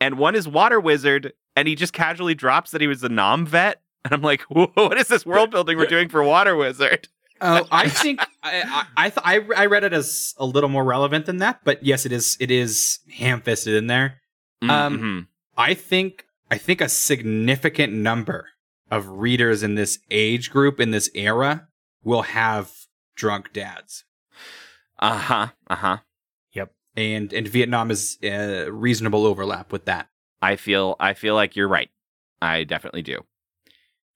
and 0.00 0.18
one 0.18 0.34
is 0.34 0.46
Water 0.48 0.80
Wizard, 0.80 1.32
and 1.56 1.66
he 1.68 1.74
just 1.74 1.92
casually 1.92 2.34
drops 2.34 2.70
that 2.72 2.80
he 2.80 2.86
was 2.86 3.02
a 3.02 3.08
nom 3.08 3.46
vet. 3.46 3.82
And 4.04 4.14
I'm 4.14 4.22
like, 4.22 4.42
what 4.42 4.96
is 4.98 5.08
this 5.08 5.26
world 5.26 5.50
building 5.50 5.76
we're 5.76 5.86
doing 5.86 6.08
for 6.08 6.22
Water 6.22 6.56
Wizard? 6.56 7.08
Oh, 7.40 7.66
I 7.70 7.88
think 7.88 8.20
I 8.42 8.62
I 8.62 8.86
I, 8.96 9.10
th- 9.10 9.22
I 9.56 9.62
I 9.62 9.66
read 9.66 9.84
it 9.84 9.92
as 9.92 10.34
a 10.38 10.44
little 10.46 10.68
more 10.70 10.82
relevant 10.84 11.26
than 11.26 11.36
that, 11.38 11.60
but 11.64 11.84
yes, 11.84 12.04
it 12.04 12.10
is 12.12 12.36
it 12.40 12.50
is 12.50 12.98
ham 13.12 13.40
fisted 13.42 13.74
in 13.74 13.86
there. 13.86 14.20
Um, 14.62 14.98
Mhm. 14.98 15.26
I 15.56 15.74
think 15.74 16.26
I 16.50 16.58
think 16.58 16.80
a 16.80 16.88
significant 16.88 17.92
number 17.92 18.48
of 18.90 19.08
readers 19.08 19.62
in 19.62 19.74
this 19.74 19.98
age 20.10 20.50
group 20.50 20.80
in 20.80 20.90
this 20.90 21.10
era 21.14 21.68
will 22.02 22.22
have 22.22 22.72
drunk 23.16 23.52
dads, 23.52 24.04
uh 24.98 25.18
huh, 25.18 25.48
uh 25.68 25.76
huh. 25.76 25.96
Yep. 26.52 26.72
And 26.96 27.32
and 27.32 27.46
Vietnam 27.48 27.90
is 27.90 28.18
a 28.22 28.70
reasonable 28.70 29.26
overlap 29.26 29.72
with 29.72 29.84
that. 29.86 30.08
I 30.42 30.56
feel 30.56 30.96
I 31.00 31.14
feel 31.14 31.34
like 31.34 31.56
you're 31.56 31.68
right. 31.68 31.90
I 32.40 32.64
definitely 32.64 33.02
do. 33.02 33.20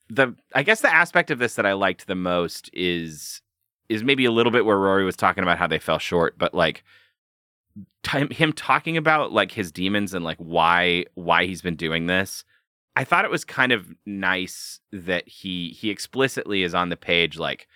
The 0.09 0.35
I 0.55 0.63
guess 0.63 0.81
the 0.81 0.93
aspect 0.93 1.31
of 1.31 1.39
this 1.39 1.55
that 1.55 1.67
I 1.67 1.73
liked 1.73 2.07
the 2.07 2.15
most 2.15 2.71
is 2.73 3.41
is 3.89 4.03
maybe 4.03 4.25
a 4.25 4.31
little 4.31 4.53
bit 4.53 4.65
where 4.65 4.79
Rory 4.79 5.05
was 5.05 5.17
talking 5.17 5.43
about 5.43 5.59
how 5.59 5.67
they 5.67 5.79
fell 5.79 5.99
short, 5.99 6.39
but 6.39 6.55
like 6.55 6.85
time, 8.03 8.31
him 8.31 8.53
talking 8.53 8.97
about 8.97 9.33
like 9.33 9.53
his 9.53 9.71
demons 9.73 10.15
and 10.15 10.25
like 10.25 10.39
why 10.39 11.05
why 11.15 11.45
he's 11.45 11.63
been 11.63 11.77
doing 11.77 12.07
this. 12.07 12.45
I 12.95 13.05
thought 13.05 13.25
it 13.25 13.31
was 13.31 13.45
kind 13.45 13.73
of 13.73 13.87
nice 14.05 14.81
that 14.93 15.29
he 15.29 15.71
he 15.71 15.91
explicitly 15.91 16.63
is 16.63 16.75
on 16.75 16.91
the 16.91 16.97
page 16.97 17.39
like 17.39 17.67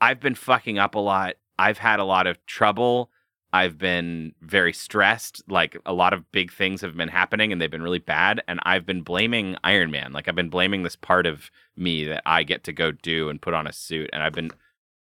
I've 0.00 0.20
been 0.20 0.34
fucking 0.34 0.78
up 0.78 0.94
a 0.94 0.98
lot. 0.98 1.36
I've 1.58 1.78
had 1.78 2.00
a 2.00 2.04
lot 2.04 2.26
of 2.26 2.44
trouble. 2.46 3.10
I've 3.52 3.78
been 3.78 4.34
very 4.40 4.72
stressed. 4.72 5.42
Like 5.48 5.76
a 5.84 5.92
lot 5.92 6.12
of 6.12 6.30
big 6.32 6.52
things 6.52 6.80
have 6.82 6.96
been 6.96 7.08
happening 7.08 7.52
and 7.52 7.60
they've 7.60 7.70
been 7.70 7.82
really 7.82 7.98
bad. 7.98 8.42
And 8.46 8.60
I've 8.62 8.86
been 8.86 9.02
blaming 9.02 9.56
Iron 9.64 9.90
Man. 9.90 10.12
Like 10.12 10.28
I've 10.28 10.34
been 10.34 10.50
blaming 10.50 10.82
this 10.82 10.96
part 10.96 11.26
of 11.26 11.50
me 11.76 12.04
that 12.04 12.22
I 12.26 12.42
get 12.42 12.64
to 12.64 12.72
go 12.72 12.92
do 12.92 13.28
and 13.28 13.42
put 13.42 13.54
on 13.54 13.66
a 13.66 13.72
suit. 13.72 14.10
And 14.12 14.22
I've 14.22 14.32
been 14.32 14.50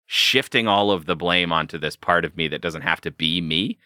shifting 0.06 0.68
all 0.68 0.90
of 0.90 1.06
the 1.06 1.16
blame 1.16 1.52
onto 1.52 1.78
this 1.78 1.96
part 1.96 2.24
of 2.24 2.36
me 2.36 2.48
that 2.48 2.62
doesn't 2.62 2.82
have 2.82 3.00
to 3.02 3.10
be 3.10 3.40
me. 3.40 3.78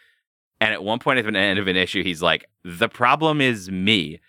And 0.61 0.74
at 0.74 0.85
one 0.85 0.99
point 0.99 1.18
at 1.18 1.24
the 1.24 1.39
end 1.39 1.59
of 1.59 1.68
an 1.68 1.76
issue, 1.76 2.03
he's 2.03 2.20
like, 2.20 2.45
the 2.62 2.89
problem 2.89 3.41
is 3.41 3.70
me. 3.70 4.20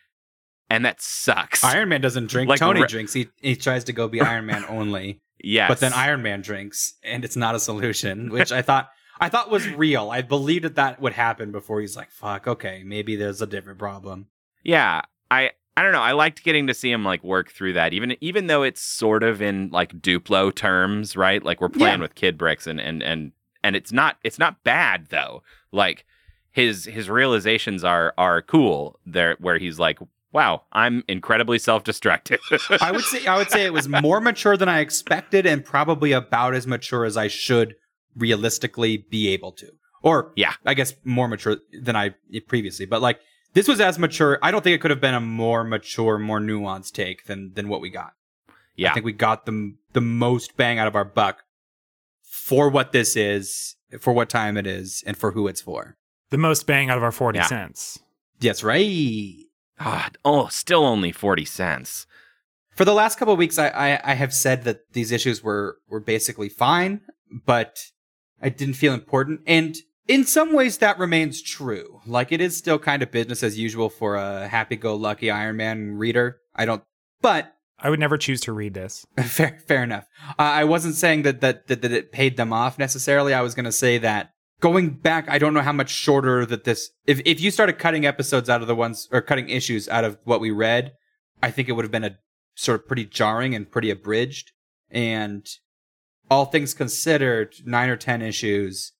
And 0.72 0.86
that 0.86 1.02
sucks. 1.02 1.64
Iron 1.64 1.90
Man 1.90 2.02
doesn't 2.02 2.28
drink. 2.28 2.50
Like 2.50 2.60
Tony 2.60 2.82
re- 2.82 2.88
drinks. 2.88 3.14
He 3.14 3.28
he 3.42 3.56
tries 3.56 3.84
to 3.86 3.94
go 3.94 4.08
be 4.08 4.22
Iron 4.22 4.46
Man 4.46 4.64
only, 4.70 5.20
yes. 5.44 5.68
but 5.68 5.80
then 5.80 5.92
Iron 5.94 6.22
Man 6.24 6.42
drinks, 6.42 6.94
and 7.04 7.26
it's 7.26 7.36
not 7.36 7.56
a 7.56 7.60
solution. 7.60 8.30
Which 8.30 8.52
I 8.52 8.62
thought 8.62 8.90
I 9.20 9.30
thought 9.30 9.52
was 9.52 9.68
real. 9.68 10.10
I 10.10 10.22
believed 10.22 10.64
that 10.66 10.76
that 10.76 11.02
would 11.02 11.14
happen 11.14 11.52
before 11.52 11.82
he's 11.82 11.96
like, 11.98 12.10
"Fuck, 12.10 12.48
okay, 12.48 12.84
maybe 12.86 13.16
there's 13.16 13.42
a 13.42 13.48
different 13.48 13.80
problem." 13.80 14.28
Yeah, 14.64 15.02
I 15.30 15.52
I 15.76 15.84
don't 15.84 15.92
know. 15.92 16.02
I 16.02 16.14
liked 16.14 16.44
getting 16.44 16.68
to 16.68 16.74
see 16.74 16.90
him 16.92 17.04
like 17.04 17.24
work 17.24 17.52
through 17.52 17.74
that, 17.74 17.92
even 17.94 18.16
even 18.22 18.48
though 18.48 18.64
it's 18.64 18.82
sort 18.82 19.24
of 19.24 19.42
in 19.42 19.70
like 19.72 19.94
Duplo 20.02 20.56
terms, 20.56 21.16
right? 21.18 21.44
Like 21.44 21.60
we're 21.60 21.70
playing 21.70 21.98
Yeah. 22.00 22.04
with 22.04 22.16
kid 22.16 22.38
bricks, 22.38 22.66
and 22.66 22.80
and 22.80 23.04
and 23.04 23.34
and 23.64 23.76
it's 23.76 23.92
not 23.92 24.18
it's 24.24 24.40
not 24.40 24.64
bad 24.64 25.08
though. 25.10 25.44
Like 25.72 26.06
his 26.52 26.86
his 26.86 27.10
realizations 27.10 27.84
are 27.84 28.14
are 28.18 28.42
cool. 28.42 29.00
There 29.06 29.36
where 29.40 29.58
he's 29.58 29.80
like, 29.80 30.00
wow, 30.34 30.64
I'm 30.72 31.04
incredibly 31.08 31.60
self 31.60 31.84
destructive. 31.84 32.40
I 32.82 32.92
would 32.92 33.04
say 33.04 33.26
I 33.26 33.38
would 33.38 33.50
say 33.50 33.66
it 33.66 33.74
was 33.74 33.88
more 33.88 34.20
mature 34.22 34.58
than 34.58 34.70
I 34.70 34.80
expected, 34.80 35.46
and 35.46 35.64
probably 35.66 36.12
about 36.12 36.54
as 36.54 36.66
mature 36.68 37.06
as 37.06 37.18
I 37.18 37.28
should 37.28 37.76
realistically 38.16 38.98
be 38.98 39.30
able 39.30 39.52
to. 39.54 39.72
Or 40.04 40.32
Yeah. 40.36 40.54
I 40.66 40.74
guess 40.74 40.94
more 41.04 41.28
mature 41.28 41.58
than 41.80 41.96
I 41.96 42.16
previously. 42.48 42.86
But 42.86 43.02
like 43.02 43.20
this 43.54 43.68
was 43.68 43.80
as 43.82 44.00
mature. 44.00 44.40
I 44.42 44.50
don't 44.52 44.64
think 44.64 44.76
it 44.76 44.82
could 44.82 44.92
have 44.92 45.02
been 45.02 45.14
a 45.14 45.20
more 45.22 45.64
mature, 45.64 46.18
more 46.18 46.40
nuanced 46.40 46.94
take 46.94 47.26
than 47.26 47.54
than 47.54 47.68
what 47.70 47.82
we 47.82 47.90
got. 47.90 48.14
Yeah. 48.76 48.92
I 48.92 48.94
think 48.94 49.06
we 49.06 49.14
got 49.14 49.46
the 49.46 49.76
the 49.94 50.02
most 50.02 50.58
bang 50.58 50.80
out 50.80 50.88
of 50.88 50.96
our 50.96 51.06
buck 51.06 51.44
for 52.24 52.70
what 52.70 52.92
this 52.94 53.16
is, 53.16 53.76
for 54.00 54.14
what 54.14 54.30
time 54.30 54.58
it 54.58 54.66
is, 54.66 55.04
and 55.06 55.16
for 55.18 55.32
who 55.32 55.48
it's 55.48 55.62
for. 55.62 55.98
The 56.32 56.38
most 56.38 56.66
bang 56.66 56.90
out 56.90 56.98
of 56.98 57.04
our 57.04 57.12
40 57.12 57.38
Yeah. 57.40 57.46
cents. 57.46 58.00
Yes, 58.40 58.64
right. 58.64 59.36
God, 59.84 60.18
oh, 60.24 60.48
still 60.48 60.86
only 60.86 61.12
forty 61.12 61.46
cents. 61.46 62.06
For 62.76 62.86
the 62.86 62.94
last 62.94 63.18
couple 63.18 63.34
of 63.34 63.40
weeks, 63.40 63.58
I, 63.58 63.70
I 63.70 64.12
I 64.12 64.14
have 64.14 64.34
said 64.34 64.64
that 64.64 64.94
these 64.94 65.12
issues 65.12 65.44
were 65.44 65.78
were 65.90 66.00
basically 66.00 66.50
fine, 66.50 67.02
but 67.46 67.80
I 68.42 68.50
didn't 68.50 68.76
feel 68.76 68.94
important, 68.94 69.42
and 69.48 69.76
in 70.08 70.26
some 70.26 70.54
ways 70.54 70.78
that 70.80 71.00
remains 71.00 71.42
true. 71.42 72.02
Like 72.06 72.32
it 72.32 72.42
is 72.42 72.58
still 72.58 72.80
kind 72.80 73.02
of 73.02 73.12
business 73.12 73.44
as 73.44 73.58
usual 73.58 73.90
for 73.90 74.16
a 74.16 74.48
happy-go-lucky 74.48 75.32
Iron 75.32 75.58
Man 75.58 75.94
reader. 75.94 76.38
I 76.56 76.66
don't, 76.66 76.84
but 77.22 77.54
I 77.80 77.90
would 77.90 78.00
never 78.00 78.18
choose 78.18 78.42
to 78.42 78.54
read 78.54 78.74
this. 78.74 79.06
fair 79.26 79.60
fair 79.66 79.84
enough. 79.84 80.06
Uh, 80.38 80.44
I 80.44 80.64
wasn't 80.64 80.96
saying 80.96 81.24
that, 81.24 81.42
that 81.42 81.68
that 81.68 81.82
that 81.82 81.92
it 81.92 82.12
paid 82.12 82.38
them 82.38 82.54
off 82.54 82.78
necessarily. 82.78 83.34
I 83.34 83.42
was 83.42 83.56
going 83.56 83.66
to 83.66 83.72
say 83.72 83.98
that 84.00 84.32
going 84.62 84.92
back, 84.92 85.28
I 85.28 85.38
don't 85.38 85.54
know 85.54 85.62
how 85.62 85.74
much 85.74 85.90
shorter 85.90 86.46
that 86.46 86.64
this. 86.64 86.92
If 87.06 87.20
if 87.26 87.42
you 87.42 87.52
started 87.52 87.78
cutting 87.78 88.06
episodes 88.06 88.50
out 88.50 88.62
of 88.62 88.68
the 88.68 88.76
ones 88.76 89.10
or 89.12 89.22
cutting 89.22 89.50
issues 89.50 89.90
out 89.90 90.06
of 90.06 90.18
what 90.24 90.40
we 90.40 90.52
read, 90.52 90.94
I 91.44 91.52
think 91.52 91.68
it 91.68 91.74
would 91.74 91.84
have 91.84 91.92
been 91.92 92.06
a 92.06 92.18
sort 92.56 92.80
of 92.80 92.88
pretty 92.88 93.06
jarring 93.06 93.54
and 93.54 93.70
pretty 93.70 93.90
abridged. 93.90 94.54
And 94.90 95.46
all 96.30 96.46
things 96.46 96.74
considered, 96.74 97.56
nine 97.66 97.90
or 97.90 97.98
ten 97.98 98.22
issues 98.22 98.94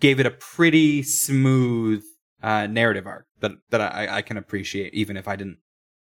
gave 0.00 0.20
it 0.20 0.26
a 0.26 0.30
pretty 0.30 1.02
smooth 1.02 2.02
uh, 2.42 2.66
narrative 2.66 3.06
arc 3.06 3.26
that 3.40 3.52
that 3.70 3.80
I, 3.80 4.18
I 4.18 4.22
can 4.22 4.36
appreciate, 4.36 4.92
even 4.92 5.16
if 5.16 5.26
I 5.26 5.36
didn't 5.36 5.58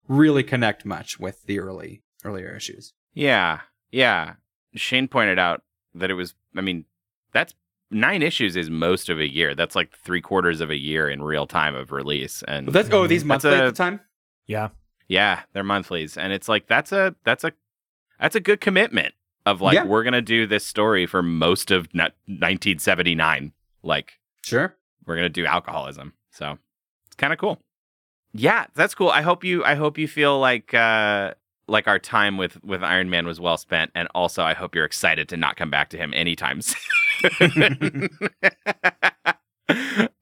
really 0.09 0.43
connect 0.43 0.85
much 0.85 1.21
with 1.21 1.45
the 1.45 1.61
early 1.61 2.03
earlier 2.25 2.57
issues. 2.57 2.95
Yeah, 3.15 3.61
yeah. 3.91 4.35
Shane 4.75 5.07
pointed 5.07 5.39
out 5.39 5.63
that 5.95 6.11
it 6.11 6.15
was. 6.15 6.35
I 6.57 6.63
mean, 6.63 6.87
that's 7.33 7.55
nine 7.93 8.23
issues 8.23 8.57
is 8.57 8.71
most 8.71 9.09
of 9.09 9.19
a 9.21 9.31
year. 9.31 9.55
That's 9.55 9.77
like 9.77 9.97
three 9.97 10.21
quarters 10.21 10.61
of 10.61 10.71
a 10.71 10.79
year 10.79 11.09
in 11.09 11.23
real 11.23 11.47
time 11.47 11.75
of 11.75 11.93
release, 11.93 12.43
and 12.49 12.67
But 12.67 12.73
that's 12.73 12.91
oh, 12.91 13.07
these 13.07 13.23
That's 13.23 13.45
monthly 13.45 13.55
at 13.55 13.65
the 13.67 13.73
time. 13.73 14.01
Yeah. 14.47 14.71
yeah, 15.09 15.43
they're 15.53 15.63
monthlies, 15.65 16.17
and 16.17 16.33
it's 16.33 16.49
like 16.49 16.67
that's 16.67 16.91
a 16.93 17.15
that's 17.25 17.45
a 17.45 17.53
that's 18.21 18.35
a 18.37 18.41
good 18.41 18.61
commitment 18.61 19.15
of 19.47 19.61
like 19.61 19.75
Yeah. 19.75 19.85
we're 19.85 20.03
gonna 20.05 20.21
do 20.23 20.47
this 20.47 20.67
story 20.67 21.07
for 21.07 21.23
most 21.23 21.71
of 21.71 21.93
ni- 21.95 22.09
1979. 22.27 23.53
Like 23.83 24.19
Sure. 24.45 24.75
we're 25.07 25.17
gonna 25.17 25.29
do 25.29 25.47
alcoholism. 25.47 26.13
So 26.31 26.59
it's 27.07 27.17
kind 27.17 27.33
of 27.33 27.39
cool. 27.39 27.61
Yeah, 28.33 28.67
that's 28.75 28.95
cool. 28.95 29.11
I 29.11 29.23
hope 29.23 29.45
you 29.45 29.65
I 29.65 29.75
hope 29.75 29.99
you 29.99 30.09
feel 30.09 30.39
like 30.39 30.73
uh 30.75 31.35
like 31.69 31.87
our 31.89 31.99
time 31.99 32.37
with 32.39 32.63
with 32.65 32.83
Iron 32.83 33.11
Man 33.11 33.27
was 33.27 33.41
well 33.41 33.57
spent, 33.57 33.91
and 33.95 34.09
also 34.15 34.43
I 34.43 34.55
hope 34.55 34.75
you're 34.75 34.85
excited 34.85 35.29
to 35.31 35.37
not 35.37 35.57
come 35.57 35.71
back 35.71 35.91
to 35.91 35.97
him 35.99 36.13
anytime 36.15 36.61
soon. 36.63 36.81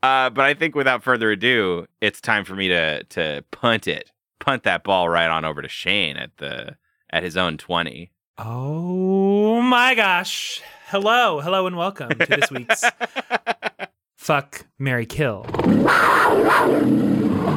uh, 0.02 0.30
but 0.30 0.44
I 0.44 0.54
think 0.54 0.74
without 0.74 1.02
further 1.02 1.30
ado, 1.30 1.86
it's 2.00 2.20
time 2.20 2.44
for 2.44 2.54
me 2.54 2.68
to 2.68 3.04
to 3.04 3.44
punt 3.50 3.88
it, 3.88 4.10
punt 4.38 4.62
that 4.64 4.84
ball 4.84 5.08
right 5.08 5.30
on 5.30 5.44
over 5.44 5.62
to 5.62 5.68
Shane 5.68 6.16
at 6.16 6.36
the 6.38 6.76
at 7.10 7.22
his 7.22 7.36
own 7.36 7.58
twenty. 7.58 8.10
Oh 8.38 9.60
my 9.60 9.94
gosh. 9.94 10.60
Hello, 10.86 11.40
hello, 11.40 11.66
and 11.66 11.76
welcome 11.76 12.08
to 12.08 12.26
this 12.26 12.50
week's 12.50 12.82
Fuck 14.16 14.66
Marry 14.78 15.06
Kill. 15.06 15.44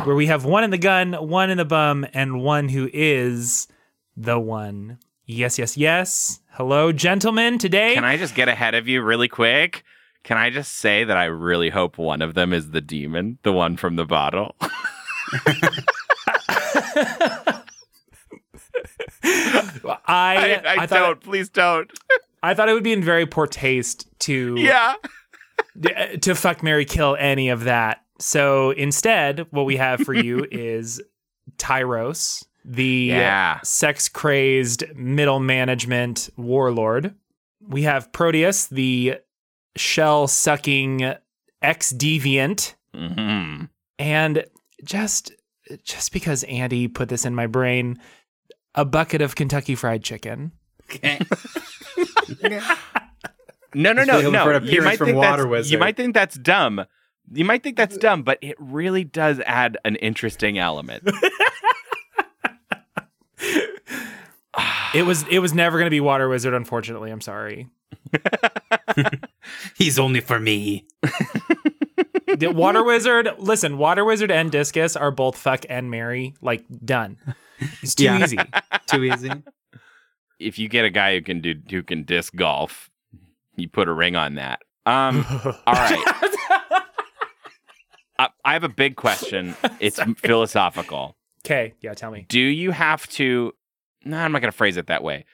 Where 0.04 0.16
we 0.16 0.28
have 0.28 0.46
one 0.46 0.64
in 0.64 0.70
the 0.70 0.78
gun, 0.78 1.14
one 1.14 1.50
in 1.50 1.58
the 1.58 1.66
bum, 1.66 2.06
and 2.14 2.42
one 2.42 2.70
who 2.70 2.90
is 2.94 3.68
the 4.16 4.40
one. 4.40 5.00
Yes, 5.26 5.58
yes, 5.58 5.78
yes. 5.78 6.42
Hello, 6.52 6.92
gentlemen. 6.92 7.58
Today, 7.58 7.94
Can 7.94 8.04
I 8.04 8.18
just 8.18 8.36
get 8.36 8.50
ahead 8.50 8.76
of 8.76 8.88
you 8.88 9.02
really 9.02 9.28
quick? 9.30 9.84
Can 10.24 10.38
I 10.38 10.50
just 10.50 10.74
say 10.78 11.04
that 11.04 11.18
I 11.18 11.26
really 11.26 11.70
hope 11.70 11.98
one 11.98 12.22
of 12.22 12.34
them 12.34 12.54
is 12.54 12.72
the 12.72 12.82
demon, 12.82 13.38
the 13.44 13.54
one 13.54 13.78
from 13.78 13.96
the 13.96 14.06
bottle? 14.06 14.56
I, 19.24 20.02
I, 20.08 20.62
I, 20.66 20.76
I 20.82 20.86
don't. 20.86 21.22
Please 21.22 21.50
don't. 21.50 21.92
I 22.42 22.54
thought 22.54 22.70
it 22.70 22.74
would 22.74 22.84
be 22.84 22.94
in 22.94 23.04
very 23.04 23.26
poor 23.26 23.48
taste 23.48 24.08
to 24.20 24.56
Yeah. 24.58 24.96
Uh, 25.84 26.18
to 26.22 26.36
fuck 26.36 26.62
Marry 26.62 26.86
kill 26.86 27.16
any 27.20 27.50
of 27.50 27.64
that. 27.64 28.02
So 28.20 28.72
instead, 28.72 29.48
what 29.52 29.66
we 29.66 29.78
have 29.78 30.02
for 30.02 30.14
you 30.14 30.46
is 30.52 31.02
Tyros, 31.58 32.46
the 32.66 33.08
Yeah. 33.10 33.60
sex 33.64 34.08
crazed 34.10 34.84
middle 34.96 35.40
management 35.40 36.30
warlord. 36.38 37.16
We 37.68 37.84
have 37.84 38.12
Proteus, 38.12 38.68
the 38.68 39.18
shell 39.76 40.28
sucking 40.28 41.14
ex 41.62 41.92
deviant, 41.94 42.76
hmm 42.96 43.66
and 44.00 44.44
just 44.84 45.32
just 45.84 46.12
because 46.12 46.44
Andy 46.44 46.88
put 46.88 47.08
this 47.10 47.26
in 47.26 47.34
my 47.36 47.48
brain, 47.48 48.00
a 48.76 48.84
bucket 48.86 49.22
of 49.22 49.36
Kentucky 49.36 49.76
Fried 49.76 50.04
Chicken. 50.04 50.52
Okay. 50.92 51.20
No, 53.76 53.92
no, 53.92 54.06
Just 54.06 54.24
no, 54.24 54.30
no. 54.30 54.60
You 54.60 54.82
might 54.84 54.98
from 54.98 55.08
think 55.08 55.18
Water 55.18 55.50
that's, 55.50 55.72
you 55.72 55.80
might 55.80 55.98
think 55.98 56.14
that's 56.14 56.36
dumb. 56.36 56.86
You 57.32 57.44
might 57.44 57.64
think 57.64 57.76
that's 57.76 57.98
dumb, 57.98 58.22
but 58.22 58.38
it 58.42 58.56
really 58.60 59.04
does 59.04 59.40
add 59.48 59.78
an 59.84 59.96
interesting 59.96 60.60
element. 60.60 61.04
It 64.94 65.04
was 65.08 65.26
it 65.30 65.40
was 65.40 65.54
never 65.54 65.78
going 65.78 65.88
to 65.88 65.92
be 65.92 66.00
Water 66.00 66.30
Wizard. 66.30 66.54
Unfortunately, 66.54 67.10
I'm 67.12 67.22
sorry. 67.22 67.68
He's 69.76 69.98
only 69.98 70.20
for 70.22 70.40
me. 70.40 70.86
Water 72.40 72.84
Wizard, 72.84 73.30
listen, 73.40 73.78
Water 73.78 74.06
Wizard 74.06 74.30
and 74.32 74.52
Discus 74.52 74.96
are 74.96 75.10
both 75.12 75.36
fuck 75.38 75.66
and 75.70 75.90
marry. 75.90 76.36
Like 76.42 76.64
done. 76.84 77.18
It's 77.82 77.96
too 77.96 78.04
Yeah. 78.06 78.24
easy. 78.24 78.38
Too 78.88 79.04
easy. 79.06 79.32
if 80.40 80.60
you 80.60 80.68
get 80.70 80.86
a 80.86 80.90
guy 80.90 81.16
who 81.16 81.22
can 81.22 81.42
do 81.42 81.56
who 81.72 81.82
can 81.82 82.04
disc 82.04 82.36
golf, 82.36 82.90
you 83.56 83.68
put 83.70 83.88
a 83.88 83.94
ring 83.94 84.16
on 84.16 84.36
that. 84.36 84.62
Um, 84.86 85.26
all 85.66 85.74
right. 85.74 86.32
Uh, 88.20 88.28
I 88.46 88.54
have 88.54 88.64
a 88.64 88.70
big 88.70 88.96
question. 88.96 89.56
It's 89.80 90.00
philosophical. 90.18 91.16
Okay, 91.46 91.74
yeah, 91.82 91.94
tell 91.94 92.12
me. 92.12 92.26
Do 92.30 92.40
you 92.40 92.72
have 92.72 93.08
to? 93.10 93.54
No, 94.06 94.18
I'm 94.18 94.32
not 94.32 94.42
going 94.42 94.52
to 94.52 94.58
phrase 94.58 94.78
it 94.78 94.88
that 94.88 95.04
way. 95.04 95.26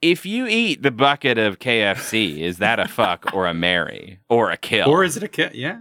If 0.00 0.26
you 0.26 0.46
eat 0.46 0.82
the 0.82 0.90
bucket 0.90 1.38
of 1.38 1.58
KFC, 1.58 2.38
is 2.40 2.58
that 2.58 2.80
a 2.80 2.88
fuck 2.88 3.32
or 3.32 3.46
a 3.46 3.54
marry 3.54 4.20
or 4.28 4.50
a 4.50 4.56
kill? 4.56 4.88
Or 4.88 5.04
is 5.04 5.16
it 5.16 5.22
a 5.22 5.28
kill? 5.28 5.50
Yeah. 5.52 5.78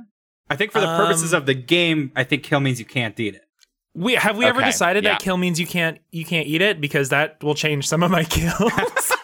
I 0.49 0.55
think 0.55 0.71
for 0.71 0.81
the 0.81 0.87
purposes 0.87 1.33
Um, 1.33 1.39
of 1.39 1.45
the 1.45 1.53
game, 1.53 2.11
I 2.15 2.23
think 2.23 2.43
kill 2.43 2.59
means 2.59 2.77
you 2.77 2.85
can't 2.85 3.17
eat 3.19 3.35
it. 3.35 3.43
We 3.93 4.15
have 4.15 4.37
we 4.37 4.45
ever 4.45 4.61
decided 4.61 5.03
yeah. 5.03 5.11
that 5.11 5.21
kill 5.21 5.37
means 5.37 5.59
you 5.59 5.67
can't 5.67 5.99
you 6.11 6.23
can't 6.23 6.47
eat 6.47 6.61
it 6.61 6.79
because 6.79 7.09
that 7.09 7.43
will 7.43 7.55
change 7.55 7.87
some 7.87 8.03
of 8.03 8.11
my 8.11 8.23
kills. 8.23 8.71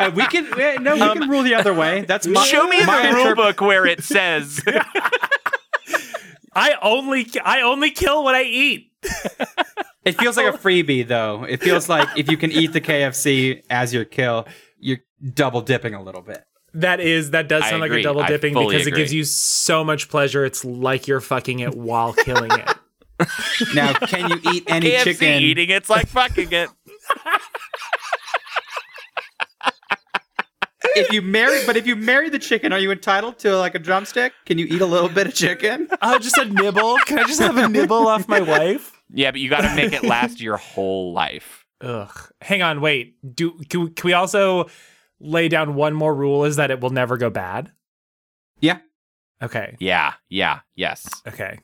Uh, 0.00 0.10
we 0.14 0.26
can 0.28 0.46
eh, 0.58 0.76
no, 0.80 0.94
we 0.94 1.00
can 1.00 1.28
rule 1.28 1.42
the 1.42 1.54
other 1.54 1.74
way. 1.74 2.06
That's 2.06 2.26
my, 2.26 2.42
Show 2.46 2.66
me 2.66 2.84
my 2.86 3.10
the 3.10 3.14
rule 3.14 3.34
book 3.34 3.60
where 3.60 3.84
it 3.84 4.02
says. 4.02 4.58
I 6.52 6.74
only 6.82 7.26
I 7.44 7.62
only 7.62 7.90
kill 7.90 8.24
what 8.24 8.34
I 8.34 8.42
eat. 8.42 8.92
It 10.02 10.18
feels 10.18 10.36
like 10.36 10.46
a 10.46 10.56
freebie 10.56 11.06
though. 11.06 11.44
It 11.44 11.62
feels 11.62 11.88
like 11.88 12.08
if 12.16 12.30
you 12.30 12.38
can 12.38 12.50
eat 12.50 12.72
the 12.72 12.80
KFC 12.80 13.62
as 13.68 13.92
your 13.92 14.06
kill, 14.06 14.46
you're 14.78 15.00
double 15.34 15.60
dipping 15.60 15.92
a 15.94 16.02
little 16.02 16.22
bit. 16.22 16.42
That 16.72 17.00
is 17.00 17.32
that 17.32 17.48
does 17.48 17.64
I 17.64 17.70
sound 17.70 17.80
like 17.82 17.90
agree. 17.90 18.00
a 18.00 18.04
double 18.04 18.24
dipping 18.24 18.54
fully 18.54 18.74
because 18.76 18.86
it 18.86 18.94
gives 18.94 19.12
you 19.12 19.24
so 19.24 19.84
much 19.84 20.08
pleasure. 20.08 20.44
It's 20.44 20.64
like 20.64 21.06
you're 21.06 21.20
fucking 21.20 21.58
it 21.58 21.74
while 21.74 22.14
killing 22.14 22.50
it. 22.50 22.76
Now, 23.74 23.92
can 23.92 24.30
you 24.30 24.40
eat 24.50 24.64
any 24.68 24.90
KFC 24.92 25.04
chicken? 25.04 25.42
eating 25.42 25.68
it's 25.68 25.90
like 25.90 26.06
fucking 26.08 26.48
it. 26.50 26.70
If 30.96 31.12
you 31.12 31.22
marry, 31.22 31.60
but 31.66 31.76
if 31.76 31.86
you 31.86 31.96
marry 31.96 32.28
the 32.28 32.38
chicken, 32.38 32.72
are 32.72 32.78
you 32.78 32.90
entitled 32.90 33.38
to 33.40 33.56
like 33.56 33.74
a 33.74 33.78
drumstick? 33.78 34.32
Can 34.46 34.58
you 34.58 34.66
eat 34.66 34.80
a 34.80 34.86
little 34.86 35.08
bit 35.08 35.26
of 35.26 35.34
chicken? 35.34 35.88
Oh, 36.02 36.18
just 36.20 36.36
a 36.38 36.44
nibble? 36.44 36.96
Can 37.06 37.18
I 37.18 37.24
just 37.24 37.40
have 37.40 37.56
a 37.56 37.68
nibble 37.68 38.08
off 38.08 38.28
my 38.28 38.40
wife? 38.40 38.92
Yeah, 39.12 39.30
but 39.30 39.40
you 39.40 39.48
got 39.50 39.62
to 39.62 39.74
make 39.74 39.92
it 39.92 40.02
last 40.04 40.40
your 40.40 40.56
whole 40.56 41.12
life. 41.12 41.64
Ugh. 41.80 42.12
Hang 42.40 42.62
on, 42.62 42.80
wait. 42.80 43.16
Do 43.34 43.52
can 43.68 43.80
we, 43.84 43.90
can 43.90 44.06
we 44.08 44.12
also 44.12 44.66
lay 45.18 45.48
down 45.48 45.74
one 45.74 45.94
more 45.94 46.14
rule? 46.14 46.44
Is 46.44 46.56
that 46.56 46.70
it 46.70 46.80
will 46.80 46.90
never 46.90 47.16
go 47.16 47.30
bad? 47.30 47.72
Yeah. 48.60 48.78
Okay. 49.42 49.76
Yeah, 49.80 50.14
yeah, 50.28 50.60
yes. 50.76 51.08
Okay. 51.26 51.58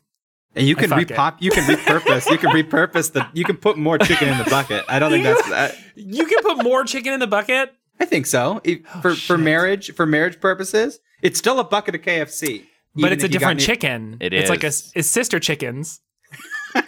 And 0.54 0.66
you 0.66 0.74
can 0.74 0.88
fuck 0.88 1.02
it. 1.02 1.08
repop. 1.08 1.36
You 1.40 1.50
can 1.50 1.64
repurpose. 1.64 2.30
you 2.30 2.38
can 2.38 2.50
repurpose 2.50 3.12
the. 3.12 3.28
You 3.34 3.44
can 3.44 3.58
put 3.58 3.76
more 3.76 3.98
chicken 3.98 4.28
in 4.28 4.38
the 4.38 4.44
bucket. 4.44 4.84
I 4.88 4.98
don't 4.98 5.10
think 5.10 5.24
that's. 5.24 5.48
that. 5.50 5.76
You 5.98 6.26
can 6.26 6.42
put 6.42 6.62
more 6.62 6.84
chicken 6.84 7.12
in 7.14 7.20
the 7.20 7.26
bucket. 7.26 7.74
I 8.00 8.04
think 8.04 8.26
so. 8.26 8.60
If- 8.64 8.80
Oh, 8.94 9.00
for 9.00 9.14
for 9.14 9.38
marriage 9.38 9.92
for 9.94 10.06
marriage 10.06 10.40
purposes, 10.40 11.00
it's 11.22 11.38
still 11.38 11.58
a 11.60 11.64
bucket 11.64 11.94
of 11.94 12.02
KFC. 12.02 12.64
But 12.94 13.12
it's 13.12 13.22
a 13.22 13.26
if 13.26 13.32
you 13.34 13.38
got 13.40 13.54
different 13.56 13.60
any- 13.60 13.66
chicken. 13.66 14.16
It 14.20 14.32
It's 14.32 14.48
like 14.50 14.64
a 14.64 14.68
is. 14.68 14.90
it's 14.94 15.08
sister 15.08 15.38
chickens. 15.38 16.00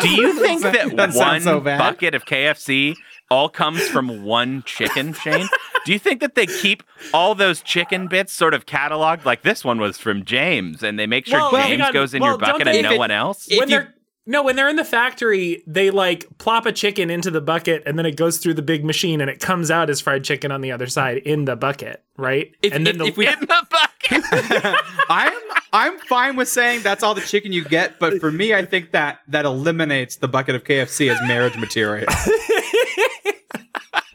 Do 0.00 0.08
you 0.08 0.32
think 0.40 0.62
that 0.62 0.72
Doesn't 0.96 1.12
sound 1.12 1.14
one 1.14 1.40
so 1.42 1.60
bad. 1.60 1.78
bucket 1.78 2.14
of 2.14 2.24
KFC 2.24 2.94
all 3.30 3.48
comes 3.48 3.86
from 3.88 4.24
one 4.24 4.62
chicken, 4.64 5.12
Shane? 5.12 5.48
Do 5.84 5.92
you 5.92 5.98
think 5.98 6.20
that 6.20 6.34
they 6.34 6.46
keep 6.46 6.82
all 7.12 7.34
those 7.34 7.60
chicken 7.62 8.08
bits 8.08 8.32
sort 8.32 8.54
of 8.54 8.66
cataloged? 8.66 9.24
Like 9.24 9.42
this 9.42 9.64
one 9.64 9.78
was 9.78 9.98
from 9.98 10.24
James, 10.24 10.82
and 10.82 10.98
they 10.98 11.06
make 11.06 11.26
sure 11.26 11.38
Well, 11.52 11.66
James 11.66 11.82
on. 11.82 11.92
goes 11.92 12.14
in 12.14 12.20
Well, 12.22 12.32
your 12.32 12.38
bucket 12.38 12.64
don't 12.66 12.74
and 12.74 12.82
no 12.84 12.92
it- 12.94 12.98
one 12.98 13.10
else? 13.10 13.46
If 13.48 13.58
when 13.58 13.68
you- 13.68 13.76
they're 13.76 13.94
no, 14.28 14.42
when 14.42 14.56
they're 14.56 14.68
in 14.68 14.76
the 14.76 14.84
factory, 14.84 15.62
they 15.66 15.90
like 15.90 16.26
plop 16.36 16.66
a 16.66 16.72
chicken 16.72 17.08
into 17.10 17.30
the 17.30 17.40
bucket 17.40 17.82
and 17.86 17.98
then 17.98 18.04
it 18.04 18.14
goes 18.16 18.36
through 18.38 18.54
the 18.54 18.62
big 18.62 18.84
machine 18.84 19.22
and 19.22 19.30
it 19.30 19.40
comes 19.40 19.70
out 19.70 19.88
as 19.88 20.02
fried 20.02 20.22
chicken 20.22 20.52
on 20.52 20.60
the 20.60 20.70
other 20.70 20.86
side 20.86 21.16
in 21.18 21.46
the 21.46 21.56
bucket, 21.56 22.04
right? 22.18 22.52
If- 22.62 22.74
and 22.74 22.86
then 22.86 22.96
if- 22.96 22.98
the, 23.00 23.06
if 23.06 23.16
we- 23.16 23.26
in 23.26 23.40
the 23.40 23.66
bucket. 23.70 24.74
I'm 25.10 25.32
I'm 25.72 25.98
fine 26.00 26.36
with 26.36 26.48
saying 26.48 26.82
that's 26.82 27.02
all 27.02 27.14
the 27.14 27.20
chicken 27.22 27.52
you 27.52 27.64
get, 27.64 27.98
but 27.98 28.20
for 28.20 28.30
me, 28.30 28.54
I 28.54 28.64
think 28.64 28.92
that 28.92 29.20
that 29.28 29.44
eliminates 29.44 30.16
the 30.16 30.28
bucket 30.28 30.54
of 30.54 30.64
KFC 30.64 31.10
as 31.10 31.18
marriage 31.28 31.56
material. 31.56 32.06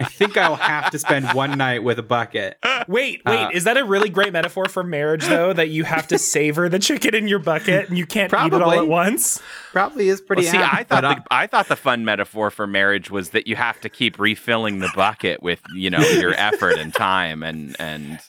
I 0.04 0.10
think 0.10 0.38
I'll 0.38 0.56
have 0.56 0.92
to 0.92 1.00
spend 1.00 1.28
one 1.34 1.58
night 1.58 1.84
with 1.84 2.00
a 2.00 2.04
bucket. 2.04 2.58
Wait, 2.88 3.22
wait, 3.26 3.44
Uh, 3.44 3.50
is 3.54 3.64
that 3.64 3.78
a 3.78 3.86
really 3.86 4.10
great 4.10 4.34
metaphor 4.34 4.66
for 4.68 4.84
marriage 4.84 5.26
though? 5.26 5.54
That 5.54 5.70
you 5.70 5.84
have 5.86 6.08
to 6.10 6.18
savor 6.18 6.68
the 6.70 6.80
chicken 6.80 7.16
in 7.16 7.28
your 7.28 7.40
bucket 7.40 7.90
and 7.90 7.98
you 7.98 8.06
can't 8.06 8.32
eat 8.34 8.36
it 8.36 8.54
all 8.54 8.60
Probably. 8.60 8.78
at 8.78 8.88
once? 8.88 9.42
Probably 9.72 10.10
is 10.10 10.22
pretty. 10.22 10.44
Well, 10.44 10.52
see, 10.52 10.58
I 10.58 10.84
thought 10.84 11.02
the, 11.02 11.24
I 11.32 11.48
thought 11.48 11.68
the 11.68 11.76
fun 11.76 12.04
metaphor 12.06 12.52
for 12.52 12.68
marriage 12.68 13.10
was 13.10 13.30
that 13.32 13.48
you 13.48 13.56
have 13.56 13.80
to 13.82 13.90
keep 13.90 14.20
refilling 14.20 14.80
the 14.80 14.92
bucket 14.96 15.42
with 15.42 15.62
you 15.74 15.90
know 15.90 16.00
your 16.00 16.34
effort 16.36 16.78
and 16.78 16.94
time 16.94 17.42
and 17.44 17.76
and 17.80 18.20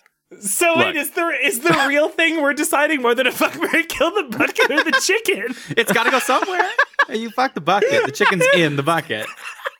So 0.40 0.76
wait, 0.78 0.86
Look. 0.88 0.96
is 0.96 1.10
there 1.12 1.44
is 1.46 1.60
the 1.60 1.84
real 1.88 2.08
thing 2.08 2.42
we're 2.42 2.54
deciding 2.54 3.02
whether 3.02 3.22
to 3.24 3.32
fuck 3.32 3.60
Marry 3.60 3.84
kill 3.84 4.10
the 4.10 4.36
bucket 4.36 4.70
or 4.70 4.82
the 4.84 5.00
chicken? 5.02 5.46
uh, 5.50 5.74
it's 5.76 5.92
got 5.92 6.04
to 6.04 6.10
go 6.10 6.18
somewhere. 6.18 6.68
Hey, 7.08 7.18
you 7.18 7.30
fuck 7.30 7.54
the 7.54 7.60
bucket. 7.60 8.06
The 8.06 8.12
chicken's 8.12 8.44
in 8.54 8.76
the 8.76 8.82
bucket. 8.82 9.26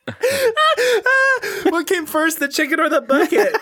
what 1.70 1.86
came 1.86 2.06
first, 2.06 2.38
the 2.38 2.48
chicken 2.48 2.78
or 2.80 2.88
the 2.88 3.00
bucket? 3.00 3.56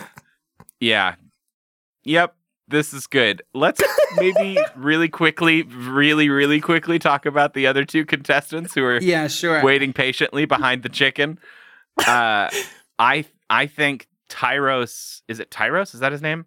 yeah, 0.80 1.14
yep. 2.04 2.34
This 2.66 2.94
is 2.94 3.06
good. 3.06 3.42
Let's 3.52 3.82
maybe 4.16 4.56
really 4.74 5.08
quickly, 5.08 5.62
really, 5.64 6.30
really 6.30 6.60
quickly 6.60 6.98
talk 6.98 7.26
about 7.26 7.52
the 7.52 7.66
other 7.66 7.84
two 7.84 8.06
contestants 8.06 8.74
who 8.74 8.82
are 8.84 8.98
Yeah, 9.02 9.28
sure. 9.28 9.62
waiting 9.62 9.92
patiently 9.92 10.46
behind 10.46 10.82
the 10.82 10.88
chicken. 10.88 11.38
Uh, 11.98 12.48
I 12.98 13.26
I 13.50 13.66
think 13.66 14.08
Tyros. 14.30 15.20
Is 15.28 15.40
it 15.40 15.50
Tyros? 15.50 15.92
Is 15.94 16.00
that 16.00 16.12
his 16.12 16.22
name? 16.22 16.46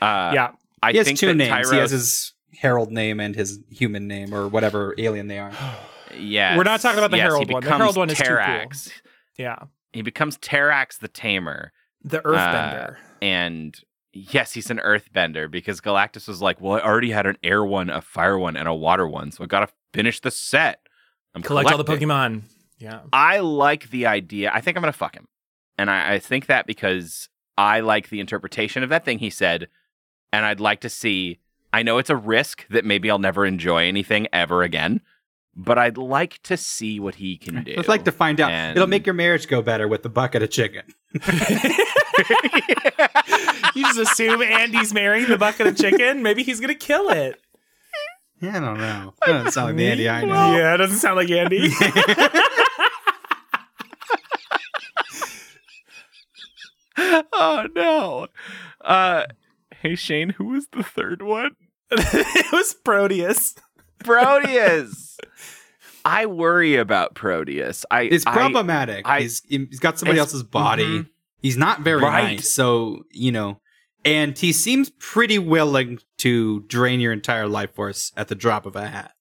Uh, 0.00 0.30
yeah. 0.34 0.52
I 0.80 0.92
he 0.92 0.98
has 0.98 1.06
think 1.08 1.18
two 1.18 1.26
that 1.26 1.34
names. 1.34 1.68
He 1.70 1.74
Tyros- 1.76 1.80
has 1.80 1.90
his 1.90 2.31
herald 2.62 2.92
name 2.92 3.18
and 3.18 3.34
his 3.34 3.58
human 3.70 4.06
name 4.06 4.32
or 4.32 4.46
whatever 4.46 4.94
alien 4.96 5.26
they 5.26 5.38
are. 5.38 5.52
yeah, 6.16 6.56
We're 6.56 6.62
not 6.62 6.80
talking 6.80 6.98
about 6.98 7.10
the 7.10 7.16
yes, 7.16 7.24
Herald 7.24 7.52
one. 7.52 7.64
The 7.64 7.70
Herald 7.70 7.96
one 7.96 8.08
is 8.08 8.18
too 8.18 8.24
cool. 8.24 8.92
Yeah. 9.36 9.64
He 9.92 10.02
becomes 10.02 10.38
Terrax 10.38 10.98
the 10.98 11.08
Tamer, 11.08 11.72
The 12.04 12.20
Earthbender. 12.20 12.94
Uh, 12.94 12.98
and 13.20 13.76
yes, 14.12 14.52
he's 14.52 14.70
an 14.70 14.78
Earthbender 14.78 15.50
because 15.50 15.80
Galactus 15.80 16.28
was 16.28 16.40
like, 16.40 16.60
"Well, 16.60 16.74
I 16.74 16.80
already 16.80 17.10
had 17.10 17.26
an 17.26 17.36
air 17.42 17.64
one, 17.64 17.90
a 17.90 18.00
fire 18.00 18.38
one, 18.38 18.56
and 18.56 18.68
a 18.68 18.74
water 18.74 19.08
one, 19.08 19.32
so 19.32 19.42
I 19.42 19.46
gotta 19.48 19.68
finish 19.92 20.20
the 20.20 20.30
set." 20.30 20.80
I'm 21.34 21.42
Collect 21.42 21.70
all 21.70 21.78
the. 21.78 21.84
Pokemon. 21.84 22.42
Yeah. 22.78 23.00
I 23.12 23.40
like 23.40 23.90
the 23.90 24.06
idea. 24.06 24.50
I 24.54 24.60
think 24.60 24.76
I'm 24.76 24.82
gonna 24.82 24.92
fuck 24.92 25.14
him, 25.14 25.26
and 25.76 25.90
I, 25.90 26.14
I 26.14 26.18
think 26.20 26.46
that 26.46 26.66
because 26.66 27.28
I 27.58 27.80
like 27.80 28.08
the 28.08 28.20
interpretation 28.20 28.82
of 28.82 28.88
that 28.90 29.04
thing 29.04 29.18
he 29.18 29.30
said, 29.30 29.68
and 30.32 30.46
I'd 30.46 30.60
like 30.60 30.80
to 30.82 30.88
see. 30.88 31.40
I 31.72 31.82
know 31.82 31.98
it's 31.98 32.10
a 32.10 32.16
risk 32.16 32.66
that 32.68 32.84
maybe 32.84 33.10
I'll 33.10 33.18
never 33.18 33.46
enjoy 33.46 33.84
anything 33.84 34.26
ever 34.32 34.62
again, 34.62 35.00
but 35.56 35.78
I'd 35.78 35.96
like 35.96 36.42
to 36.44 36.56
see 36.56 37.00
what 37.00 37.14
he 37.16 37.36
can 37.38 37.64
do. 37.64 37.74
I'd 37.78 37.88
like 37.88 38.04
to 38.04 38.12
find 38.12 38.40
out. 38.40 38.50
And- 38.50 38.76
It'll 38.76 38.88
make 38.88 39.06
your 39.06 39.14
marriage 39.14 39.48
go 39.48 39.62
better 39.62 39.88
with 39.88 40.02
the 40.02 40.08
bucket 40.10 40.42
of 40.42 40.50
chicken. 40.50 40.82
you 43.74 43.84
just 43.84 43.98
assume 43.98 44.42
Andy's 44.42 44.92
marrying 44.92 45.28
the 45.28 45.38
bucket 45.38 45.66
of 45.66 45.76
chicken. 45.76 46.22
Maybe 46.22 46.42
he's 46.42 46.60
gonna 46.60 46.74
kill 46.74 47.08
it. 47.10 47.40
Yeah, 48.40 48.56
I 48.56 48.60
don't 48.60 48.78
know. 48.78 49.14
That 49.24 49.32
doesn't 49.32 49.52
sound 49.52 49.68
like 49.68 49.76
the 49.76 49.88
Andy 49.88 50.08
I 50.08 50.24
know. 50.24 50.56
Yeah, 50.56 50.74
it 50.74 50.78
doesn't 50.78 50.98
sound 50.98 51.16
like 51.16 51.30
Andy. 51.30 51.70
oh 56.98 57.66
no. 57.74 58.26
Uh, 58.80 59.24
hey 59.80 59.94
Shane, 59.94 60.30
who 60.30 60.46
was 60.46 60.68
the 60.72 60.82
third 60.82 61.22
one? 61.22 61.56
it 62.14 62.52
was 62.52 62.74
Proteus. 62.84 63.54
Proteus. 64.04 65.18
I 66.04 66.26
worry 66.26 66.76
about 66.76 67.14
Proteus. 67.14 67.84
I 67.90 68.02
It's 68.02 68.24
problematic. 68.24 69.06
I- 69.08 69.20
he's 69.22 69.42
he's 69.48 69.78
got 69.78 69.98
somebody 69.98 70.18
else's 70.18 70.42
body. 70.42 70.84
mhm. 70.84 71.08
He's 71.40 71.56
not 71.56 71.80
very 71.80 72.00
Right. 72.02 72.36
nice. 72.36 72.50
So, 72.50 73.02
you 73.10 73.32
know, 73.32 73.60
and 74.04 74.36
he 74.36 74.52
seems 74.52 74.90
pretty 74.98 75.38
willing 75.38 75.98
to 76.18 76.60
drain 76.68 77.00
your 77.00 77.12
entire 77.12 77.48
life 77.48 77.74
force 77.74 78.12
at 78.16 78.28
the 78.28 78.34
drop 78.34 78.64
of 78.66 78.76
a 78.76 78.86
hat. 78.88 79.12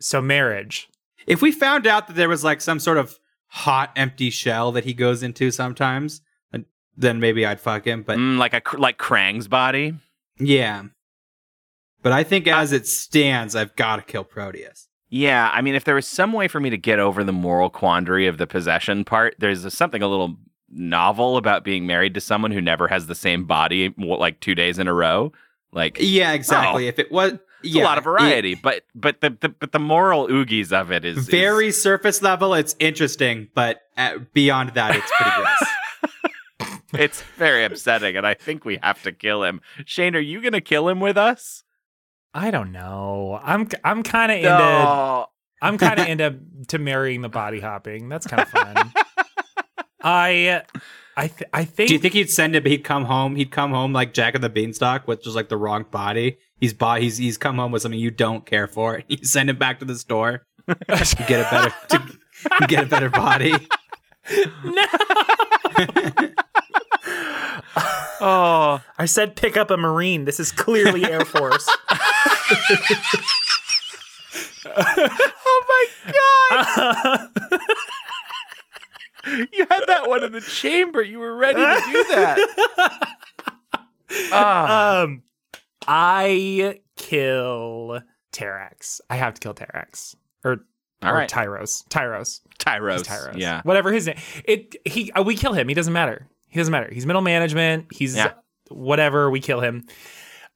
So 0.00 0.20
marriage. 0.22 0.88
If 1.26 1.42
we 1.42 1.52
found 1.52 1.86
out 1.86 2.06
that 2.08 2.16
there 2.16 2.28
was 2.28 2.42
like 2.44 2.60
some 2.62 2.78
sort 2.78 2.96
of 2.98 3.18
hot 3.48 3.90
empty 3.96 4.30
shell 4.30 4.72
that 4.72 4.84
he 4.84 4.92
goes 4.94 5.22
into 5.22 5.50
sometimes, 5.50 6.20
then- 6.52 6.66
then 6.96 7.20
maybe 7.20 7.44
I'd 7.46 7.60
fuck 7.60 7.86
him, 7.86 8.02
but 8.02 8.18
Mm, 8.18 8.38
like 8.38 8.52
a 8.54 8.62
like 8.76 8.98
Krang's 8.98 9.48
body. 9.48 9.94
yeah. 10.38 10.84
But 12.02 12.12
I 12.12 12.22
think 12.24 12.46
uh, 12.46 12.52
as 12.56 12.72
it 12.72 12.86
stands, 12.86 13.56
I've 13.56 13.74
got 13.76 13.96
to 13.96 14.02
kill 14.02 14.24
Proteus. 14.24 14.88
Yeah, 15.10 15.50
I 15.52 15.62
mean, 15.62 15.74
if 15.74 15.84
there 15.84 15.94
was 15.94 16.06
some 16.06 16.32
way 16.32 16.48
for 16.48 16.60
me 16.60 16.68
to 16.70 16.76
get 16.76 16.98
over 16.98 17.24
the 17.24 17.32
moral 17.32 17.70
quandary 17.70 18.26
of 18.26 18.36
the 18.38 18.46
possession 18.46 19.04
part, 19.04 19.34
there's 19.38 19.72
something 19.72 20.02
a 20.02 20.08
little 20.08 20.36
novel 20.70 21.38
about 21.38 21.64
being 21.64 21.86
married 21.86 22.12
to 22.14 22.20
someone 22.20 22.50
who 22.50 22.60
never 22.60 22.88
has 22.88 23.06
the 23.06 23.14
same 23.14 23.44
body 23.44 23.94
like 23.98 24.40
two 24.40 24.54
days 24.54 24.78
in 24.78 24.86
a 24.86 24.92
row. 24.92 25.32
Like 25.72 25.96
Yeah, 26.00 26.32
exactly. 26.32 26.84
Oh, 26.86 26.88
if 26.88 26.98
it 26.98 27.10
was 27.10 27.38
yeah, 27.62 27.82
a 27.82 27.84
lot 27.84 27.98
of 27.98 28.02
it- 28.02 28.04
variety, 28.04 28.54
but 28.54 28.84
but 28.94 29.20
the, 29.20 29.30
the 29.40 29.48
but 29.48 29.72
the 29.72 29.78
moral 29.78 30.28
oogies 30.28 30.72
of 30.72 30.92
it 30.92 31.04
is 31.04 31.18
is- 31.18 31.28
very 31.28 31.70
surface 31.72 32.22
level, 32.22 32.54
it's 32.54 32.76
interesting, 32.78 33.48
but 33.54 33.80
at, 33.96 34.32
beyond 34.32 34.70
that, 34.74 34.94
it's 34.94 35.10
pretty 35.16 35.36
gross. 35.36 36.82
it's 36.94 37.22
very 37.36 37.64
upsetting, 37.64 38.16
and 38.16 38.26
I 38.26 38.34
think 38.34 38.64
we 38.64 38.78
have 38.82 39.02
to 39.02 39.12
kill 39.12 39.42
him. 39.44 39.60
Shane, 39.84 40.14
are 40.16 40.20
you 40.20 40.40
gonna 40.40 40.60
kill 40.60 40.88
him 40.88 41.00
with 41.00 41.16
us? 41.16 41.64
I 42.34 42.50
don't 42.50 42.72
know. 42.72 43.38
I'm 43.42 43.68
I'm 43.84 44.02
kind 44.02 44.30
of 44.32 44.36
into 44.38 44.48
No. 44.48 45.26
I'm 45.60 45.76
kind 45.78 45.98
of 45.98 46.06
into 46.06 46.38
to 46.68 46.78
marrying 46.78 47.22
the 47.22 47.28
body 47.28 47.60
hopping. 47.60 48.08
That's 48.08 48.26
kind 48.26 48.42
of 48.42 48.48
fun. 48.48 48.92
I 50.02 50.62
I 51.16 51.26
th- 51.28 51.50
I 51.52 51.64
think 51.64 51.88
Do 51.88 51.94
you 51.94 51.98
think 52.00 52.14
he'd 52.14 52.30
send 52.30 52.54
it? 52.54 52.62
But 52.62 52.70
he'd 52.70 52.84
come 52.84 53.04
home. 53.06 53.34
He'd 53.34 53.50
come 53.50 53.72
home 53.72 53.92
like 53.92 54.14
Jack 54.14 54.34
of 54.36 54.40
the 54.40 54.48
Beanstalk 54.48 55.08
with 55.08 55.22
just 55.22 55.34
like 55.34 55.48
the 55.48 55.56
wrong 55.56 55.84
body. 55.90 56.38
He's 56.60 56.72
bought. 56.72 57.00
He's 57.00 57.16
he's 57.16 57.36
come 57.38 57.56
home 57.56 57.72
with 57.72 57.82
something 57.82 57.98
you 57.98 58.10
don't 58.12 58.46
care 58.46 58.68
for. 58.68 59.02
You 59.08 59.18
send 59.24 59.50
it 59.50 59.58
back 59.58 59.80
to 59.80 59.84
the 59.84 59.96
store. 59.96 60.44
to 60.68 61.24
get 61.26 61.40
a 61.40 61.50
better 61.50 61.74
to 61.88 62.66
get 62.68 62.84
a 62.84 62.86
better 62.86 63.10
body. 63.10 63.54
Oh, 68.20 68.82
I 68.98 69.06
said 69.06 69.36
pick 69.36 69.56
up 69.56 69.70
a 69.70 69.76
marine. 69.76 70.24
This 70.24 70.40
is 70.40 70.52
clearly 70.52 71.04
Air 71.04 71.24
Force. 71.24 71.68
oh 74.66 75.64
my 75.68 75.86
god! 76.12 77.30
you 79.52 79.66
had 79.70 79.84
that 79.86 80.08
one 80.08 80.24
in 80.24 80.32
the 80.32 80.40
chamber. 80.40 81.02
You 81.02 81.18
were 81.18 81.36
ready 81.36 81.60
to 81.60 81.82
do 81.92 82.04
that. 82.14 83.08
Ah. 84.32 85.02
um 85.02 85.22
I 85.86 86.80
kill 86.96 88.00
Terrax. 88.32 89.02
I 89.10 89.16
have 89.16 89.34
to 89.34 89.40
kill 89.40 89.52
Terrax. 89.52 90.14
Or 90.42 90.64
All 91.02 91.10
or 91.10 91.14
right, 91.14 91.28
Tyros. 91.28 91.86
Tyros. 91.88 92.40
Tyros. 92.58 93.02
Tyros. 93.02 93.36
Yeah. 93.36 93.60
Whatever 93.64 93.92
his 93.92 94.06
name. 94.06 94.16
It 94.46 94.76
he 94.86 95.12
uh, 95.12 95.22
we 95.22 95.36
kill 95.36 95.52
him. 95.52 95.68
He 95.68 95.74
doesn't 95.74 95.92
matter. 95.92 96.26
He 96.48 96.58
doesn't 96.58 96.72
matter. 96.72 96.88
He's 96.92 97.06
middle 97.06 97.22
management. 97.22 97.86
He's 97.92 98.16
Yeah. 98.16 98.32
whatever. 98.70 99.30
We 99.30 99.40
kill 99.40 99.60
him. 99.60 99.86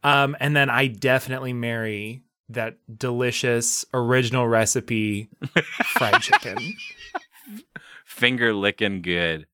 Um, 0.03 0.37
and 0.41 0.57
then 0.57 0.69
I 0.71 0.89
definitely 0.89 1.53
marry 1.53 2.23
that 2.49 2.79
delicious 2.95 3.85
original 3.95 4.49
recipe 4.49 5.29
fried 5.85 6.21
chicken. 6.23 6.57
Finger 8.05 8.53
licking 8.53 9.03
good. 9.03 9.47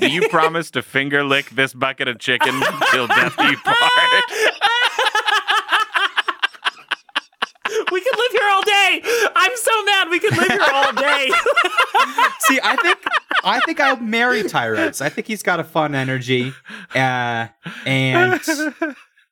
Do 0.00 0.08
you 0.10 0.28
promise 0.28 0.70
to 0.72 0.82
finger 0.82 1.24
lick 1.24 1.50
this 1.50 1.72
bucket 1.74 2.08
of 2.08 2.18
chicken 2.18 2.60
till 2.90 3.06
death 3.06 3.36
do 3.36 3.44
you 3.44 3.56
part? 3.58 3.76
we 7.92 8.00
could 8.00 8.18
live 8.18 8.32
here 8.32 8.48
all 8.50 8.62
day. 9.00 9.30
I'm 9.34 9.56
so 9.56 9.84
mad. 9.84 10.08
We 10.10 10.18
could 10.20 10.36
live 10.36 10.48
here 10.48 10.60
all 10.72 10.92
day. 10.92 11.30
See, 12.40 12.60
I 12.62 12.76
think 12.82 12.98
I 13.44 13.60
think 13.64 13.80
I'll 13.80 14.00
marry 14.00 14.42
Tyros. 14.42 15.00
I 15.00 15.08
think 15.08 15.26
he's 15.26 15.42
got 15.42 15.60
a 15.60 15.64
fun 15.64 15.94
energy, 15.94 16.52
uh, 16.94 17.48
and 17.86 18.40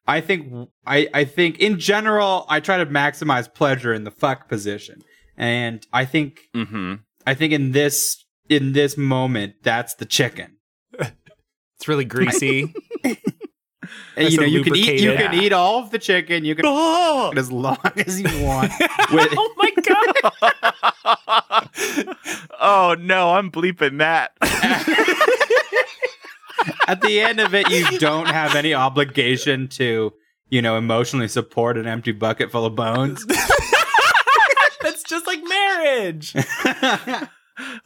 I 0.07 0.21
think 0.21 0.69
I 0.87 1.09
I 1.13 1.25
think 1.25 1.59
in 1.59 1.79
general 1.79 2.47
I 2.49 2.61
try 2.61 2.79
to 2.79 2.87
maximize 2.87 3.53
pleasure 3.53 3.93
in 3.93 4.05
the 4.05 4.11
fuck 4.11 4.49
position, 4.49 5.03
and 5.37 5.87
I 5.93 6.05
think 6.05 6.41
mm-hmm. 6.55 6.95
I 7.27 7.35
think 7.35 7.53
in 7.53 7.73
this 7.73 8.25
in 8.49 8.73
this 8.73 8.97
moment 8.97 9.55
that's 9.63 9.95
the 9.95 10.07
chicken. 10.07 10.57
it's 10.99 11.89
really 11.89 12.05
greasy. 12.05 12.73
And, 14.17 14.31
you 14.31 14.39
know 14.41 14.47
you 14.47 14.63
can 14.63 14.77
eat 14.77 15.01
you 15.01 15.11
lubricated- 15.11 15.31
can 15.33 15.43
eat 15.43 15.53
all 15.53 15.81
of 15.83 15.91
the 15.91 15.99
chicken. 15.99 16.45
You 16.45 16.55
can 16.55 16.65
oh, 16.67 17.33
as 17.37 17.51
long 17.51 17.79
as 18.07 18.21
you 18.21 18.29
want. 18.45 18.71
With, 19.13 19.29
oh 19.37 19.55
my 19.57 19.71
god. 19.83 20.17
oh 22.61 22.95
no, 22.99 23.33
I'm 23.35 23.51
bleeping 23.51 23.99
that. 23.99 24.33
at 26.87 27.01
the 27.01 27.21
end 27.21 27.41
of 27.41 27.55
it, 27.55 27.69
you 27.71 27.99
don't 27.99 28.27
have 28.27 28.55
any 28.55 28.75
obligation 28.75 29.69
to 29.69 30.13
you 30.49 30.63
know 30.63 30.77
emotionally 30.77 31.29
support 31.29 31.77
an 31.79 31.87
empty 31.87 32.13
bucket 32.13 32.51
full 32.51 32.65
of 32.67 32.75
bones. 32.75 33.25
That's 34.83 35.03
just 35.05 35.27
like 35.27 35.41
marriage. 35.47 36.35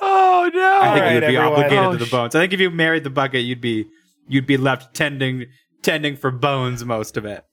oh 0.00 0.50
no. 0.54 0.78
I 0.80 0.94
think 0.94 1.02
right, 1.02 1.12
you'd 1.14 1.20
be 1.20 1.26
everyone. 1.36 1.46
obligated 1.46 1.78
Oh, 1.78 1.92
to 1.92 1.98
the 1.98 2.06
oh, 2.06 2.10
bones. 2.10 2.34
I 2.34 2.40
think 2.40 2.52
if 2.52 2.60
you 2.60 2.70
married 2.70 3.04
the 3.04 3.10
bucket, 3.10 3.44
you'd 3.44 3.60
be 3.60 3.86
you'd 4.28 4.46
be 4.46 4.56
left 4.56 4.94
tending 4.94 5.46
tending 5.84 6.16
for 6.16 6.30
bones 6.30 6.84
most 6.84 7.16
of 7.16 7.24
it. 7.24 7.44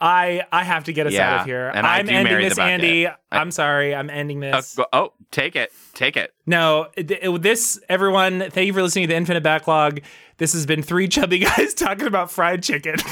I 0.00 0.42
I 0.50 0.64
have 0.64 0.84
to 0.84 0.92
get 0.92 1.06
us 1.06 1.14
out 1.16 1.40
of 1.40 1.46
here. 1.46 1.68
and 1.68 1.86
I'm 1.86 2.08
ending 2.08 2.40
this. 2.40 2.58
Andy. 2.58 3.06
I- 3.06 3.14
I'm 3.30 3.50
sorry. 3.52 3.94
I'm 3.94 4.10
ending 4.10 4.42
Uh, 4.42 4.56
this. 4.56 4.74
go- 4.74 4.86
oh, 4.92 5.12
take 5.30 5.54
it. 5.54 5.72
Take 5.94 6.16
it. 6.16 6.34
No, 6.44 6.88
it- 6.96 7.42
this 7.42 7.78
everyone. 7.88 8.50
Thank 8.50 8.66
you 8.66 8.72
for 8.72 8.82
listening 8.82 9.04
to 9.04 9.12
the 9.12 9.16
Infinite 9.16 9.42
Backlog. 9.44 10.00
This 10.38 10.52
has 10.54 10.66
been 10.66 10.82
three 10.82 11.06
chubby 11.08 11.38
guys 11.40 11.72
talking 11.74 12.06
about 12.06 12.30
fried 12.32 12.62
chicken. 12.62 12.96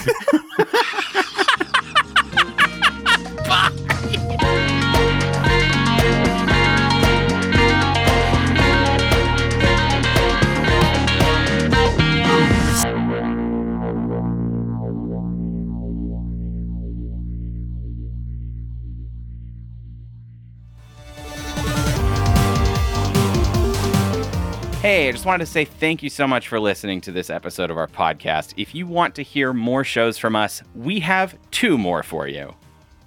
Hey, 24.84 25.08
I 25.08 25.12
just 25.12 25.24
wanted 25.24 25.46
to 25.46 25.50
say 25.50 25.64
thank 25.64 26.02
you 26.02 26.10
so 26.10 26.26
much 26.26 26.46
for 26.46 26.60
listening 26.60 27.00
to 27.00 27.10
this 27.10 27.30
episode 27.30 27.70
of 27.70 27.78
our 27.78 27.86
podcast. 27.86 28.52
If 28.58 28.74
you 28.74 28.86
want 28.86 29.14
to 29.14 29.22
hear 29.22 29.54
more 29.54 29.82
shows 29.82 30.18
from 30.18 30.36
us, 30.36 30.62
we 30.74 31.00
have 31.00 31.38
two 31.50 31.78
more 31.78 32.02
for 32.02 32.28
you. 32.28 32.54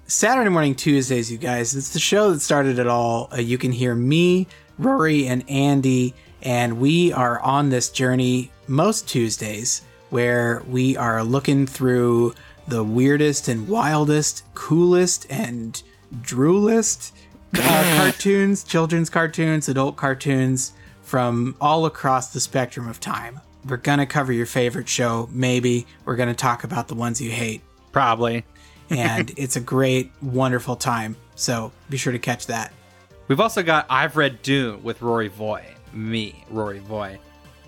Saturday 0.07 0.49
Morning 0.49 0.73
Tuesdays, 0.73 1.31
you 1.31 1.37
guys. 1.37 1.75
It's 1.75 1.93
the 1.93 1.99
show 1.99 2.31
that 2.31 2.39
started 2.39 2.79
it 2.79 2.87
all. 2.87 3.29
Uh, 3.31 3.41
you 3.41 3.59
can 3.59 3.71
hear 3.71 3.93
me, 3.93 4.47
Rory, 4.79 5.27
and 5.27 5.47
Andy, 5.47 6.15
and 6.41 6.79
we 6.79 7.13
are 7.13 7.39
on 7.41 7.69
this 7.69 7.91
journey 7.91 8.51
most 8.67 9.07
Tuesdays 9.07 9.83
where 10.09 10.63
we 10.67 10.97
are 10.97 11.23
looking 11.23 11.67
through 11.67 12.33
the 12.67 12.83
weirdest 12.83 13.49
and 13.49 13.67
wildest, 13.67 14.51
coolest 14.55 15.27
and 15.29 15.83
droolest 16.23 17.13
uh, 17.53 17.97
cartoons, 17.99 18.63
children's 18.63 19.11
cartoons, 19.11 19.69
adult 19.69 19.95
cartoons 19.95 20.73
from 21.07 21.55
all 21.61 21.85
across 21.85 22.33
the 22.33 22.39
spectrum 22.39 22.87
of 22.87 22.99
time. 22.99 23.39
We're 23.67 23.77
going 23.77 23.99
to 23.99 24.05
cover 24.05 24.33
your 24.33 24.45
favorite 24.45 24.89
show, 24.89 25.29
maybe. 25.31 25.87
We're 26.03 26.17
going 26.17 26.29
to 26.29 26.35
talk 26.35 26.63
about 26.65 26.89
the 26.89 26.95
ones 26.95 27.21
you 27.21 27.31
hate 27.31 27.61
Probably. 27.93 28.45
and 28.91 29.31
it's 29.37 29.55
a 29.55 29.59
great, 29.59 30.11
wonderful 30.21 30.75
time. 30.75 31.15
So 31.35 31.71
be 31.89 31.97
sure 31.97 32.13
to 32.13 32.19
catch 32.19 32.45
that. 32.45 32.71
We've 33.27 33.39
also 33.39 33.63
got 33.63 33.87
I've 33.89 34.17
Read 34.17 34.41
Dune 34.41 34.83
with 34.83 35.01
Rory 35.01 35.29
Voy. 35.29 35.65
Me, 35.93 36.43
Rory 36.49 36.77
Voy. 36.79 37.17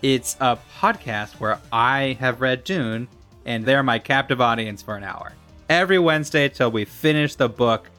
It's 0.02 0.38
a 0.40 0.60
podcast 0.80 1.40
where 1.40 1.60
I 1.72 2.18
have 2.20 2.42
read 2.42 2.64
Dune, 2.64 3.08
and 3.46 3.66
they're 3.66 3.82
my 3.82 3.98
captive 4.00 4.40
audience 4.40 4.82
for 4.82 4.96
an 4.96 5.04
hour. 5.04 5.34
Every 5.68 5.98
Wednesday 5.98 6.48
till 6.48 6.70
we 6.70 6.86
finish 6.86 7.34
the 7.36 7.50
book, 7.50 7.90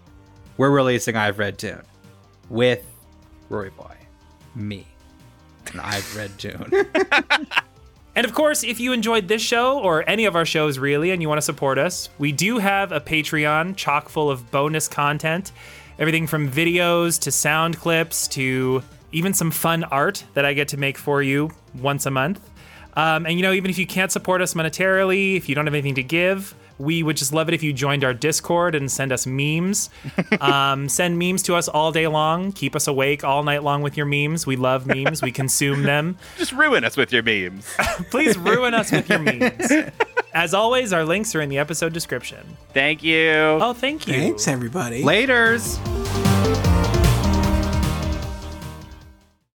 we're 0.57 0.71
releasing 0.71 1.17
I've 1.17 1.39
Read 1.39 1.57
Dune 1.57 1.83
with 2.49 2.85
Rory 3.49 3.71
Voy. 3.71 3.97
Me. 4.55 4.87
And 5.73 5.81
I've 5.81 6.17
read 6.17 6.37
Dune. 6.37 6.73
And 8.17 8.27
of 8.27 8.35
course, 8.35 8.65
if 8.65 8.81
you 8.81 8.93
enjoyed 8.93 9.29
this 9.29 9.41
show 9.41 9.79
or 9.79 10.09
any 10.09 10.25
of 10.25 10.35
our 10.35 10.45
shows 10.45 10.79
really 10.79 11.13
and 11.13 11.23
you 11.23 11.29
want 11.29 11.39
to 11.39 11.43
support 11.43 11.79
us, 11.79 12.09
we 12.19 12.33
do 12.33 12.59
have 12.59 12.91
a 12.93 13.01
Patreon 13.01 13.77
chock 13.77 14.09
full 14.09 14.29
of 14.29 14.51
bonus 14.51 14.89
content. 14.89 15.53
Everything 15.99 16.27
from 16.27 16.51
videos 16.51 17.21
to 17.21 17.31
sound 17.31 17.79
clips 17.79 18.27
to 18.29 18.83
even 19.13 19.33
some 19.33 19.51
fun 19.51 19.85
art 19.85 20.25
that 20.35 20.45
I 20.45 20.55
get 20.55 20.69
to 20.69 20.77
make 20.77 20.99
for 20.99 21.23
you 21.23 21.51
once 21.75 22.05
a 22.07 22.11
month. 22.11 22.41
Um, 22.95 23.27
and 23.27 23.37
you 23.37 23.43
know, 23.43 23.53
even 23.53 23.71
if 23.71 23.79
you 23.79 23.87
can't 23.87 24.11
support 24.11 24.43
us 24.43 24.55
monetarily, 24.55 25.37
if 25.37 25.49
you 25.49 25.55
don't 25.55 25.67
have 25.67 25.75
anything 25.75 25.95
to 25.95 26.03
give, 26.03 26.55
we 26.81 27.03
would 27.03 27.17
just 27.17 27.33
love 27.33 27.49
it 27.49 27.55
if 27.55 27.63
you 27.63 27.73
joined 27.73 28.03
our 28.05 28.15
Discord 28.15 28.75
and 28.75 28.91
send 28.91 29.13
us 29.13 29.27
memes. 29.27 29.91
um, 30.41 30.89
send 30.89 31.19
memes 31.19 31.43
to 31.45 31.55
us 31.55 31.69
all 31.69 31.93
day 31.93 32.07
long. 32.07 32.53
Keep 32.53 32.75
us 32.75 32.87
awake 32.87 33.23
all 33.23 33.43
night 33.43 33.63
long 33.63 33.83
with 33.83 33.97
your 33.97 34.07
memes. 34.07 34.47
We 34.47 34.57
love 34.57 34.87
memes. 34.87 35.23
We 35.23 35.31
consume 35.31 35.83
them. 35.83 36.17
Just 36.39 36.53
ruin 36.53 36.85
us 36.85 36.97
with 36.97 37.13
your 37.13 37.23
memes. 37.23 37.67
Please 38.11 38.39
ruin 38.39 38.73
us 38.75 38.91
with 38.91 39.09
your 39.09 39.19
memes. 39.19 39.71
As 40.33 40.55
always, 40.55 40.93
our 40.93 41.05
links 41.05 41.35
are 41.35 41.41
in 41.41 41.51
the 41.51 41.59
episode 41.59 41.93
description. 41.93 42.57
Thank 42.73 43.03
you. 43.03 43.31
Oh, 43.31 43.75
thank 43.75 44.07
you. 44.07 44.15
Thanks, 44.15 44.49
everybody. 44.49 45.03
Laters! 45.03 46.30